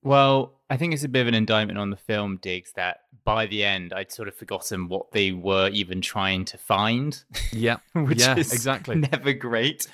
Well, 0.02 0.55
I 0.68 0.76
think 0.76 0.92
it's 0.94 1.04
a 1.04 1.08
bit 1.08 1.20
of 1.23 1.28
an 1.28 1.35
indictment 1.35 1.78
on 1.78 1.90
the 1.90 1.96
film, 1.96 2.38
Diggs, 2.42 2.73
that 2.75 3.00
by 3.25 3.46
the 3.46 3.64
end 3.64 3.92
I'd 3.92 4.11
sort 4.11 4.26
of 4.28 4.35
forgotten 4.35 4.88
what 4.88 5.12
they 5.12 5.30
were 5.32 5.68
even 5.68 6.00
trying 6.00 6.44
to 6.46 6.58
find. 6.58 7.23
Yeah, 7.52 7.76
which 7.94 8.20
yeah, 8.20 8.37
is 8.37 8.52
exactly. 8.52 8.96
never 8.96 9.32
great. 9.32 9.87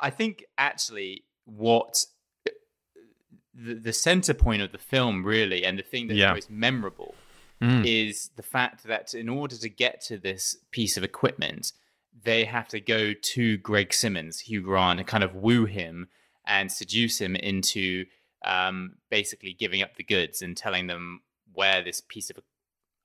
I 0.00 0.10
think 0.10 0.44
actually 0.56 1.24
what 1.44 2.04
the, 3.54 3.74
the 3.74 3.92
center 3.92 4.34
point 4.34 4.62
of 4.62 4.72
the 4.72 4.78
film 4.78 5.24
really 5.24 5.64
and 5.64 5.78
the 5.78 5.82
thing 5.82 6.06
that's 6.08 6.18
Yeah. 6.18 6.32
most 6.34 6.50
memorable 6.50 7.14
Mm. 7.60 7.86
is 7.86 8.30
the 8.34 8.42
fact 8.42 8.82
that 8.88 9.14
in 9.14 9.28
order 9.28 9.54
to 9.56 9.68
get 9.68 10.00
to 10.06 10.18
this 10.18 10.56
piece 10.72 10.96
of 10.96 11.04
equipment 11.04 11.70
they 12.24 12.44
have 12.44 12.66
to 12.68 12.80
go 12.80 13.12
to 13.14 13.56
greg 13.58 13.94
simmonds 13.94 14.40
hugh 14.40 14.62
grant 14.62 14.98
and 14.98 15.06
kind 15.06 15.22
of 15.22 15.36
woo 15.36 15.64
him 15.64 16.08
and 16.44 16.72
seduce 16.72 17.20
him 17.20 17.36
into 17.36 18.04
um, 18.44 18.94
basically 19.10 19.52
giving 19.52 19.82
up 19.82 19.96
the 19.96 20.04
goods 20.04 20.42
and 20.42 20.56
telling 20.56 20.86
them 20.86 21.20
where 21.54 21.82
this 21.82 22.00
piece 22.00 22.30
of 22.30 22.36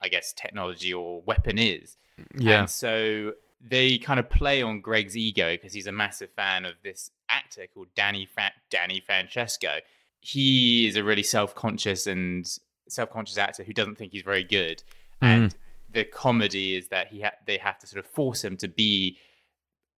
i 0.01 0.07
guess 0.07 0.31
technology 0.33 0.93
or 0.93 1.21
weapon 1.21 1.57
is 1.57 1.97
Yeah. 2.37 2.59
and 2.61 2.69
so 2.69 3.33
they 3.59 3.97
kind 3.97 4.19
of 4.19 4.29
play 4.29 4.61
on 4.61 4.81
Greg's 4.81 5.17
ego 5.17 5.53
because 5.55 5.73
he's 5.73 5.87
a 5.87 5.91
massive 5.91 6.29
fan 6.35 6.63
of 6.65 6.75
this 6.83 7.09
actor 7.27 7.65
called 7.73 7.87
Danny 7.95 8.27
Fra- 8.31 8.51
Danny 8.69 9.01
Francesco. 9.03 9.79
He 10.19 10.87
is 10.87 10.95
a 10.95 11.03
really 11.03 11.23
self-conscious 11.23 12.05
and 12.05 12.47
self-conscious 12.87 13.39
actor 13.39 13.63
who 13.63 13.73
doesn't 13.73 13.95
think 13.97 14.11
he's 14.11 14.21
very 14.21 14.43
good. 14.43 14.83
And 15.21 15.55
the 15.91 16.03
comedy 16.03 16.75
is 16.75 16.89
that 16.89 17.07
he 17.07 17.21
ha- 17.21 17.31
they 17.47 17.57
have 17.57 17.79
to 17.79 17.87
sort 17.87 18.05
of 18.05 18.11
force 18.11 18.43
him 18.43 18.57
to 18.57 18.67
be 18.67 19.17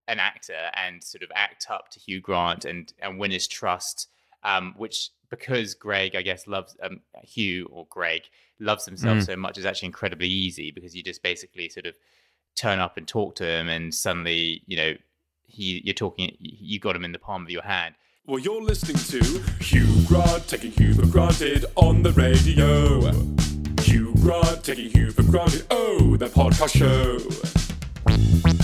an 0.08 0.20
actor 0.20 0.72
and 0.74 1.04
sort 1.04 1.22
of 1.24 1.30
act 1.36 1.68
up 1.70 1.90
to 1.90 2.00
Hugh 2.00 2.22
Grant 2.22 2.64
and 2.64 2.94
and 3.02 3.20
win 3.20 3.32
his 3.32 3.46
trust. 3.46 4.08
Um, 4.42 4.74
which 4.78 5.10
because 5.30 5.74
Greg, 5.76 6.16
I 6.16 6.22
guess, 6.22 6.48
loves 6.48 6.76
um, 6.82 7.02
Hugh 7.24 7.68
or 7.72 7.86
Greg 7.90 8.24
loves 8.60 8.86
himself 8.86 9.20
Mm. 9.20 9.26
so 9.26 9.36
much 9.36 9.58
is 9.58 9.66
actually 9.66 9.88
incredibly 9.88 10.28
easy 10.28 10.72
because 10.72 10.96
you 10.96 11.02
just 11.04 11.24
basically 11.24 11.70
sort 11.70 11.86
of 11.86 11.96
turn 12.56 12.80
up 12.80 12.98
and 12.98 13.08
talk 13.08 13.36
to 13.36 13.46
him, 13.46 13.70
and 13.70 13.94
suddenly 13.94 14.64
you 14.68 14.76
know 14.78 14.94
he 15.46 15.82
you're 15.86 15.94
talking 15.94 16.36
you 16.40 16.80
got 16.80 16.96
him 16.96 17.06
in 17.06 17.12
the 17.12 17.20
palm 17.20 17.44
of 17.44 17.50
your 17.50 17.62
hand. 17.64 17.96
Well, 18.26 18.40
you're 18.40 18.62
listening 18.62 18.98
to 18.98 19.40
Hugh 19.64 20.06
Grant 20.08 20.48
taking 20.48 20.72
Hugh 20.72 20.94
for 20.94 21.06
granted 21.08 21.66
on 21.76 22.04
the 22.04 22.12
radio. 22.12 23.00
Hugh 23.82 24.14
Grant 24.22 24.64
taking 24.64 24.92
Hugh 24.92 25.12
for 25.12 25.24
granted. 25.24 25.66
Oh, 25.72 26.16
the 26.18 26.28
podcast 26.28 26.78
show. 26.78 28.59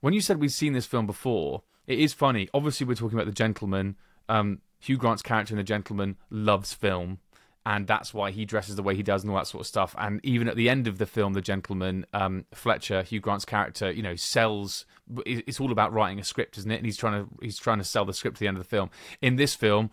When 0.00 0.14
you 0.14 0.20
said 0.20 0.40
we've 0.40 0.52
seen 0.52 0.72
this 0.72 0.86
film 0.86 1.06
before, 1.06 1.62
it 1.86 1.98
is 1.98 2.12
funny. 2.12 2.48
Obviously, 2.54 2.86
we're 2.86 2.94
talking 2.94 3.18
about 3.18 3.26
The 3.26 3.32
Gentlemen. 3.32 3.96
Um, 4.28 4.60
Hugh 4.78 4.96
Grant's 4.96 5.22
character 5.22 5.52
in 5.52 5.58
The 5.58 5.64
Gentlemen 5.64 6.16
loves 6.30 6.72
film, 6.72 7.18
and 7.66 7.86
that's 7.86 8.14
why 8.14 8.30
he 8.30 8.46
dresses 8.46 8.76
the 8.76 8.82
way 8.82 8.94
he 8.94 9.02
does 9.02 9.22
and 9.22 9.30
all 9.30 9.36
that 9.36 9.46
sort 9.46 9.60
of 9.60 9.66
stuff. 9.66 9.94
And 9.98 10.20
even 10.24 10.48
at 10.48 10.56
the 10.56 10.70
end 10.70 10.86
of 10.86 10.96
the 10.98 11.06
film, 11.06 11.34
The 11.34 11.42
Gentlemen, 11.42 12.06
um, 12.14 12.46
Fletcher, 12.54 13.02
Hugh 13.02 13.20
Grant's 13.20 13.44
character, 13.44 13.90
you 13.90 14.02
know, 14.02 14.16
sells. 14.16 14.86
It's 15.26 15.60
all 15.60 15.72
about 15.72 15.92
writing 15.92 16.18
a 16.18 16.24
script, 16.24 16.56
isn't 16.56 16.70
it? 16.70 16.76
And 16.76 16.86
he's 16.86 16.96
trying 16.96 17.24
to 17.24 17.30
he's 17.42 17.58
trying 17.58 17.78
to 17.78 17.84
sell 17.84 18.04
the 18.06 18.14
script 18.14 18.36
at 18.36 18.40
the 18.40 18.48
end 18.48 18.56
of 18.56 18.62
the 18.62 18.68
film. 18.68 18.90
In 19.20 19.36
this 19.36 19.54
film, 19.54 19.90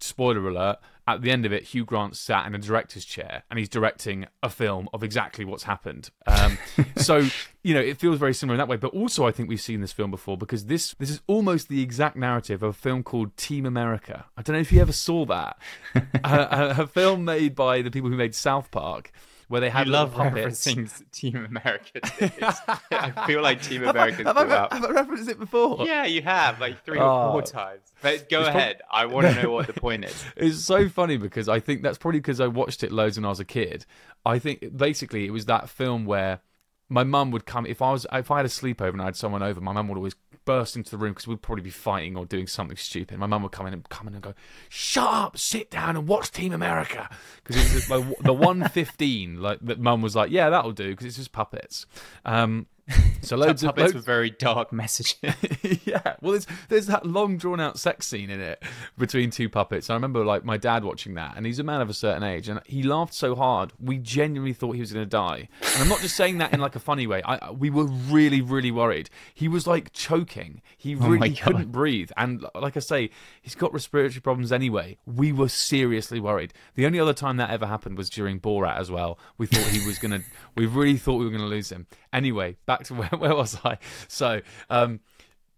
spoiler 0.00 0.48
alert, 0.48 0.78
at 1.06 1.20
the 1.20 1.30
end 1.30 1.44
of 1.44 1.52
it, 1.52 1.64
Hugh 1.64 1.84
Grant 1.84 2.16
sat 2.16 2.46
in 2.46 2.54
a 2.54 2.58
director's 2.58 3.04
chair 3.04 3.44
and 3.50 3.58
he's 3.58 3.68
directing 3.68 4.26
a 4.42 4.48
film 4.48 4.88
of 4.94 5.02
exactly 5.02 5.44
what's 5.44 5.64
happened. 5.64 6.10
Um, 6.26 6.56
so, 6.96 7.26
you 7.62 7.74
know, 7.74 7.80
it 7.80 7.98
feels 7.98 8.18
very 8.18 8.32
similar 8.32 8.54
in 8.54 8.58
that 8.58 8.68
way. 8.68 8.76
But 8.76 8.94
also, 8.94 9.26
I 9.26 9.30
think 9.30 9.48
we've 9.48 9.60
seen 9.60 9.80
this 9.82 9.92
film 9.92 10.10
before 10.10 10.38
because 10.38 10.66
this 10.66 10.94
this 10.98 11.10
is 11.10 11.20
almost 11.26 11.68
the 11.68 11.82
exact 11.82 12.16
narrative 12.16 12.62
of 12.62 12.70
a 12.70 12.72
film 12.72 13.02
called 13.02 13.36
Team 13.36 13.66
America. 13.66 14.24
I 14.36 14.42
don't 14.42 14.54
know 14.54 14.60
if 14.60 14.72
you 14.72 14.80
ever 14.80 14.92
saw 14.92 15.26
that. 15.26 15.58
a, 15.94 16.00
a, 16.24 16.82
a 16.82 16.86
film 16.86 17.24
made 17.24 17.54
by 17.54 17.82
the 17.82 17.90
people 17.90 18.08
who 18.08 18.16
made 18.16 18.34
South 18.34 18.70
Park. 18.70 19.12
Where 19.54 19.60
they 19.60 19.70
had 19.70 19.86
love 19.86 20.14
puppets. 20.14 20.66
referencing 20.66 21.10
Team 21.12 21.44
America. 21.44 22.00
I 22.90 23.24
feel 23.24 23.40
like 23.40 23.62
Team 23.62 23.82
Have 23.84 23.94
I, 23.94 24.10
have, 24.10 24.26
I, 24.36 24.40
up. 24.56 24.72
have 24.72 24.84
I 24.84 24.90
referenced 24.90 25.30
it 25.30 25.38
before? 25.38 25.86
Yeah, 25.86 26.06
you 26.06 26.22
have 26.22 26.58
like 26.58 26.84
three 26.84 26.98
Oh. 26.98 27.04
or 27.28 27.32
four 27.34 27.42
oh. 27.42 27.44
times. 27.44 27.92
But 28.02 28.28
go 28.28 28.40
It's 28.40 28.48
prob- 28.48 28.56
ahead. 28.56 28.82
I 28.90 29.06
want 29.06 29.28
to 29.28 29.40
know 29.40 29.52
what 29.52 29.68
the 29.68 29.72
point 29.72 30.06
is. 30.06 30.24
It's 30.36 30.58
so 30.64 30.88
funny 30.88 31.18
because 31.18 31.48
I 31.48 31.60
think 31.60 31.82
that's 31.82 31.98
probably 31.98 32.18
because 32.18 32.40
I 32.40 32.48
watched 32.48 32.82
it 32.82 32.90
loads 32.90 33.16
when 33.16 33.24
I 33.24 33.28
was 33.28 33.38
a 33.38 33.44
kid. 33.44 33.86
I 34.26 34.40
think 34.40 34.76
basically 34.76 35.24
it 35.24 35.30
was 35.30 35.44
that 35.46 35.68
film 35.68 36.04
where 36.04 36.40
my 36.88 37.04
mum 37.04 37.30
would 37.30 37.46
come 37.46 37.64
if 37.64 37.80
I 37.80 37.92
was 37.92 38.08
if 38.12 38.32
I 38.32 38.38
had 38.38 38.46
a 38.46 38.48
sleepover 38.48 38.88
and 38.94 39.02
I 39.02 39.04
had 39.04 39.14
someone 39.14 39.44
over, 39.44 39.60
my 39.60 39.70
mum 39.70 39.86
would 39.86 39.98
always 39.98 40.16
burst 40.44 40.76
into 40.76 40.90
the 40.90 40.98
room 40.98 41.12
because 41.12 41.26
we'd 41.26 41.42
probably 41.42 41.62
be 41.62 41.70
fighting 41.70 42.16
or 42.16 42.24
doing 42.24 42.46
something 42.46 42.76
stupid. 42.76 43.18
My 43.18 43.26
mum 43.26 43.42
would 43.42 43.52
come 43.52 43.66
in 43.66 43.72
and 43.72 43.88
come 43.88 44.08
in 44.08 44.14
and 44.14 44.22
go, 44.22 44.34
"Shut 44.68 45.08
up, 45.08 45.38
sit 45.38 45.70
down 45.70 45.96
and 45.96 46.06
watch 46.06 46.30
Team 46.30 46.52
America," 46.52 47.08
because 47.42 47.56
it 47.56 47.74
was 47.74 47.86
the, 47.88 48.14
the 48.22 48.32
one 48.34 48.68
fifteen. 48.68 49.40
Like 49.40 49.60
that, 49.62 49.78
mum 49.78 50.02
was 50.02 50.16
like, 50.16 50.30
"Yeah, 50.30 50.50
that'll 50.50 50.72
do," 50.72 50.90
because 50.90 51.06
it's 51.06 51.16
just 51.16 51.32
puppets. 51.32 51.86
Um, 52.24 52.66
so 53.22 53.36
loads 53.36 53.62
of 53.62 53.68
Puppets 53.68 53.82
loads, 53.82 53.94
with 53.94 54.04
very 54.04 54.30
dark 54.30 54.72
messages. 54.72 55.16
yeah. 55.84 56.16
Well, 56.20 56.32
there's 56.32 56.46
there's 56.68 56.86
that 56.86 57.06
long 57.06 57.38
drawn 57.38 57.60
out 57.60 57.78
sex 57.78 58.06
scene 58.06 58.28
in 58.28 58.40
it 58.40 58.62
between 58.98 59.30
two 59.30 59.48
puppets. 59.48 59.88
I 59.88 59.94
remember 59.94 60.24
like 60.24 60.44
my 60.44 60.58
dad 60.58 60.84
watching 60.84 61.14
that, 61.14 61.36
and 61.36 61.46
he's 61.46 61.58
a 61.58 61.62
man 61.62 61.80
of 61.80 61.88
a 61.88 61.94
certain 61.94 62.22
age, 62.22 62.48
and 62.48 62.60
he 62.66 62.82
laughed 62.82 63.14
so 63.14 63.34
hard 63.34 63.72
we 63.80 63.98
genuinely 63.98 64.52
thought 64.52 64.72
he 64.72 64.80
was 64.80 64.92
going 64.92 65.04
to 65.04 65.08
die. 65.10 65.48
And 65.62 65.82
I'm 65.82 65.88
not 65.88 66.00
just 66.00 66.16
saying 66.16 66.38
that 66.38 66.52
in 66.52 66.60
like 66.60 66.76
a 66.76 66.80
funny 66.80 67.06
way. 67.06 67.22
I, 67.24 67.50
we 67.50 67.70
were 67.70 67.84
really 67.84 68.42
really 68.42 68.70
worried. 68.70 69.08
He 69.32 69.48
was 69.48 69.66
like 69.66 69.92
choking. 69.92 70.60
He 70.76 70.94
oh 70.94 71.08
really 71.08 71.30
God. 71.30 71.40
couldn't 71.40 71.72
breathe, 71.72 72.10
and 72.18 72.44
like 72.54 72.76
I 72.76 72.80
say, 72.80 73.10
he's 73.40 73.54
got 73.54 73.72
respiratory 73.72 74.20
problems 74.20 74.52
anyway. 74.52 74.98
We 75.06 75.32
were 75.32 75.48
seriously 75.48 76.20
worried. 76.20 76.52
The 76.74 76.84
only 76.84 77.00
other 77.00 77.14
time 77.14 77.38
that 77.38 77.50
ever 77.50 77.66
happened 77.66 77.96
was 77.96 78.10
during 78.10 78.40
Borat 78.40 78.76
as 78.76 78.90
well. 78.90 79.18
We 79.38 79.46
thought 79.46 79.66
he 79.68 79.86
was 79.86 79.98
gonna. 79.98 80.20
we 80.54 80.66
really 80.66 80.98
thought 80.98 81.16
we 81.16 81.24
were 81.24 81.30
gonna 81.30 81.44
lose 81.44 81.72
him. 81.72 81.86
Anyway, 82.12 82.56
back 82.66 82.73
to 82.84 82.94
where, 83.00 83.08
where 83.08 83.34
was 83.34 83.58
I? 83.64 83.78
So, 84.08 84.40
um, 84.68 85.00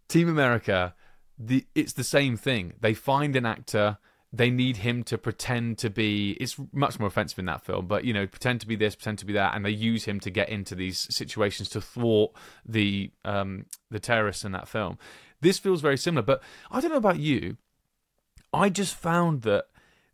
Team 0.09 0.29
America, 0.29 0.95
the 1.39 1.67
it's 1.75 1.95
the 1.95 2.05
same 2.05 2.37
thing. 2.37 2.75
They 2.81 2.95
find 2.95 3.35
an 3.37 3.47
actor. 3.47 3.99
they 4.33 4.51
need 4.51 4.79
him 4.79 5.03
to 5.05 5.17
pretend 5.17 5.79
to 5.79 5.89
be 5.89 6.33
it's 6.33 6.57
much 6.73 6.99
more 6.99 7.09
offensive 7.09 7.39
in 7.39 7.47
that 7.47 7.65
film 7.65 7.87
but 7.87 8.05
you 8.05 8.13
know 8.13 8.27
pretend 8.27 8.61
to 8.61 8.67
be 8.67 8.77
this 8.77 8.95
pretend 8.95 9.19
to 9.19 9.25
be 9.25 9.33
that 9.33 9.55
and 9.55 9.65
they 9.65 9.71
use 9.71 10.05
him 10.05 10.19
to 10.21 10.31
get 10.31 10.49
into 10.49 10.75
these 10.75 11.07
situations 11.15 11.69
to 11.69 11.81
thwart 11.81 12.33
the 12.65 13.11
um 13.25 13.65
the 13.91 14.01
terrorists 14.01 14.45
in 14.45 14.53
that 14.53 14.69
film 14.69 14.99
this 15.41 15.59
feels 15.59 15.81
very 15.81 15.97
similar 15.97 16.23
but 16.23 16.43
i 16.71 16.81
don't 16.81 16.91
know 16.91 16.97
about 16.97 17.21
you 17.21 17.57
i 18.53 18.69
just 18.69 18.95
found 18.95 19.43
that 19.43 19.67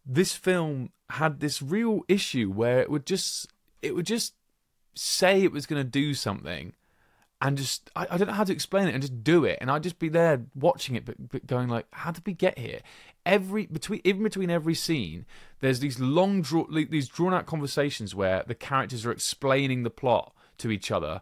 this 0.04 0.34
film 0.34 0.90
had 1.10 1.40
this 1.40 1.62
real 1.62 2.02
issue 2.08 2.50
where 2.50 2.80
it 2.80 2.90
would 2.90 3.06
just 3.06 3.46
it 3.80 3.94
would 3.94 4.06
just 4.06 4.34
say 4.94 5.42
it 5.42 5.52
was 5.52 5.66
going 5.66 5.82
to 5.82 5.88
do 5.88 6.14
something 6.14 6.74
and 7.42 7.58
just 7.58 7.90
I, 7.96 8.06
I 8.08 8.16
don't 8.16 8.28
know 8.28 8.34
how 8.34 8.44
to 8.44 8.52
explain 8.52 8.86
it 8.86 8.94
and 8.94 9.02
just 9.02 9.24
do 9.24 9.44
it. 9.44 9.58
And 9.60 9.70
I'd 9.70 9.82
just 9.82 9.98
be 9.98 10.08
there 10.08 10.42
watching 10.54 10.94
it 10.94 11.04
but, 11.04 11.16
but 11.28 11.46
going 11.46 11.68
like 11.68 11.86
how 11.92 12.12
did 12.12 12.24
we 12.24 12.32
get 12.32 12.56
here? 12.56 12.80
Every 13.26 13.66
between 13.66 14.00
even 14.04 14.22
between 14.22 14.48
every 14.48 14.74
scene 14.74 15.26
there's 15.60 15.80
these 15.80 15.98
long 15.98 16.40
draw 16.42 16.66
these 16.70 17.08
drawn 17.08 17.34
out 17.34 17.46
conversations 17.46 18.14
where 18.14 18.44
the 18.46 18.54
characters 18.54 19.04
are 19.04 19.10
explaining 19.10 19.82
the 19.82 19.90
plot 19.90 20.32
to 20.58 20.70
each 20.70 20.90
other 20.90 21.20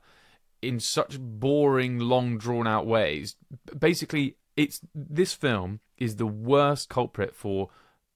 in 0.60 0.78
such 0.78 1.18
boring 1.18 1.98
long 1.98 2.36
drawn 2.36 2.66
out 2.66 2.86
ways. 2.86 3.36
Basically 3.76 4.36
it's 4.56 4.80
this 4.94 5.32
film 5.32 5.80
is 5.96 6.16
the 6.16 6.26
worst 6.26 6.90
culprit 6.90 7.34
for 7.34 7.70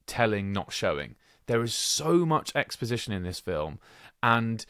telling 0.07 0.53
not 0.53 0.73
showing. 0.73 1.15
There 1.47 1.63
is 1.63 1.75
so 1.75 2.27
much 2.27 2.55
exposition 2.55 3.15
in 3.15 3.23
this 3.23 3.41
film 3.41 3.79
and 4.23 4.67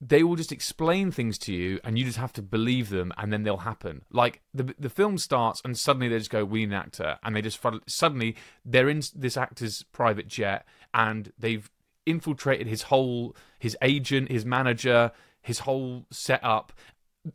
they 0.00 0.22
will 0.22 0.36
just 0.36 0.52
explain 0.52 1.10
things 1.10 1.38
to 1.38 1.52
you 1.52 1.80
and 1.84 1.98
you 1.98 2.04
just 2.04 2.18
have 2.18 2.32
to 2.34 2.42
believe 2.42 2.90
them 2.90 3.12
and 3.16 3.32
then 3.32 3.42
they'll 3.42 3.58
happen. 3.58 4.02
Like 4.10 4.42
the 4.52 4.74
the 4.78 4.90
film 4.90 5.18
starts 5.18 5.62
and 5.64 5.78
suddenly 5.78 6.08
they 6.08 6.18
just 6.18 6.30
go 6.30 6.44
we 6.44 6.60
need 6.60 6.70
an 6.70 6.74
actor. 6.74 7.18
And 7.22 7.34
they 7.34 7.42
just 7.42 7.60
suddenly 7.86 8.36
they're 8.64 8.88
in 8.88 9.02
this 9.14 9.36
actor's 9.36 9.82
private 9.92 10.28
jet 10.28 10.66
and 10.92 11.32
they've 11.38 11.70
infiltrated 12.06 12.66
his 12.66 12.82
whole 12.82 13.34
his 13.58 13.76
agent 13.80 14.30
his 14.30 14.44
manager 14.44 15.12
his 15.40 15.60
whole 15.60 16.06
setup. 16.10 16.72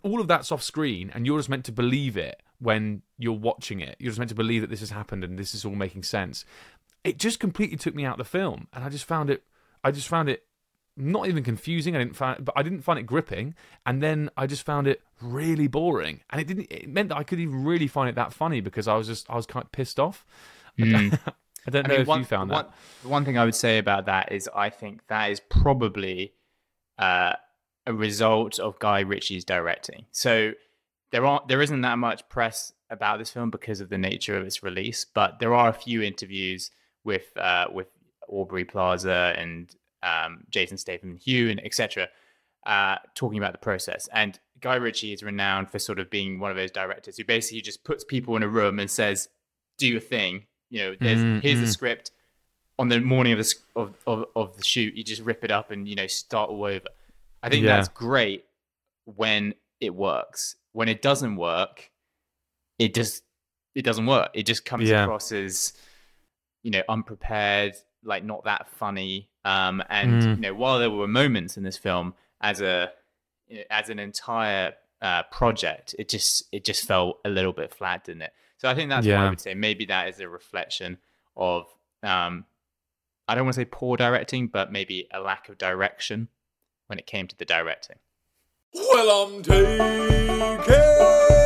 All 0.03 0.19
of 0.19 0.27
that's 0.27 0.51
off 0.51 0.61
screen 0.61 1.11
and 1.13 1.25
you're 1.25 1.39
just 1.39 1.49
meant 1.49 1.65
to 1.65 1.71
believe 1.71 2.17
it 2.17 2.41
when 2.59 3.01
you're 3.17 3.33
watching 3.33 3.79
it. 3.79 3.95
You're 3.99 4.11
just 4.11 4.19
meant 4.19 4.29
to 4.29 4.35
believe 4.35 4.61
that 4.61 4.69
this 4.69 4.81
has 4.81 4.91
happened 4.91 5.23
and 5.23 5.39
this 5.39 5.55
is 5.55 5.65
all 5.65 5.75
making 5.75 6.03
sense. 6.03 6.45
It 7.03 7.17
just 7.17 7.39
completely 7.39 7.77
took 7.77 7.95
me 7.95 8.05
out 8.05 8.19
of 8.19 8.25
the 8.25 8.29
film 8.29 8.67
and 8.73 8.83
i 8.83 8.89
just 8.89 9.05
found 9.05 9.29
it 9.29 9.43
i 9.85 9.89
just 9.89 10.09
found 10.09 10.27
it 10.27 10.43
not 10.99 11.27
even 11.27 11.43
confusing. 11.43 11.95
I 11.95 11.99
didn't 11.99 12.15
find, 12.15 12.43
but 12.43 12.53
I 12.57 12.63
didn't 12.63 12.81
find 12.81 12.99
it 12.99 13.03
gripping. 13.03 13.55
And 13.85 14.03
then 14.03 14.29
I 14.37 14.45
just 14.45 14.63
found 14.63 14.87
it 14.87 15.01
really 15.21 15.67
boring, 15.67 16.21
and 16.29 16.41
it 16.41 16.47
didn't. 16.47 16.67
It 16.69 16.89
meant 16.89 17.09
that 17.09 17.17
I 17.17 17.23
could 17.23 17.39
even 17.39 17.63
really 17.63 17.87
find 17.87 18.09
it 18.09 18.15
that 18.15 18.33
funny 18.33 18.61
because 18.61 18.87
I 18.87 18.95
was 18.95 19.07
just 19.07 19.29
I 19.29 19.35
was 19.35 19.45
kind 19.45 19.63
of 19.63 19.71
pissed 19.71 19.99
off. 19.99 20.25
Mm. 20.77 21.17
I 21.65 21.71
don't 21.71 21.83
know 21.87 21.93
mean, 21.93 22.01
if 22.01 22.07
one, 22.07 22.19
you 22.19 22.25
found 22.25 22.51
one, 22.51 22.65
that. 22.65 23.07
One 23.07 23.25
thing 23.25 23.37
I 23.37 23.45
would 23.45 23.55
say 23.55 23.77
about 23.77 24.05
that 24.05 24.31
is 24.31 24.49
I 24.53 24.69
think 24.69 25.01
that 25.07 25.31
is 25.31 25.39
probably 25.39 26.33
uh, 26.97 27.33
a 27.85 27.93
result 27.93 28.59
of 28.59 28.77
Guy 28.79 28.99
Ritchie's 28.99 29.45
directing. 29.45 30.05
So 30.11 30.53
there 31.11 31.25
aren't 31.25 31.47
there 31.47 31.61
isn't 31.61 31.81
that 31.81 31.97
much 31.97 32.27
press 32.29 32.73
about 32.89 33.19
this 33.19 33.29
film 33.29 33.49
because 33.51 33.81
of 33.81 33.89
the 33.89 33.97
nature 33.97 34.37
of 34.37 34.45
its 34.45 34.63
release, 34.63 35.05
but 35.05 35.39
there 35.39 35.53
are 35.53 35.69
a 35.69 35.73
few 35.73 36.01
interviews 36.01 36.71
with 37.03 37.35
uh, 37.37 37.67
with 37.71 37.87
Aubrey 38.27 38.65
Plaza 38.65 39.33
and 39.37 39.73
um, 40.03 40.43
Jason 40.49 40.77
Statham 40.77 41.11
and 41.11 41.19
Hugh 41.19 41.49
and 41.49 41.63
etc. 41.63 42.07
Uh, 42.65 42.97
talking 43.15 43.37
about 43.37 43.53
the 43.53 43.59
process. 43.59 44.07
And 44.13 44.39
Guy 44.61 44.75
Ritchie 44.75 45.13
is 45.13 45.23
renowned 45.23 45.69
for 45.69 45.79
sort 45.79 45.99
of 45.99 46.09
being 46.09 46.39
one 46.39 46.51
of 46.51 46.57
those 46.57 46.71
directors 46.71 47.17
who 47.17 47.23
basically 47.23 47.61
just 47.61 47.83
puts 47.83 48.03
people 48.03 48.35
in 48.35 48.43
a 48.43 48.47
room 48.47 48.79
and 48.79 48.89
says, 48.89 49.29
"Do 49.77 49.87
your 49.87 50.01
thing." 50.01 50.45
You 50.69 50.79
know, 50.79 50.95
there's 50.99 51.19
mm-hmm. 51.19 51.39
here's 51.39 51.59
the 51.59 51.67
script. 51.67 52.11
On 52.77 52.87
the 52.87 53.01
morning 53.01 53.33
of 53.33 53.39
the 53.39 53.55
of, 53.75 53.95
of, 54.07 54.25
of 54.35 54.57
the 54.57 54.63
shoot, 54.63 54.95
you 54.95 55.03
just 55.03 55.21
rip 55.21 55.43
it 55.43 55.51
up 55.51 55.71
and 55.71 55.87
you 55.87 55.95
know 55.95 56.07
start 56.07 56.49
all 56.49 56.63
over. 56.63 56.87
I 57.41 57.49
think 57.49 57.63
yeah. 57.63 57.75
that's 57.75 57.89
great 57.89 58.45
when 59.05 59.53
it 59.79 59.93
works. 59.93 60.55
When 60.71 60.87
it 60.87 61.01
doesn't 61.01 61.35
work, 61.35 61.91
it 62.77 62.93
just 62.93 63.23
it 63.75 63.83
doesn't 63.83 64.05
work. 64.05 64.29
It 64.33 64.45
just 64.45 64.65
comes 64.65 64.89
yeah. 64.89 65.03
across 65.03 65.31
as 65.31 65.73
you 66.63 66.71
know 66.71 66.83
unprepared, 66.87 67.75
like 68.03 68.23
not 68.23 68.43
that 68.45 68.67
funny. 68.69 69.29
Um, 69.45 69.83
and 69.89 70.23
mm. 70.23 70.35
you 70.35 70.41
know, 70.41 70.53
while 70.53 70.79
there 70.79 70.89
were 70.89 71.07
moments 71.07 71.57
in 71.57 71.63
this 71.63 71.77
film 71.77 72.13
as 72.41 72.61
a 72.61 72.91
as 73.69 73.89
an 73.89 73.99
entire 73.99 74.73
uh, 75.01 75.23
project, 75.23 75.95
it 75.97 76.09
just 76.09 76.43
it 76.51 76.65
just 76.65 76.85
felt 76.85 77.19
a 77.25 77.29
little 77.29 77.53
bit 77.53 77.73
flat, 77.73 78.03
didn't 78.05 78.23
it? 78.23 78.33
So 78.57 78.69
I 78.69 78.75
think 78.75 78.89
that's 78.89 79.05
yeah. 79.05 79.17
what 79.17 79.25
I 79.25 79.29
would 79.29 79.39
say. 79.41 79.53
Maybe 79.53 79.85
that 79.85 80.09
is 80.09 80.19
a 80.19 80.27
reflection 80.27 80.97
of 81.35 81.67
um, 82.03 82.45
I 83.27 83.35
don't 83.35 83.45
want 83.45 83.55
to 83.55 83.61
say 83.61 83.65
poor 83.65 83.95
directing, 83.95 84.47
but 84.47 84.71
maybe 84.71 85.07
a 85.13 85.19
lack 85.19 85.49
of 85.49 85.57
direction 85.57 86.29
when 86.87 86.99
it 86.99 87.05
came 87.05 87.27
to 87.27 87.37
the 87.37 87.45
directing. 87.45 87.97
Well, 88.73 89.27
I'm 89.27 89.43
taking 89.43 91.38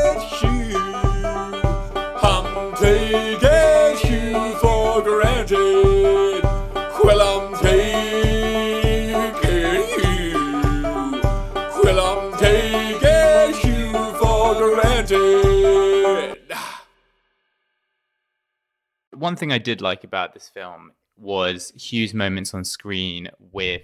One 19.24 19.38
thing 19.38 19.54
I 19.54 19.58
did 19.58 19.80
like 19.80 20.04
about 20.04 20.34
this 20.34 20.50
film 20.50 20.92
was 21.16 21.72
Hugh's 21.78 22.14
moments 22.14 22.54
on 22.54 22.66
screen 22.66 23.30
with 23.54 23.84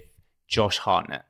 Josh 0.49 0.78
Hartnett. 0.78 1.23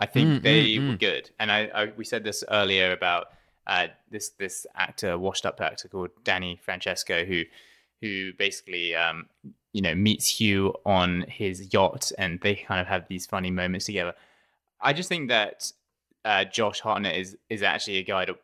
I 0.00 0.06
think 0.06 0.28
mm, 0.28 0.42
they 0.42 0.64
mm, 0.64 0.88
were 0.88 0.94
mm. 0.94 0.98
good, 0.98 1.30
and 1.38 1.52
I, 1.52 1.70
I, 1.72 1.92
we 1.96 2.04
said 2.04 2.24
this 2.24 2.42
earlier 2.50 2.90
about 2.90 3.28
uh, 3.68 3.86
this 4.10 4.30
this 4.30 4.66
actor, 4.74 5.16
washed 5.16 5.46
up 5.46 5.60
actor 5.60 5.86
called 5.86 6.10
Danny 6.24 6.58
Francesco, 6.60 7.24
who 7.24 7.44
who 8.00 8.32
basically 8.32 8.96
um, 8.96 9.26
you 9.72 9.80
know 9.80 9.94
meets 9.94 10.26
Hugh 10.26 10.74
on 10.84 11.24
his 11.28 11.72
yacht, 11.72 12.10
and 12.18 12.40
they 12.40 12.56
kind 12.56 12.80
of 12.80 12.88
have 12.88 13.06
these 13.06 13.26
funny 13.26 13.52
moments 13.52 13.86
together. 13.86 14.14
I 14.80 14.92
just 14.92 15.08
think 15.08 15.28
that 15.28 15.70
uh, 16.24 16.46
Josh 16.46 16.80
Hartnett 16.80 17.14
is 17.14 17.36
is 17.48 17.62
actually 17.62 17.98
a 17.98 18.02
guy 18.02 18.24
to 18.24 18.34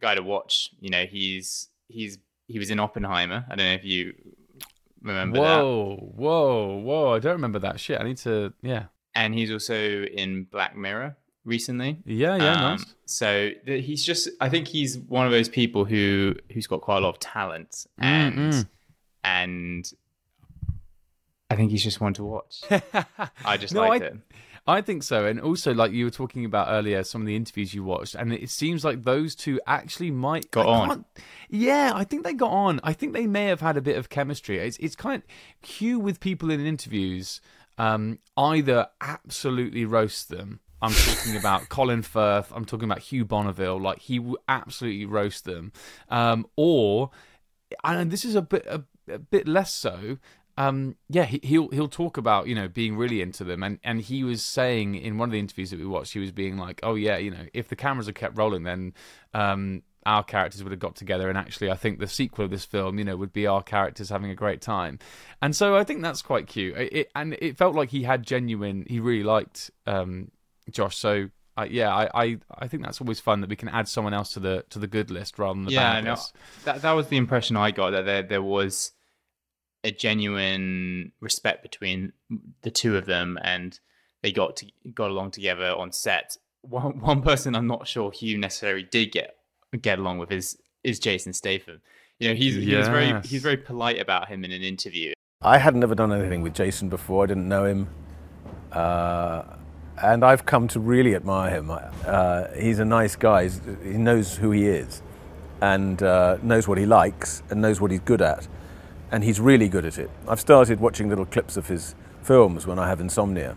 guy 0.00 0.14
to 0.14 0.22
watch. 0.22 0.70
You 0.78 0.90
know, 0.90 1.06
he's 1.06 1.66
he's 1.88 2.18
he 2.46 2.60
was 2.60 2.70
in 2.70 2.78
Oppenheimer. 2.78 3.44
I 3.50 3.56
don't 3.56 3.66
know 3.66 3.72
if 3.72 3.84
you 3.84 4.14
remember 5.02 5.38
whoa, 5.38 5.96
that. 5.96 6.14
Whoa, 6.14 6.76
whoa, 6.78 7.14
I 7.14 7.18
don't 7.18 7.32
remember 7.32 7.58
that 7.60 7.80
shit. 7.80 8.00
I 8.00 8.04
need 8.04 8.18
to, 8.18 8.52
yeah. 8.62 8.84
And 9.14 9.34
he's 9.34 9.50
also 9.50 9.74
in 9.74 10.44
Black 10.44 10.76
Mirror 10.76 11.16
recently. 11.44 11.98
Yeah, 12.04 12.36
yeah, 12.36 12.52
um, 12.52 12.76
nice. 12.76 12.94
So 13.06 13.50
he's 13.64 14.04
just, 14.04 14.28
I 14.40 14.48
think 14.48 14.68
he's 14.68 14.98
one 14.98 15.26
of 15.26 15.32
those 15.32 15.48
people 15.48 15.84
who 15.84 16.34
who's 16.52 16.66
got 16.66 16.80
quite 16.80 16.98
a 16.98 17.00
lot 17.00 17.10
of 17.10 17.18
talent, 17.18 17.86
and 17.98 18.34
mm-hmm. 18.34 18.60
and 19.24 19.92
I 21.50 21.56
think 21.56 21.70
he's 21.72 21.82
just 21.82 22.00
one 22.00 22.14
to 22.14 22.24
watch. 22.24 22.62
I 23.44 23.56
just 23.56 23.74
no, 23.74 23.80
liked 23.80 24.04
I, 24.04 24.08
it. 24.08 24.16
I 24.66 24.80
think 24.80 25.02
so, 25.02 25.26
and 25.26 25.40
also 25.40 25.74
like 25.74 25.92
you 25.92 26.04
were 26.04 26.10
talking 26.10 26.44
about 26.44 26.68
earlier, 26.70 27.02
some 27.02 27.22
of 27.22 27.26
the 27.26 27.36
interviews 27.36 27.74
you 27.74 27.82
watched, 27.82 28.14
and 28.14 28.32
it 28.32 28.50
seems 28.50 28.84
like 28.84 29.04
those 29.04 29.34
two 29.34 29.60
actually 29.66 30.10
might 30.10 30.50
got 30.50 30.66
on. 30.66 31.04
Yeah, 31.48 31.92
I 31.94 32.04
think 32.04 32.24
they 32.24 32.34
got 32.34 32.50
on. 32.50 32.80
I 32.84 32.92
think 32.92 33.12
they 33.12 33.26
may 33.26 33.46
have 33.46 33.60
had 33.60 33.76
a 33.76 33.80
bit 33.80 33.96
of 33.96 34.08
chemistry. 34.08 34.58
It's 34.58 34.76
it's 34.78 34.96
kind 34.96 35.22
of 35.22 35.68
Hugh 35.68 35.98
with 35.98 36.20
people 36.20 36.50
in 36.50 36.64
interviews. 36.64 37.40
Um, 37.78 38.18
either 38.36 38.88
absolutely 39.00 39.86
roast 39.86 40.28
them. 40.28 40.60
I'm 40.82 40.92
talking 40.92 41.36
about 41.36 41.68
Colin 41.68 42.02
Firth. 42.02 42.52
I'm 42.54 42.64
talking 42.64 42.84
about 42.84 43.00
Hugh 43.00 43.24
Bonneville. 43.24 43.80
Like 43.80 44.00
he 44.00 44.18
will 44.18 44.38
absolutely 44.48 45.06
roast 45.06 45.44
them. 45.44 45.72
Um, 46.08 46.46
or, 46.56 47.10
and 47.84 48.10
this 48.10 48.24
is 48.24 48.34
a 48.34 48.42
bit 48.42 48.66
a, 48.66 48.84
a 49.08 49.18
bit 49.18 49.48
less 49.48 49.72
so 49.72 50.18
um, 50.60 50.96
yeah, 51.08 51.24
he, 51.24 51.40
he'll 51.42 51.68
he'll 51.70 51.88
talk 51.88 52.18
about 52.18 52.46
you 52.46 52.54
know 52.54 52.68
being 52.68 52.94
really 52.94 53.22
into 53.22 53.44
them, 53.44 53.62
and 53.62 53.78
and 53.82 54.02
he 54.02 54.22
was 54.22 54.44
saying 54.44 54.94
in 54.94 55.16
one 55.16 55.30
of 55.30 55.32
the 55.32 55.38
interviews 55.38 55.70
that 55.70 55.78
we 55.78 55.86
watched, 55.86 56.12
he 56.12 56.18
was 56.18 56.32
being 56.32 56.58
like, 56.58 56.80
oh 56.82 56.96
yeah, 56.96 57.16
you 57.16 57.30
know, 57.30 57.46
if 57.54 57.68
the 57.68 57.76
cameras 57.76 58.04
had 58.06 58.14
kept 58.14 58.36
rolling, 58.36 58.64
then 58.64 58.92
um, 59.32 59.82
our 60.04 60.22
characters 60.22 60.62
would 60.62 60.70
have 60.70 60.78
got 60.78 60.96
together, 60.96 61.30
and 61.30 61.38
actually, 61.38 61.70
I 61.70 61.76
think 61.76 61.98
the 61.98 62.06
sequel 62.06 62.44
of 62.44 62.50
this 62.50 62.66
film, 62.66 62.98
you 62.98 63.06
know, 63.06 63.16
would 63.16 63.32
be 63.32 63.46
our 63.46 63.62
characters 63.62 64.10
having 64.10 64.30
a 64.30 64.34
great 64.34 64.60
time, 64.60 64.98
and 65.40 65.56
so 65.56 65.78
I 65.78 65.84
think 65.84 66.02
that's 66.02 66.20
quite 66.20 66.46
cute. 66.46 66.76
It, 66.76 66.92
it 66.92 67.10
and 67.16 67.32
it 67.40 67.56
felt 67.56 67.74
like 67.74 67.88
he 67.88 68.02
had 68.02 68.22
genuine, 68.22 68.84
he 68.86 69.00
really 69.00 69.24
liked 69.24 69.70
um, 69.86 70.30
Josh, 70.70 70.98
so 70.98 71.30
uh, 71.56 71.66
yeah, 71.70 71.94
I, 71.94 72.10
I, 72.14 72.38
I 72.58 72.68
think 72.68 72.84
that's 72.84 73.00
always 73.00 73.18
fun 73.18 73.40
that 73.40 73.48
we 73.48 73.56
can 73.56 73.70
add 73.70 73.88
someone 73.88 74.12
else 74.12 74.34
to 74.34 74.40
the 74.40 74.66
to 74.68 74.78
the 74.78 74.86
good 74.86 75.10
list 75.10 75.38
rather 75.38 75.54
than 75.54 75.64
the 75.64 75.72
yeah, 75.72 75.94
bad 75.94 76.04
no, 76.04 76.10
list. 76.10 76.34
That 76.64 76.82
that 76.82 76.92
was 76.92 77.08
the 77.08 77.16
impression 77.16 77.56
I 77.56 77.70
got 77.70 77.90
that 77.92 78.04
there 78.04 78.22
there 78.22 78.42
was 78.42 78.92
a 79.82 79.90
genuine 79.90 81.12
respect 81.20 81.62
between 81.62 82.12
the 82.62 82.70
two 82.70 82.96
of 82.96 83.06
them, 83.06 83.38
and 83.42 83.78
they 84.22 84.32
got 84.32 84.56
to 84.56 84.66
got 84.94 85.10
along 85.10 85.30
together 85.32 85.74
on 85.76 85.92
set. 85.92 86.36
One 86.62 87.00
one 87.00 87.22
person 87.22 87.54
I'm 87.54 87.66
not 87.66 87.86
sure 87.86 88.10
Hugh 88.10 88.38
necessarily 88.38 88.82
did 88.82 89.12
get 89.12 89.36
get 89.80 89.98
along 89.98 90.18
with 90.18 90.30
is 90.30 90.58
is 90.84 90.98
Jason 90.98 91.32
Statham. 91.32 91.80
You 92.18 92.28
know, 92.28 92.34
he's 92.34 92.56
yes. 92.56 92.66
he 92.66 92.76
was 92.76 92.88
very 92.88 93.20
he's 93.22 93.42
very 93.42 93.56
polite 93.56 93.98
about 93.98 94.28
him 94.28 94.44
in 94.44 94.52
an 94.52 94.62
interview. 94.62 95.12
I 95.42 95.56
had 95.56 95.74
never 95.74 95.94
done 95.94 96.12
anything 96.12 96.42
with 96.42 96.54
Jason 96.54 96.90
before. 96.90 97.24
I 97.24 97.26
didn't 97.28 97.48
know 97.48 97.64
him. 97.64 97.88
Uh, 98.70 99.42
and 100.02 100.24
I've 100.24 100.44
come 100.46 100.68
to 100.68 100.80
really 100.80 101.14
admire 101.14 101.50
him. 101.50 101.70
Uh, 101.70 102.48
he's 102.58 102.78
a 102.78 102.84
nice 102.84 103.16
guy. 103.16 103.44
He's, 103.44 103.60
he 103.82 103.92
knows 103.92 104.36
who 104.36 104.50
he 104.50 104.66
is 104.66 105.02
and 105.60 106.02
uh, 106.02 106.38
knows 106.42 106.68
what 106.68 106.78
he 106.78 106.86
likes 106.86 107.42
and 107.50 107.60
knows 107.60 107.80
what 107.80 107.90
he's 107.90 108.00
good 108.00 108.22
at. 108.22 108.48
And 109.12 109.24
he's 109.24 109.40
really 109.40 109.68
good 109.68 109.84
at 109.84 109.98
it. 109.98 110.10
I've 110.28 110.40
started 110.40 110.80
watching 110.80 111.08
little 111.08 111.26
clips 111.26 111.56
of 111.56 111.66
his 111.66 111.94
films 112.22 112.66
when 112.66 112.78
I 112.78 112.88
have 112.88 113.00
insomnia. 113.00 113.56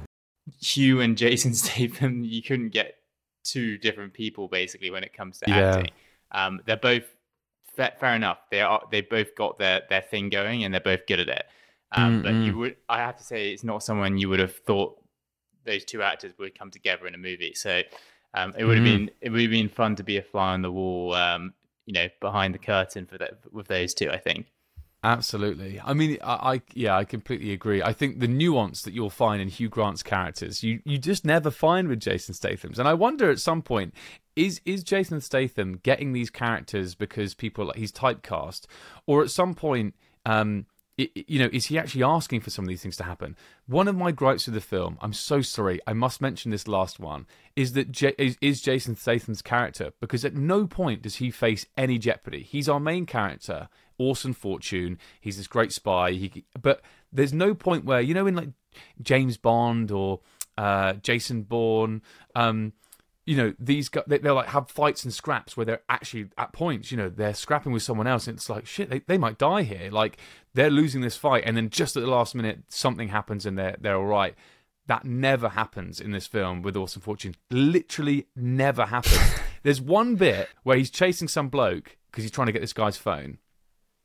Hugh 0.61 1.01
and 1.01 1.17
Jason 1.17 1.53
Statham, 1.55 2.23
you 2.23 2.41
couldn't 2.41 2.69
get 2.69 2.95
two 3.43 3.77
different 3.77 4.13
people 4.13 4.47
basically 4.47 4.89
when 4.89 5.03
it 5.03 5.13
comes 5.13 5.39
to 5.39 5.49
Yeah. 5.49 5.75
acting. 5.77 5.91
Um, 6.31 6.61
they're 6.65 6.77
both 6.77 7.03
fair, 7.75 7.93
fair 7.99 8.15
enough. 8.15 8.39
They 8.49 8.61
are 8.61 8.81
they 8.91 9.01
both 9.01 9.35
got 9.35 9.59
their 9.59 9.83
their 9.89 10.01
thing 10.01 10.29
going 10.29 10.63
and 10.63 10.73
they're 10.73 10.81
both 10.81 11.05
good 11.07 11.19
at 11.19 11.29
it. 11.29 11.45
Um, 11.91 12.23
But 12.23 12.33
you 12.33 12.57
would, 12.57 12.77
I 12.89 12.97
have 12.97 13.17
to 13.17 13.23
say, 13.23 13.51
it's 13.53 13.63
not 13.63 13.83
someone 13.83 14.17
you 14.17 14.27
would 14.29 14.39
have 14.39 14.55
thought 14.55 14.99
those 15.63 15.85
two 15.85 16.01
actors 16.01 16.33
would 16.39 16.57
come 16.57 16.71
together 16.71 17.05
in 17.05 17.13
a 17.13 17.19
movie. 17.19 17.53
So 17.53 17.83
um, 18.33 18.53
it 18.57 18.65
would 18.65 18.77
have 18.77 18.83
been 18.85 19.11
it 19.21 19.29
would 19.29 19.41
have 19.41 19.51
been 19.51 19.69
fun 19.69 19.95
to 19.97 20.03
be 20.03 20.17
a 20.17 20.21
fly 20.23 20.53
on 20.53 20.63
the 20.63 20.71
wall, 20.71 21.13
um, 21.13 21.53
you 21.85 21.93
know, 21.93 22.07
behind 22.19 22.55
the 22.55 22.59
curtain 22.59 23.05
for 23.05 23.19
that 23.19 23.33
with 23.51 23.67
those 23.67 23.93
two. 23.93 24.09
I 24.09 24.17
think. 24.17 24.47
Absolutely. 25.05 25.81
I 25.83 25.93
mean, 25.93 26.17
I, 26.23 26.53
I 26.53 26.61
yeah, 26.73 26.95
I 26.95 27.03
completely 27.03 27.51
agree. 27.51 27.83
I 27.83 27.91
think 27.91 28.19
the 28.19 28.27
nuance 28.27 28.83
that 28.83 28.93
you'll 28.93 29.09
find 29.09 29.41
in 29.41 29.49
Hugh 29.49 29.67
Grant's 29.67 30.01
characters, 30.03 30.63
you 30.63 30.79
you 30.85 30.97
just 30.97 31.25
never 31.25 31.51
find 31.51 31.89
with 31.89 31.99
Jason 31.99 32.33
Statham's. 32.33 32.79
And 32.79 32.87
I 32.87 32.93
wonder 32.93 33.29
at 33.29 33.39
some 33.39 33.61
point, 33.61 33.93
is 34.37 34.61
is 34.65 34.81
Jason 34.83 35.19
Statham 35.19 35.79
getting 35.83 36.13
these 36.13 36.29
characters 36.29 36.95
because 36.95 37.33
people 37.33 37.65
like 37.65 37.75
he's 37.77 37.91
typecast, 37.91 38.65
or 39.05 39.21
at 39.21 39.29
some 39.29 39.53
point, 39.53 39.93
um, 40.25 40.67
i 40.97 41.09
i- 41.17 41.25
you 41.27 41.37
know, 41.39 41.49
is 41.51 41.65
he 41.65 41.77
actually 41.77 42.03
asking 42.03 42.39
for 42.39 42.49
some 42.49 42.63
of 42.63 42.69
these 42.69 42.81
things 42.81 42.95
to 42.97 43.03
happen? 43.03 43.35
One 43.67 43.89
of 43.89 43.97
my 43.97 44.11
gripes 44.13 44.45
with 44.45 44.55
the 44.55 44.61
film, 44.61 44.97
I'm 45.01 45.11
so 45.13 45.41
sorry, 45.41 45.81
I 45.85 45.91
must 45.91 46.21
mention 46.21 46.49
this 46.51 46.67
last 46.67 46.97
one, 46.99 47.25
is 47.57 47.73
that 47.73 47.91
J- 47.91 48.15
is, 48.17 48.37
is 48.41 48.61
Jason 48.61 48.95
Statham's 48.95 49.41
character 49.41 49.91
because 49.99 50.23
at 50.23 50.33
no 50.35 50.65
point 50.65 51.01
does 51.01 51.15
he 51.15 51.29
face 51.29 51.65
any 51.75 51.97
jeopardy. 51.97 52.43
He's 52.43 52.69
our 52.69 52.79
main 52.79 53.05
character, 53.05 53.67
Orson 53.97 54.33
Fortune. 54.33 54.97
He's 55.19 55.37
this 55.37 55.47
great 55.47 55.71
spy. 55.71 56.11
He, 56.11 56.45
but 56.61 56.81
there's 57.11 57.33
no 57.33 57.53
point 57.53 57.85
where 57.85 58.01
you 58.01 58.13
know 58.13 58.27
in 58.27 58.35
like 58.35 58.49
James 59.01 59.37
Bond 59.37 59.91
or 59.91 60.21
uh, 60.57 60.93
Jason 60.93 61.43
Bourne. 61.43 62.01
Um, 62.35 62.73
you 63.25 63.37
know 63.37 63.53
these 63.59 63.89
guys 63.89 64.03
they, 64.07 64.17
they'll 64.17 64.35
like 64.35 64.49
have 64.49 64.69
fights 64.69 65.03
and 65.03 65.13
scraps 65.13 65.55
where 65.55 65.65
they're 65.65 65.81
actually 65.89 66.27
at 66.37 66.51
points 66.51 66.91
you 66.91 66.97
know 66.97 67.09
they're 67.09 67.33
scrapping 67.33 67.71
with 67.71 67.83
someone 67.83 68.07
else 68.07 68.27
and 68.27 68.37
it's 68.37 68.49
like 68.49 68.65
shit 68.65 68.89
they, 68.89 68.99
they 69.07 69.17
might 69.17 69.37
die 69.37 69.63
here 69.63 69.89
like 69.91 70.17
they're 70.53 70.69
losing 70.69 71.01
this 71.01 71.15
fight 71.15 71.43
and 71.45 71.55
then 71.55 71.69
just 71.69 71.95
at 71.95 72.01
the 72.01 72.09
last 72.09 72.35
minute 72.35 72.63
something 72.69 73.09
happens 73.09 73.45
and 73.45 73.57
they're 73.57 73.77
they're 73.79 73.95
all 73.95 74.05
right 74.05 74.35
that 74.87 75.05
never 75.05 75.49
happens 75.49 76.01
in 76.01 76.11
this 76.11 76.27
film 76.27 76.61
with 76.61 76.75
Orson 76.75 77.01
Fortune 77.01 77.35
literally 77.49 78.27
never 78.35 78.85
happens 78.85 79.21
there's 79.63 79.79
one 79.79 80.15
bit 80.15 80.49
where 80.63 80.77
he's 80.77 80.91
chasing 80.91 81.27
some 81.27 81.47
bloke 81.47 81.97
because 82.11 82.23
he's 82.23 82.31
trying 82.31 82.47
to 82.47 82.53
get 82.53 82.61
this 82.61 82.73
guy's 82.73 82.97
phone 82.97 83.37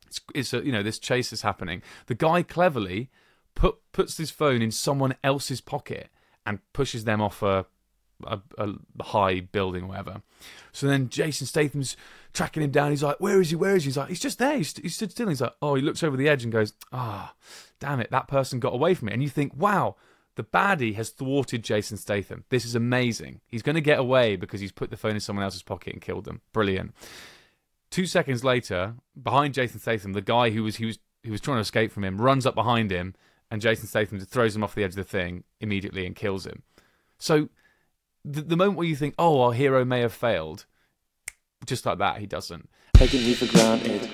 it's, 0.09 0.21
it's 0.35 0.53
a, 0.53 0.65
you 0.65 0.73
know 0.73 0.83
this 0.83 0.99
chase 0.99 1.33
is 1.33 1.43
happening 1.43 1.83
the 2.07 2.15
guy 2.15 2.43
cleverly 2.43 3.11
put 3.55 3.77
puts 3.93 4.17
his 4.17 4.31
phone 4.31 4.63
in 4.63 4.71
someone 4.71 5.15
else's 5.23 5.61
pocket 5.61 6.09
and 6.45 6.61
pushes 6.73 7.05
them 7.05 7.21
off 7.21 7.43
a 7.43 7.67
a, 8.25 8.41
a 8.59 8.75
high 9.05 9.41
building 9.41 9.85
or 9.85 9.89
whatever. 9.89 10.23
So 10.73 10.87
then 10.87 11.09
Jason 11.09 11.47
Statham's 11.47 11.97
tracking 12.33 12.63
him 12.63 12.71
down. 12.71 12.91
He's 12.91 13.03
like, 13.03 13.21
"Where 13.21 13.41
is 13.41 13.51
he? 13.51 13.57
Where 13.57 13.77
is 13.77 13.85
he?" 13.85 13.89
He's 13.89 13.97
like, 13.97 14.09
"He's 14.09 14.21
just 14.21 14.39
there. 14.39 14.57
He's, 14.57 14.77
he 14.77 14.89
stood 14.89 15.11
still." 15.11 15.29
He's 15.29 15.41
like, 15.41 15.55
"Oh." 15.63 15.75
He 15.75 15.83
looks 15.83 16.03
over 16.03 16.17
the 16.17 16.29
edge 16.29 16.43
and 16.43 16.53
goes, 16.53 16.73
"Ah, 16.93 17.35
damn 17.81 18.01
it! 18.01 18.11
That 18.11 18.29
person 18.29 18.61
got 18.61 18.75
away 18.75 18.95
from 18.95 19.07
me." 19.07 19.13
And 19.13 19.23
you 19.23 19.29
think, 19.29 19.53
"Wow." 19.57 19.97
The 20.35 20.45
baddie 20.45 20.95
has 20.95 21.11
thwarted 21.11 21.65
Jason 21.65 21.97
Statham. 21.97 22.45
This 22.49 22.65
is 22.65 22.77
amazing. 22.77 23.41
He's 23.49 23.63
going 23.63 23.75
to 23.75 23.81
get 23.81 23.99
away 23.99 24.37
because 24.37 24.61
he's 24.61 24.71
put 24.71 24.89
the 24.89 24.97
phone 24.97 25.15
in 25.15 25.21
someone 25.21 25.43
else's 25.43 25.65
pocket 25.65 25.95
and 25.95 26.01
killed 26.01 26.27
them. 26.27 26.43
Brilliant. 26.53 26.95
Two 27.91 28.07
seconds 28.07 28.45
later, 28.45 28.95
behind 29.21 29.55
Jason 29.55 29.81
Statham, 29.81 30.13
the 30.13 30.21
guy 30.21 30.51
who 30.51 30.63
was 30.63 30.77
he 30.77 30.87
was 30.87 30.99
who 31.25 31.33
was 31.33 31.41
trying 31.41 31.57
to 31.57 31.63
escape 31.63 31.91
from 31.91 32.05
him 32.05 32.21
runs 32.21 32.47
up 32.47 32.55
behind 32.55 32.91
him, 32.91 33.15
and 33.51 33.61
Jason 33.61 33.87
Statham 33.87 34.21
throws 34.21 34.55
him 34.55 34.63
off 34.63 34.75
the 34.75 34.85
edge 34.85 34.93
of 34.93 34.97
the 34.97 35.05
thing 35.05 35.45
immediately 35.61 36.07
and 36.07 36.15
kills 36.15 36.47
him. 36.47 36.63
So 37.19 37.49
the, 38.25 38.43
the 38.43 38.57
moment 38.57 38.79
where 38.79 38.87
you 38.87 38.97
think, 38.97 39.15
oh, 39.19 39.41
our 39.41 39.53
hero 39.53 39.85
may 39.85 40.01
have 40.01 40.13
failed, 40.13 40.67
just 41.67 41.87
like 41.87 41.99
that, 41.99 42.19
he 42.19 42.27
doesn't. 42.27 42.69
Taking 42.95 43.21
he 43.21 43.35
for 43.35 43.47
granted. 43.47 44.09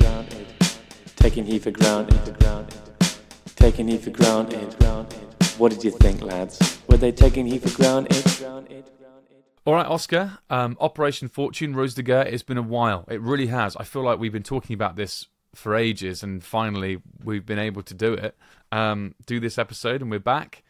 Taking 1.16 1.44
he 1.44 1.58
for 1.58 1.70
granted. 1.70 2.70
Taking 3.56 3.88
he 3.88 3.98
for 3.98 4.10
granted. 4.10 4.74
What 5.58 5.72
did 5.72 5.84
you 5.84 5.90
think, 5.90 6.22
lads? 6.22 6.80
Were 6.88 6.96
they 6.96 7.12
taking 7.12 7.46
he 7.46 7.58
for 7.58 7.74
granted? 7.76 8.24
All 9.66 9.72
right, 9.72 9.86
Oscar. 9.86 10.38
Um, 10.50 10.76
Operation 10.78 11.28
Fortune, 11.28 11.74
Ruse 11.74 11.94
de 11.94 12.02
Guerre. 12.02 12.26
It's 12.26 12.42
been 12.42 12.58
a 12.58 12.62
while. 12.62 13.06
It 13.08 13.20
really 13.22 13.46
has. 13.46 13.76
I 13.76 13.84
feel 13.84 14.02
like 14.02 14.18
we've 14.18 14.32
been 14.32 14.42
talking 14.42 14.74
about 14.74 14.96
this 14.96 15.26
for 15.54 15.74
ages, 15.74 16.22
and 16.22 16.44
finally 16.44 17.00
we've 17.24 17.46
been 17.46 17.58
able 17.58 17.82
to 17.84 17.94
do 17.94 18.12
it. 18.12 18.36
Um, 18.72 19.14
do 19.24 19.40
this 19.40 19.56
episode, 19.56 20.02
and 20.02 20.10
we're 20.10 20.18
back. 20.18 20.64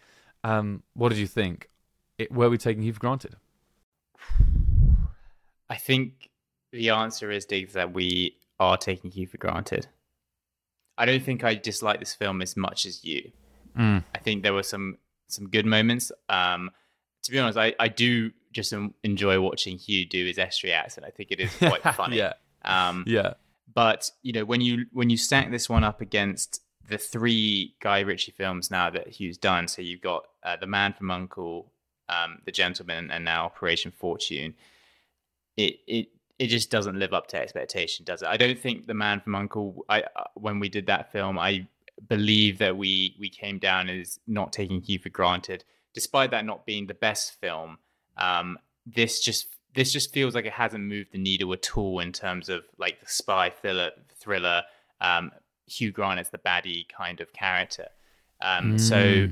Um, 0.44 0.84
what 0.94 1.08
did 1.08 1.18
you 1.18 1.26
think? 1.26 1.70
It, 2.18 2.30
were 2.30 2.48
we 2.48 2.56
taking 2.56 2.84
Hugh 2.84 2.92
for 2.92 3.00
granted? 3.00 3.34
I 5.68 5.74
think 5.74 6.30
the 6.70 6.90
answer 6.90 7.32
is, 7.32 7.46
Diggs, 7.46 7.72
that 7.72 7.92
we 7.92 8.36
are 8.60 8.76
taking 8.76 9.10
Hugh 9.10 9.26
for 9.26 9.38
granted. 9.38 9.88
I 10.96 11.06
don't 11.06 11.22
think 11.22 11.42
I 11.42 11.54
dislike 11.54 11.98
this 11.98 12.14
film 12.14 12.40
as 12.40 12.56
much 12.56 12.86
as 12.86 13.04
you. 13.04 13.32
Mm. 13.76 14.04
I 14.14 14.18
think 14.18 14.44
there 14.44 14.54
were 14.54 14.62
some 14.62 14.98
some 15.26 15.48
good 15.48 15.66
moments. 15.66 16.12
Um, 16.28 16.70
to 17.24 17.32
be 17.32 17.40
honest, 17.40 17.58
I, 17.58 17.74
I 17.80 17.88
do 17.88 18.30
just 18.54 18.72
enjoy 19.02 19.40
watching 19.40 19.76
Hugh 19.76 20.06
do 20.06 20.24
his 20.24 20.38
Estuary 20.38 20.72
accent. 20.72 21.06
I 21.06 21.10
think 21.10 21.30
it 21.30 21.40
is 21.40 21.54
quite 21.58 21.82
funny. 21.94 22.16
Yeah. 22.18 22.32
Um, 22.64 23.04
Yeah. 23.06 23.34
but 23.74 24.10
you 24.22 24.32
know, 24.32 24.44
when 24.46 24.60
you 24.62 24.86
when 24.92 25.10
you 25.10 25.16
stack 25.18 25.50
this 25.50 25.68
one 25.68 25.84
up 25.84 26.00
against 26.00 26.62
the 26.88 26.98
three 26.98 27.74
Guy 27.80 28.00
Ritchie 28.00 28.32
films 28.32 28.70
now 28.70 28.90
that 28.90 29.08
Hugh's 29.08 29.38
done, 29.38 29.68
so 29.68 29.82
you've 29.82 30.00
got 30.02 30.26
uh, 30.42 30.56
The 30.56 30.66
Man 30.66 30.92
from 30.92 31.08
U.N.C.L.E., 31.10 31.64
um, 32.08 32.38
The 32.44 32.52
Gentlemen, 32.52 33.10
and 33.10 33.24
now 33.24 33.44
Operation 33.46 33.90
Fortune. 33.90 34.54
It 35.56 35.80
it 35.86 36.08
it 36.38 36.46
just 36.48 36.70
doesn't 36.70 36.98
live 36.98 37.12
up 37.14 37.28
to 37.28 37.40
expectation, 37.40 38.04
does 38.04 38.22
it? 38.22 38.28
I 38.28 38.36
don't 38.36 38.58
think 38.58 38.86
The 38.86 38.94
Man 38.94 39.20
from 39.20 39.34
Uncle. 39.34 39.84
I 39.88 40.02
uh, 40.02 40.24
when 40.34 40.58
we 40.60 40.68
did 40.68 40.86
that 40.86 41.12
film, 41.12 41.38
I 41.38 41.66
believe 42.08 42.58
that 42.58 42.76
we 42.76 43.16
we 43.18 43.28
came 43.28 43.58
down 43.58 43.88
as 43.88 44.18
not 44.26 44.52
taking 44.52 44.80
Hugh 44.82 44.98
for 44.98 45.10
granted, 45.10 45.64
despite 45.94 46.30
that 46.32 46.44
not 46.44 46.66
being 46.66 46.86
the 46.86 46.94
best 46.94 47.40
film. 47.40 47.78
Um, 48.16 48.58
this 48.86 49.20
just 49.20 49.48
this 49.74 49.92
just 49.92 50.12
feels 50.12 50.34
like 50.34 50.44
it 50.46 50.52
hasn't 50.52 50.84
moved 50.84 51.12
the 51.12 51.18
needle 51.18 51.52
at 51.52 51.76
all 51.76 51.98
in 52.00 52.12
terms 52.12 52.48
of 52.48 52.62
like 52.78 53.00
the 53.00 53.08
spy 53.08 53.50
thriller 53.50 53.90
thriller. 54.18 54.62
Um, 55.00 55.32
Hugh 55.66 55.90
Grant 55.92 56.20
as 56.20 56.30
the 56.30 56.38
baddie 56.38 56.86
kind 56.88 57.20
of 57.20 57.32
character. 57.32 57.88
Um, 58.40 58.78
So 58.78 59.28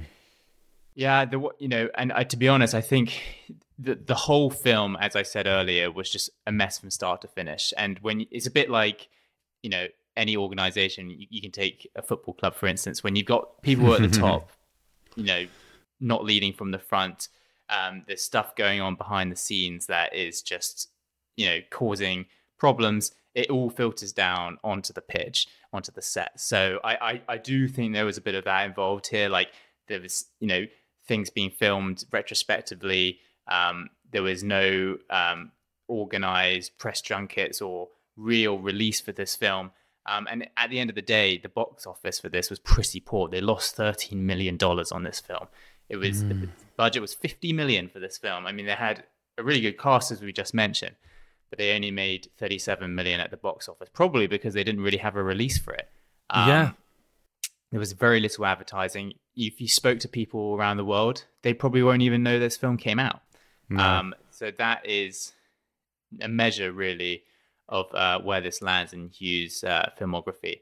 yeah, 0.94 1.24
the 1.24 1.48
you 1.58 1.68
know, 1.68 1.88
and 1.94 2.12
I, 2.12 2.24
to 2.24 2.36
be 2.36 2.48
honest, 2.48 2.74
I 2.74 2.80
think 2.80 3.22
the 3.78 3.94
the 3.94 4.14
whole 4.14 4.50
film, 4.50 4.96
as 5.00 5.16
I 5.16 5.22
said 5.22 5.46
earlier, 5.46 5.90
was 5.90 6.10
just 6.10 6.30
a 6.46 6.52
mess 6.52 6.78
from 6.78 6.90
start 6.90 7.22
to 7.22 7.28
finish. 7.28 7.72
And 7.76 7.98
when 8.00 8.26
it's 8.30 8.46
a 8.46 8.50
bit 8.50 8.70
like 8.70 9.08
you 9.62 9.70
know 9.70 9.86
any 10.16 10.36
organization, 10.36 11.08
you, 11.10 11.26
you 11.30 11.40
can 11.40 11.50
take 11.50 11.90
a 11.96 12.02
football 12.02 12.34
club 12.34 12.54
for 12.54 12.66
instance, 12.66 13.02
when 13.02 13.16
you've 13.16 13.26
got 13.26 13.62
people 13.62 13.94
at 13.94 14.02
the 14.02 14.08
top, 14.20 14.50
you 15.16 15.24
know, 15.24 15.46
not 16.00 16.24
leading 16.24 16.52
from 16.52 16.70
the 16.70 16.78
front. 16.78 17.28
Um, 17.68 18.04
there's 18.06 18.22
stuff 18.22 18.54
going 18.56 18.80
on 18.80 18.96
behind 18.96 19.32
the 19.32 19.36
scenes 19.36 19.86
that 19.86 20.14
is 20.14 20.42
just, 20.42 20.88
you 21.36 21.46
know, 21.46 21.58
causing 21.70 22.26
problems. 22.58 23.12
It 23.34 23.50
all 23.50 23.70
filters 23.70 24.12
down 24.12 24.58
onto 24.62 24.92
the 24.92 25.00
pitch, 25.00 25.46
onto 25.72 25.90
the 25.90 26.02
set. 26.02 26.38
So 26.38 26.80
I, 26.84 26.94
I, 26.94 27.22
I 27.28 27.38
do 27.38 27.66
think 27.68 27.94
there 27.94 28.04
was 28.04 28.18
a 28.18 28.22
bit 28.22 28.34
of 28.34 28.44
that 28.44 28.66
involved 28.66 29.06
here. 29.06 29.28
Like 29.28 29.48
there 29.88 30.00
was, 30.00 30.26
you 30.38 30.46
know, 30.46 30.66
things 31.06 31.30
being 31.30 31.50
filmed 31.50 32.04
retrospectively. 32.12 33.18
Um, 33.50 33.88
there 34.10 34.22
was 34.22 34.44
no 34.44 34.98
um, 35.08 35.52
organized 35.88 36.76
press 36.78 37.00
junkets 37.00 37.62
or 37.62 37.88
real 38.16 38.58
release 38.58 39.00
for 39.00 39.12
this 39.12 39.34
film. 39.34 39.70
Um, 40.04 40.26
and 40.30 40.48
at 40.56 40.68
the 40.68 40.80
end 40.80 40.90
of 40.90 40.96
the 40.96 41.02
day, 41.02 41.38
the 41.38 41.48
box 41.48 41.86
office 41.86 42.18
for 42.18 42.28
this 42.28 42.50
was 42.50 42.58
pretty 42.58 43.00
poor. 43.00 43.28
They 43.28 43.40
lost 43.40 43.76
thirteen 43.76 44.26
million 44.26 44.56
dollars 44.56 44.90
on 44.90 45.04
this 45.04 45.20
film. 45.20 45.46
It 45.88 45.96
was 45.96 46.24
the 46.24 46.48
budget 46.76 47.02
was 47.02 47.14
fifty 47.14 47.52
million 47.52 47.88
for 47.88 47.98
this 48.00 48.18
film. 48.18 48.46
I 48.46 48.52
mean, 48.52 48.66
they 48.66 48.72
had 48.72 49.04
a 49.38 49.42
really 49.42 49.60
good 49.60 49.78
cast 49.78 50.10
as 50.10 50.22
we 50.22 50.32
just 50.32 50.54
mentioned, 50.54 50.96
but 51.50 51.58
they 51.58 51.74
only 51.74 51.90
made 51.90 52.28
thirty-seven 52.38 52.94
million 52.94 53.20
at 53.20 53.30
the 53.30 53.36
box 53.36 53.68
office, 53.68 53.88
probably 53.92 54.26
because 54.26 54.54
they 54.54 54.64
didn't 54.64 54.82
really 54.82 54.98
have 54.98 55.16
a 55.16 55.22
release 55.22 55.58
for 55.58 55.74
it. 55.74 55.88
Um, 56.30 56.48
Yeah. 56.48 56.70
there 57.70 57.80
was 57.80 57.92
very 57.92 58.20
little 58.20 58.46
advertising. 58.46 59.14
If 59.36 59.60
you 59.60 59.68
spoke 59.68 59.98
to 60.00 60.08
people 60.08 60.54
around 60.56 60.76
the 60.78 60.84
world, 60.84 61.24
they 61.42 61.54
probably 61.54 61.82
won't 61.82 62.02
even 62.02 62.22
know 62.22 62.38
this 62.38 62.56
film 62.56 62.76
came 62.76 62.98
out. 62.98 63.20
Um, 63.76 64.14
so 64.30 64.50
that 64.58 64.84
is 64.86 65.32
a 66.20 66.28
measure, 66.28 66.72
really, 66.72 67.24
of 67.68 67.86
uh, 67.94 68.18
where 68.20 68.42
this 68.42 68.60
lands 68.60 68.92
in 68.92 69.08
Hugh's 69.08 69.64
uh, 69.64 69.90
filmography. 69.98 70.60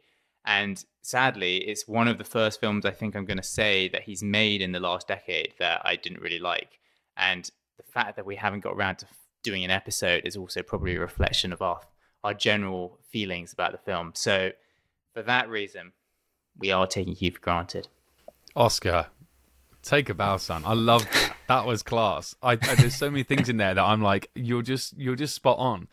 And 0.50 0.84
sadly, 1.00 1.58
it's 1.58 1.86
one 1.86 2.08
of 2.08 2.18
the 2.18 2.24
first 2.24 2.58
films 2.58 2.84
I 2.84 2.90
think 2.90 3.14
I'm 3.14 3.24
going 3.24 3.36
to 3.36 3.42
say 3.42 3.88
that 3.90 4.02
he's 4.02 4.20
made 4.20 4.60
in 4.60 4.72
the 4.72 4.80
last 4.80 5.06
decade 5.06 5.54
that 5.60 5.80
I 5.84 5.94
didn't 5.94 6.20
really 6.20 6.40
like. 6.40 6.80
And 7.16 7.48
the 7.76 7.84
fact 7.84 8.16
that 8.16 8.26
we 8.26 8.34
haven't 8.34 8.64
got 8.64 8.74
around 8.74 8.96
to 8.96 9.06
doing 9.44 9.62
an 9.62 9.70
episode 9.70 10.22
is 10.26 10.36
also 10.36 10.62
probably 10.62 10.96
a 10.96 11.00
reflection 11.00 11.52
of 11.52 11.62
our 11.62 11.80
our 12.24 12.34
general 12.34 12.98
feelings 13.10 13.52
about 13.52 13.70
the 13.70 13.78
film. 13.78 14.10
So, 14.14 14.50
for 15.14 15.22
that 15.22 15.48
reason, 15.48 15.92
we 16.58 16.72
are 16.72 16.86
taking 16.86 17.14
Hugh 17.14 17.30
for 17.30 17.40
granted. 17.40 17.86
Oscar, 18.56 19.06
take 19.82 20.10
a 20.10 20.14
bow, 20.14 20.36
son. 20.36 20.64
I 20.66 20.74
love 20.74 21.04
that. 21.12 21.36
That 21.50 21.66
was 21.66 21.82
class. 21.82 22.36
I, 22.44 22.52
I 22.52 22.56
there's 22.76 22.94
so 22.94 23.10
many 23.10 23.24
things 23.24 23.48
in 23.48 23.56
there 23.56 23.74
that 23.74 23.82
I'm 23.82 24.00
like, 24.00 24.30
you're 24.36 24.62
just 24.62 24.96
you're 24.96 25.16
just 25.16 25.34
spot 25.34 25.58
on. 25.58 25.88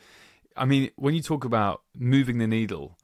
I 0.55 0.65
mean, 0.65 0.91
when 0.97 1.15
you 1.15 1.23
talk 1.23 1.45
about 1.45 1.81
moving 1.95 2.37
the 2.37 2.45
needle, 2.45 2.95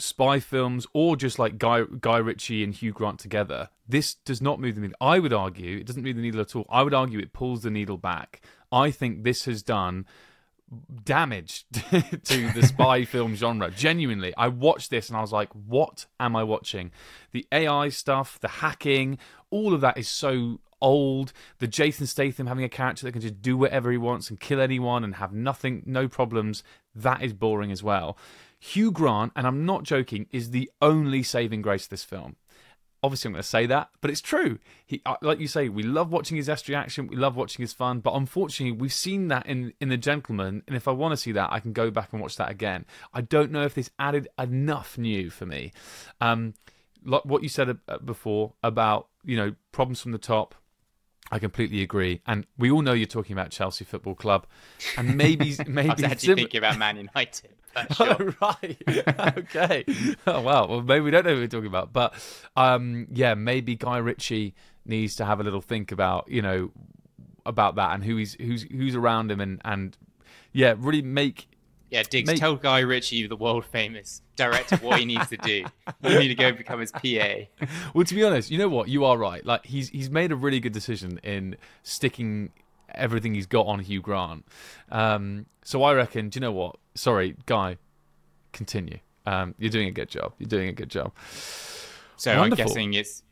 spy 0.00 0.40
films 0.40 0.86
or 0.92 1.16
just 1.16 1.38
like 1.38 1.58
Guy 1.58 1.84
Guy 2.00 2.18
Ritchie 2.18 2.64
and 2.64 2.74
Hugh 2.74 2.92
Grant 2.92 3.18
together, 3.18 3.70
this 3.88 4.14
does 4.14 4.40
not 4.40 4.60
move 4.60 4.74
the 4.74 4.80
needle. 4.82 4.96
I 5.00 5.18
would 5.18 5.32
argue 5.32 5.78
it 5.78 5.86
doesn't 5.86 6.02
move 6.02 6.16
the 6.16 6.22
needle 6.22 6.40
at 6.40 6.54
all. 6.54 6.66
I 6.68 6.82
would 6.82 6.94
argue 6.94 7.18
it 7.18 7.32
pulls 7.32 7.62
the 7.62 7.70
needle 7.70 7.96
back. 7.96 8.40
I 8.70 8.90
think 8.90 9.24
this 9.24 9.44
has 9.46 9.62
done 9.62 10.06
damage 11.04 11.64
to 11.72 12.52
the 12.52 12.62
spy 12.66 13.04
film 13.06 13.34
genre. 13.34 13.70
Genuinely, 13.70 14.34
I 14.36 14.48
watched 14.48 14.90
this 14.90 15.08
and 15.08 15.16
I 15.16 15.20
was 15.20 15.32
like, 15.32 15.50
what 15.52 16.06
am 16.20 16.36
I 16.36 16.44
watching? 16.44 16.90
The 17.32 17.46
AI 17.52 17.88
stuff, 17.88 18.38
the 18.40 18.48
hacking, 18.48 19.18
all 19.50 19.74
of 19.74 19.80
that 19.80 19.96
is 19.96 20.08
so 20.08 20.60
old. 20.80 21.32
The 21.58 21.66
Jason 21.66 22.06
Statham 22.06 22.46
having 22.46 22.64
a 22.64 22.68
character 22.68 23.04
that 23.06 23.12
can 23.12 23.20
just 23.20 23.40
do 23.40 23.56
whatever 23.56 23.90
he 23.90 23.98
wants 23.98 24.30
and 24.30 24.38
kill 24.38 24.60
anyone 24.60 25.04
and 25.04 25.16
have 25.16 25.32
nothing, 25.32 25.82
no 25.86 26.08
problems, 26.08 26.62
that 26.94 27.22
is 27.22 27.32
boring 27.32 27.72
as 27.72 27.82
well. 27.82 28.16
Hugh 28.58 28.90
Grant, 28.90 29.32
and 29.36 29.46
I'm 29.46 29.64
not 29.64 29.84
joking, 29.84 30.26
is 30.32 30.50
the 30.50 30.70
only 30.82 31.22
saving 31.22 31.62
grace 31.62 31.84
of 31.84 31.90
this 31.90 32.04
film. 32.04 32.36
Obviously, 33.00 33.28
I'm 33.28 33.34
going 33.34 33.42
to 33.42 33.48
say 33.48 33.66
that, 33.66 33.90
but 34.00 34.10
it's 34.10 34.20
true. 34.20 34.58
He, 34.84 35.00
uh, 35.06 35.14
like 35.22 35.38
you 35.38 35.46
say, 35.46 35.68
we 35.68 35.84
love 35.84 36.10
watching 36.10 36.36
his 36.36 36.48
estuary 36.48 36.82
action, 36.82 37.06
we 37.06 37.14
love 37.14 37.36
watching 37.36 37.62
his 37.62 37.72
fun, 37.72 38.00
but 38.00 38.14
unfortunately, 38.14 38.76
we've 38.76 38.92
seen 38.92 39.28
that 39.28 39.46
in 39.46 39.72
in 39.80 39.88
The 39.88 39.96
Gentlemen, 39.96 40.64
and 40.66 40.76
if 40.76 40.88
I 40.88 40.90
want 40.90 41.12
to 41.12 41.16
see 41.16 41.30
that, 41.32 41.52
I 41.52 41.60
can 41.60 41.72
go 41.72 41.92
back 41.92 42.08
and 42.12 42.20
watch 42.20 42.36
that 42.36 42.50
again. 42.50 42.86
I 43.14 43.20
don't 43.20 43.52
know 43.52 43.62
if 43.62 43.74
this 43.74 43.90
added 44.00 44.26
enough 44.36 44.98
new 44.98 45.30
for 45.30 45.46
me. 45.46 45.72
Um, 46.20 46.54
like 47.04 47.24
what 47.24 47.44
you 47.44 47.48
said 47.48 47.78
uh, 47.88 47.98
before 47.98 48.54
about 48.64 49.06
you 49.24 49.36
know 49.36 49.54
problems 49.70 50.00
from 50.00 50.10
the 50.10 50.18
top, 50.18 50.56
I 51.30 51.38
completely 51.38 51.82
agree, 51.82 52.20
and 52.26 52.46
we 52.56 52.68
all 52.68 52.82
know 52.82 52.94
you're 52.94 53.06
talking 53.06 53.34
about 53.34 53.50
Chelsea 53.50 53.84
Football 53.84 54.16
Club, 54.16 54.44
and 54.96 55.16
maybe 55.16 55.54
maybe 55.68 55.88
I 55.90 55.94
was 55.94 56.02
actually 56.02 56.26
sim- 56.26 56.36
thinking 56.36 56.58
about 56.58 56.78
Man 56.78 56.96
United. 56.96 57.54
Oh, 58.00 58.32
right. 58.40 58.76
okay. 59.38 59.84
Oh, 60.26 60.40
wow. 60.40 60.66
Well, 60.66 60.82
maybe 60.82 61.00
we 61.00 61.10
don't 61.10 61.24
know 61.24 61.34
who 61.34 61.40
we're 61.40 61.46
talking 61.46 61.66
about, 61.68 61.92
but 61.92 62.14
um, 62.56 63.06
yeah, 63.12 63.34
maybe 63.34 63.76
Guy 63.76 63.98
Ritchie 63.98 64.54
needs 64.84 65.14
to 65.16 65.24
have 65.24 65.38
a 65.38 65.42
little 65.44 65.60
think 65.60 65.92
about 65.92 66.28
you 66.28 66.42
know 66.42 66.70
about 67.46 67.76
that 67.76 67.94
and 67.94 68.02
who 68.04 68.16
he's 68.16 68.34
who's 68.34 68.62
who's 68.64 68.94
around 68.94 69.30
him 69.30 69.40
and 69.40 69.60
and 69.64 69.96
yeah, 70.52 70.74
really 70.78 71.02
make 71.02 71.48
Yeah, 71.90 72.02
Diggs, 72.02 72.26
Mate- 72.26 72.38
tell 72.38 72.56
Guy 72.56 72.80
Ritchie, 72.80 73.26
the 73.28 73.36
world 73.36 73.64
famous 73.66 74.22
director, 74.36 74.76
what 74.78 74.98
he 74.98 75.04
needs 75.04 75.28
to 75.28 75.36
do. 75.36 75.64
You 76.02 76.18
need 76.18 76.28
to 76.28 76.34
go 76.34 76.52
become 76.52 76.80
his 76.80 76.90
PA. 76.92 77.00
Well, 77.94 78.04
to 78.04 78.14
be 78.14 78.24
honest, 78.24 78.50
you 78.50 78.58
know 78.58 78.68
what? 78.68 78.88
You 78.88 79.04
are 79.04 79.16
right. 79.16 79.44
Like 79.44 79.64
he's 79.66 79.88
he's 79.90 80.10
made 80.10 80.32
a 80.32 80.36
really 80.36 80.60
good 80.60 80.72
decision 80.72 81.18
in 81.22 81.56
sticking 81.82 82.50
everything 82.94 83.34
he's 83.34 83.46
got 83.46 83.66
on 83.66 83.78
Hugh 83.80 84.00
Grant. 84.00 84.46
Um, 84.90 85.46
so 85.64 85.82
I 85.82 85.94
reckon. 85.94 86.28
Do 86.28 86.36
you 86.38 86.40
know 86.40 86.52
what? 86.52 86.76
Sorry, 86.94 87.36
Guy. 87.46 87.76
Continue. 88.52 88.98
Um, 89.26 89.54
you're 89.58 89.70
doing 89.70 89.88
a 89.88 89.92
good 89.92 90.08
job. 90.08 90.32
You're 90.38 90.48
doing 90.48 90.68
a 90.68 90.72
good 90.72 90.88
job. 90.90 91.12
So 92.16 92.36
Wonderful. 92.36 92.62
I'm 92.62 92.66
guessing 92.68 92.94
it's 92.94 93.22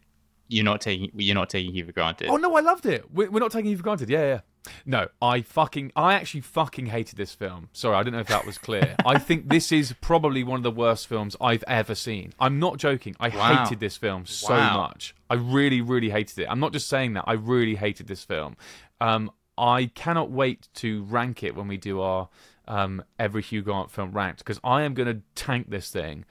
you're 0.49 0.65
not 0.65 0.81
taking 0.81 1.11
you're 1.17 1.35
not 1.35 1.51
taking 1.51 1.73
Hugh 1.73 1.87
for 1.87 1.93
granted. 1.93 2.29
Oh 2.29 2.37
no, 2.37 2.55
I 2.57 2.61
loved 2.61 2.87
it. 2.87 3.11
We're, 3.13 3.31
we're 3.31 3.41
not 3.41 3.51
taking 3.51 3.71
you 3.71 3.77
for 3.77 3.83
granted. 3.83 4.09
Yeah, 4.11 4.21
yeah. 4.27 4.41
No, 4.85 5.07
I 5.23 5.43
fucking, 5.43 5.93
I 5.95 6.15
actually 6.15 6.41
fucking 6.41 6.87
hated 6.87 7.17
this 7.17 7.33
film. 7.33 7.69
Sorry, 7.73 7.95
I 7.95 8.03
don't 8.03 8.13
know 8.13 8.19
if 8.19 8.27
that 8.27 8.45
was 8.45 8.59
clear. 8.59 8.97
I 9.07 9.17
think 9.17 9.49
this 9.49 9.71
is 9.71 9.95
probably 10.01 10.43
one 10.43 10.57
of 10.57 10.65
the 10.65 10.73
worst 10.73 11.07
films 11.07 11.37
I've 11.41 11.63
ever 11.69 11.95
seen. 11.95 12.33
I'm 12.41 12.59
not 12.59 12.77
joking. 12.77 13.15
I 13.21 13.29
Wow. 13.29 13.63
hated 13.65 13.79
this 13.79 13.97
film 13.97 14.27
so 14.27 14.55
Wow. 14.55 14.77
much. 14.89 15.15
I 15.31 15.35
really, 15.35 15.81
really 15.81 16.11
hated 16.11 16.41
it. 16.41 16.47
I'm 16.51 16.59
not 16.59 16.73
just 16.73 16.89
saying 16.89 17.13
that. 17.13 17.23
I 17.29 17.35
really 17.35 17.77
hated 17.77 18.09
this 18.09 18.25
film. 18.25 18.57
Um, 19.01 19.31
I 19.59 19.87
cannot 19.95 20.31
wait 20.31 20.69
to 20.75 21.05
rank 21.05 21.43
it 21.43 21.55
when 21.55 21.69
we 21.69 21.77
do 21.77 22.01
our 22.01 22.29
um, 22.69 23.05
every 23.19 23.43
Hugh 23.43 23.63
Grant 23.63 23.91
film 23.91 24.13
ranked 24.13 24.39
because 24.39 24.61
I 24.65 24.83
am 24.83 24.95
going 24.95 25.09
to 25.15 25.23
tank 25.35 25.71
this 25.71 25.91
thing 25.91 26.25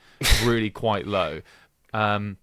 really 0.44 0.70
quite 0.72 1.08
low. 1.08 1.42
Um, 1.94 2.38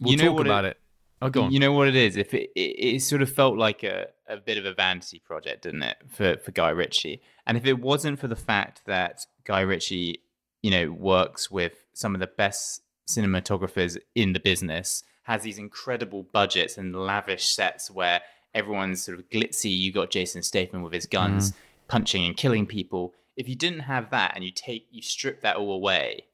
we'll 0.00 0.12
you 0.12 0.16
know 0.16 0.28
talk 0.28 0.38
what 0.38 0.46
about 0.46 0.64
it. 0.64 0.78
Oh, 1.22 1.30
go 1.30 1.44
on. 1.44 1.52
You 1.52 1.60
know 1.60 1.72
what 1.72 1.88
it 1.88 1.96
is? 1.96 2.16
If 2.16 2.34
it, 2.34 2.50
it, 2.54 2.60
it 2.60 3.02
sort 3.02 3.22
of 3.22 3.32
felt 3.32 3.56
like 3.56 3.82
a, 3.82 4.08
a 4.28 4.36
bit 4.36 4.58
of 4.58 4.66
a 4.66 4.74
vanity 4.74 5.18
project, 5.18 5.62
didn't 5.62 5.82
it, 5.82 5.96
for, 6.08 6.36
for 6.36 6.50
Guy 6.50 6.70
Ritchie? 6.70 7.22
And 7.46 7.56
if 7.56 7.64
it 7.64 7.80
wasn't 7.80 8.18
for 8.18 8.28
the 8.28 8.36
fact 8.36 8.82
that 8.86 9.26
Guy 9.44 9.60
Ritchie, 9.60 10.20
you 10.62 10.70
know, 10.70 10.90
works 10.92 11.50
with 11.50 11.84
some 11.94 12.14
of 12.14 12.20
the 12.20 12.26
best 12.26 12.82
cinematographers 13.08 13.96
in 14.14 14.34
the 14.34 14.40
business, 14.40 15.04
has 15.22 15.42
these 15.42 15.58
incredible 15.58 16.22
budgets 16.22 16.76
and 16.76 16.94
lavish 16.94 17.48
sets 17.48 17.90
where 17.90 18.20
everyone's 18.56 19.02
sort 19.02 19.18
of 19.18 19.28
glitzy. 19.30 19.70
You 19.76 19.92
got 19.92 20.10
Jason 20.10 20.42
Statham 20.42 20.82
with 20.82 20.92
his 20.92 21.06
guns 21.06 21.52
punching 21.88 22.24
and 22.26 22.36
killing 22.36 22.66
people. 22.66 23.14
If 23.36 23.48
you 23.48 23.54
didn't 23.54 23.80
have 23.80 24.10
that 24.10 24.32
and 24.34 24.42
you 24.42 24.50
take 24.50 24.88
you 24.90 25.02
strip 25.02 25.42
that 25.42 25.56
all 25.56 25.72
away, 25.72 26.24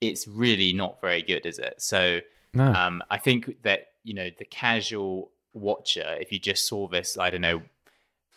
it's 0.00 0.28
really 0.28 0.72
not 0.72 1.00
very 1.00 1.22
good, 1.22 1.46
is 1.46 1.58
it? 1.58 1.80
So 1.82 2.20
no. 2.54 2.72
um, 2.72 3.02
I 3.10 3.18
think 3.18 3.62
that 3.62 3.88
you 4.04 4.14
know 4.14 4.28
the 4.38 4.44
casual 4.44 5.30
watcher, 5.54 6.16
if 6.20 6.30
you 6.30 6.38
just 6.38 6.66
saw 6.68 6.86
this, 6.88 7.16
I 7.18 7.30
don't 7.30 7.40
know, 7.40 7.62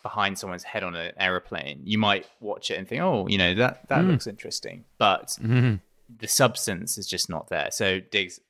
behind 0.02 0.38
someone's 0.38 0.62
head 0.64 0.82
on 0.82 0.94
an 0.96 1.12
aeroplane, 1.18 1.82
you 1.84 1.98
might 1.98 2.26
watch 2.40 2.70
it 2.70 2.78
and 2.78 2.88
think, 2.88 3.02
oh, 3.02 3.26
you 3.28 3.36
know 3.38 3.54
that 3.54 3.86
that 3.88 4.04
looks 4.06 4.26
interesting, 4.26 4.84
but 4.98 5.36
Mhm. 5.42 5.80
the 6.22 6.26
substance 6.26 6.96
is 6.98 7.06
just 7.06 7.28
not 7.28 7.48
there. 7.50 7.70
So 7.70 8.00
Diggs, 8.00 8.40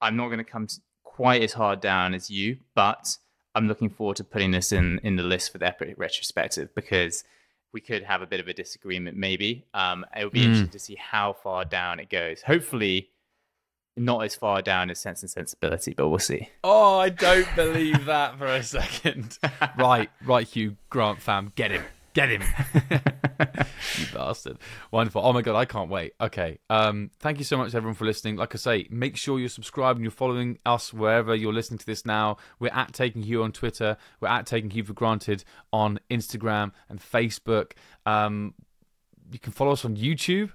I'm 0.00 0.16
not 0.16 0.26
going 0.28 0.38
to 0.38 0.44
come 0.44 0.66
quite 1.04 1.42
as 1.42 1.52
hard 1.52 1.80
down 1.82 2.14
as 2.14 2.30
you, 2.30 2.56
but 2.74 3.18
I'm 3.54 3.66
looking 3.68 3.90
forward 3.90 4.16
to 4.16 4.24
putting 4.24 4.50
this 4.52 4.72
in 4.72 5.00
in 5.02 5.16
the 5.16 5.22
list 5.22 5.52
for 5.52 5.58
the 5.58 5.66
epic 5.66 5.94
retrospective 5.96 6.74
because 6.74 7.24
we 7.72 7.80
could 7.80 8.02
have 8.04 8.20
a 8.22 8.26
bit 8.26 8.40
of 8.40 8.48
a 8.48 8.52
disagreement 8.52 9.16
maybe. 9.16 9.64
Um, 9.74 10.04
it 10.16 10.24
would 10.24 10.32
be 10.32 10.40
Mm. 10.40 10.44
interesting 10.46 10.70
to 10.70 10.78
see 10.78 10.96
how 10.96 11.32
far 11.32 11.64
down 11.64 12.00
it 12.00 12.08
goes. 12.10 12.42
Hopefully, 12.42 13.10
not 13.96 14.24
as 14.24 14.34
far 14.34 14.62
down 14.62 14.90
as 14.90 14.98
Sense 14.98 15.22
and 15.22 15.30
Sensibility, 15.30 15.94
but 15.94 16.08
we'll 16.08 16.18
see. 16.18 16.48
Oh, 16.64 16.98
I 16.98 17.08
don't 17.10 17.46
believe 17.56 18.04
that 18.06 18.38
for 18.38 18.46
a 18.46 18.62
second. 18.62 19.38
right, 19.78 20.10
right, 20.24 20.46
Hugh 20.46 20.76
Grant 20.88 21.20
fam, 21.20 21.52
get 21.54 21.70
him, 21.72 21.84
get 22.14 22.28
him, 22.30 22.42
you 23.98 24.06
bastard. 24.12 24.58
Wonderful. 24.90 25.22
Oh 25.24 25.32
my 25.32 25.42
god, 25.42 25.56
I 25.56 25.64
can't 25.64 25.90
wait. 25.90 26.14
Okay, 26.20 26.58
um, 26.68 27.10
thank 27.20 27.38
you 27.38 27.44
so 27.44 27.56
much 27.56 27.74
everyone 27.74 27.94
for 27.94 28.04
listening. 28.04 28.36
Like 28.36 28.54
I 28.54 28.58
say, 28.58 28.86
make 28.90 29.16
sure 29.16 29.38
you're 29.38 29.48
subscribed 29.48 29.98
and 29.98 30.04
you're 30.04 30.10
following 30.10 30.58
us 30.66 30.92
wherever 30.92 31.34
you're 31.34 31.52
listening 31.52 31.78
to 31.78 31.86
this 31.86 32.04
now. 32.04 32.36
We're 32.58 32.72
at 32.72 32.92
Taking 32.92 33.22
Hugh 33.22 33.42
on 33.42 33.52
Twitter. 33.52 33.96
We're 34.20 34.28
at 34.28 34.46
Taking 34.46 34.70
Hugh 34.70 34.84
for 34.84 34.92
Granted 34.92 35.44
on 35.72 36.00
Instagram 36.10 36.72
and 36.88 37.00
Facebook. 37.00 37.72
Um, 38.06 38.54
you 39.32 39.38
can 39.38 39.52
follow 39.52 39.72
us 39.72 39.84
on 39.84 39.96
YouTube 39.96 40.50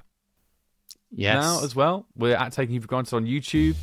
Yes. 1.12 1.42
now 1.44 1.64
as 1.64 1.76
well. 1.76 2.06
We're 2.16 2.36
at 2.36 2.52
Taking 2.52 2.74
Hugh 2.74 2.82
for 2.82 2.88
Granted 2.88 3.16
on 3.16 3.26
YouTube. 3.26 3.76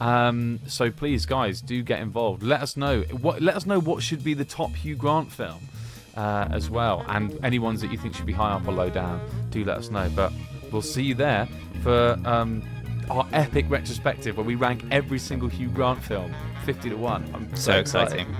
Um, 0.00 0.58
so 0.66 0.90
please, 0.90 1.26
guys, 1.26 1.60
do 1.60 1.82
get 1.82 2.00
involved. 2.00 2.42
Let 2.42 2.62
us 2.62 2.76
know 2.76 3.02
what. 3.02 3.42
Let 3.42 3.54
us 3.54 3.66
know 3.66 3.78
what 3.78 4.02
should 4.02 4.24
be 4.24 4.34
the 4.34 4.44
top 4.46 4.74
Hugh 4.74 4.96
Grant 4.96 5.30
film 5.30 5.68
uh, 6.16 6.48
as 6.50 6.70
well, 6.70 7.04
and 7.08 7.38
any 7.44 7.58
ones 7.58 7.80
that 7.80 7.90
you 7.90 7.98
think 7.98 8.14
should 8.14 8.26
be 8.26 8.32
high 8.32 8.52
up 8.52 8.66
or 8.66 8.72
low 8.72 8.90
down. 8.90 9.20
Do 9.50 9.64
let 9.64 9.78
us 9.78 9.90
know. 9.90 10.10
But 10.14 10.32
we'll 10.72 10.82
see 10.82 11.02
you 11.02 11.14
there 11.14 11.48
for 11.82 12.18
um, 12.24 12.62
our 13.10 13.26
epic 13.32 13.66
retrospective 13.68 14.36
where 14.36 14.46
we 14.46 14.54
rank 14.54 14.84
every 14.90 15.18
single 15.18 15.48
Hugh 15.48 15.68
Grant 15.68 16.02
film, 16.02 16.34
fifty 16.64 16.90
to 16.90 16.96
one. 16.96 17.28
I'm 17.34 17.48
so, 17.56 17.72
So 17.72 17.78
excited. 17.78 18.20
exciting. 18.20 18.36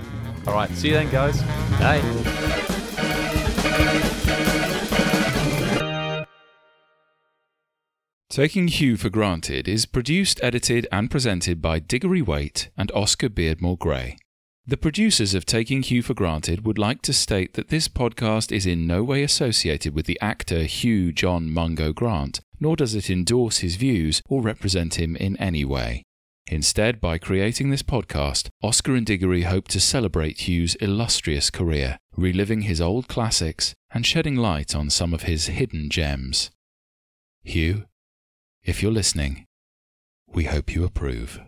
All 0.47 0.53
right, 0.53 0.69
see 0.71 0.87
you 0.89 0.93
then, 0.95 1.09
guys. 1.11 1.41
Bye. 1.79 2.01
Taking 8.29 8.69
Hugh 8.69 8.95
for 8.95 9.09
Granted 9.09 9.67
is 9.67 9.85
produced, 9.85 10.39
edited, 10.41 10.87
and 10.91 11.11
presented 11.11 11.61
by 11.61 11.79
Diggory 11.79 12.21
Waite 12.21 12.69
and 12.77 12.89
Oscar 12.93 13.27
Beardmore 13.29 13.77
Gray. 13.77 14.15
The 14.67 14.77
producers 14.77 15.33
of 15.33 15.45
Taking 15.45 15.81
Hugh 15.81 16.03
for 16.03 16.13
Granted 16.13 16.67
would 16.67 16.77
like 16.77 17.01
to 17.01 17.13
state 17.13 17.55
that 17.55 17.69
this 17.69 17.87
podcast 17.87 18.51
is 18.51 18.67
in 18.67 18.85
no 18.85 19.03
way 19.03 19.23
associated 19.23 19.95
with 19.95 20.05
the 20.05 20.19
actor 20.21 20.63
Hugh 20.63 21.11
John 21.11 21.49
Mungo 21.49 21.91
Grant, 21.93 22.41
nor 22.59 22.75
does 22.75 22.93
it 22.93 23.09
endorse 23.09 23.57
his 23.57 23.75
views 23.75 24.21
or 24.29 24.43
represent 24.43 24.99
him 24.99 25.15
in 25.15 25.35
any 25.37 25.65
way. 25.65 26.03
Instead, 26.45 27.01
by 27.01 27.17
creating 27.17 27.71
this 27.71 27.81
podcast, 27.81 28.49
Oscar 28.61 28.95
and 28.95 29.05
Diggory 29.05 29.43
hope 29.43 29.67
to 29.69 29.79
celebrate 29.79 30.47
Hugh's 30.47 30.75
illustrious 30.75 31.49
career, 31.49 31.97
reliving 32.15 32.61
his 32.61 32.79
old 32.79 33.07
classics 33.07 33.73
and 33.89 34.05
shedding 34.05 34.35
light 34.35 34.75
on 34.75 34.91
some 34.91 35.11
of 35.11 35.23
his 35.23 35.47
hidden 35.47 35.89
gems. 35.89 36.51
Hugh, 37.43 37.85
if 38.63 38.83
you're 38.83 38.91
listening, 38.91 39.47
We 40.27 40.43
hope 40.45 40.73
you 40.73 40.85
approve. 40.85 41.41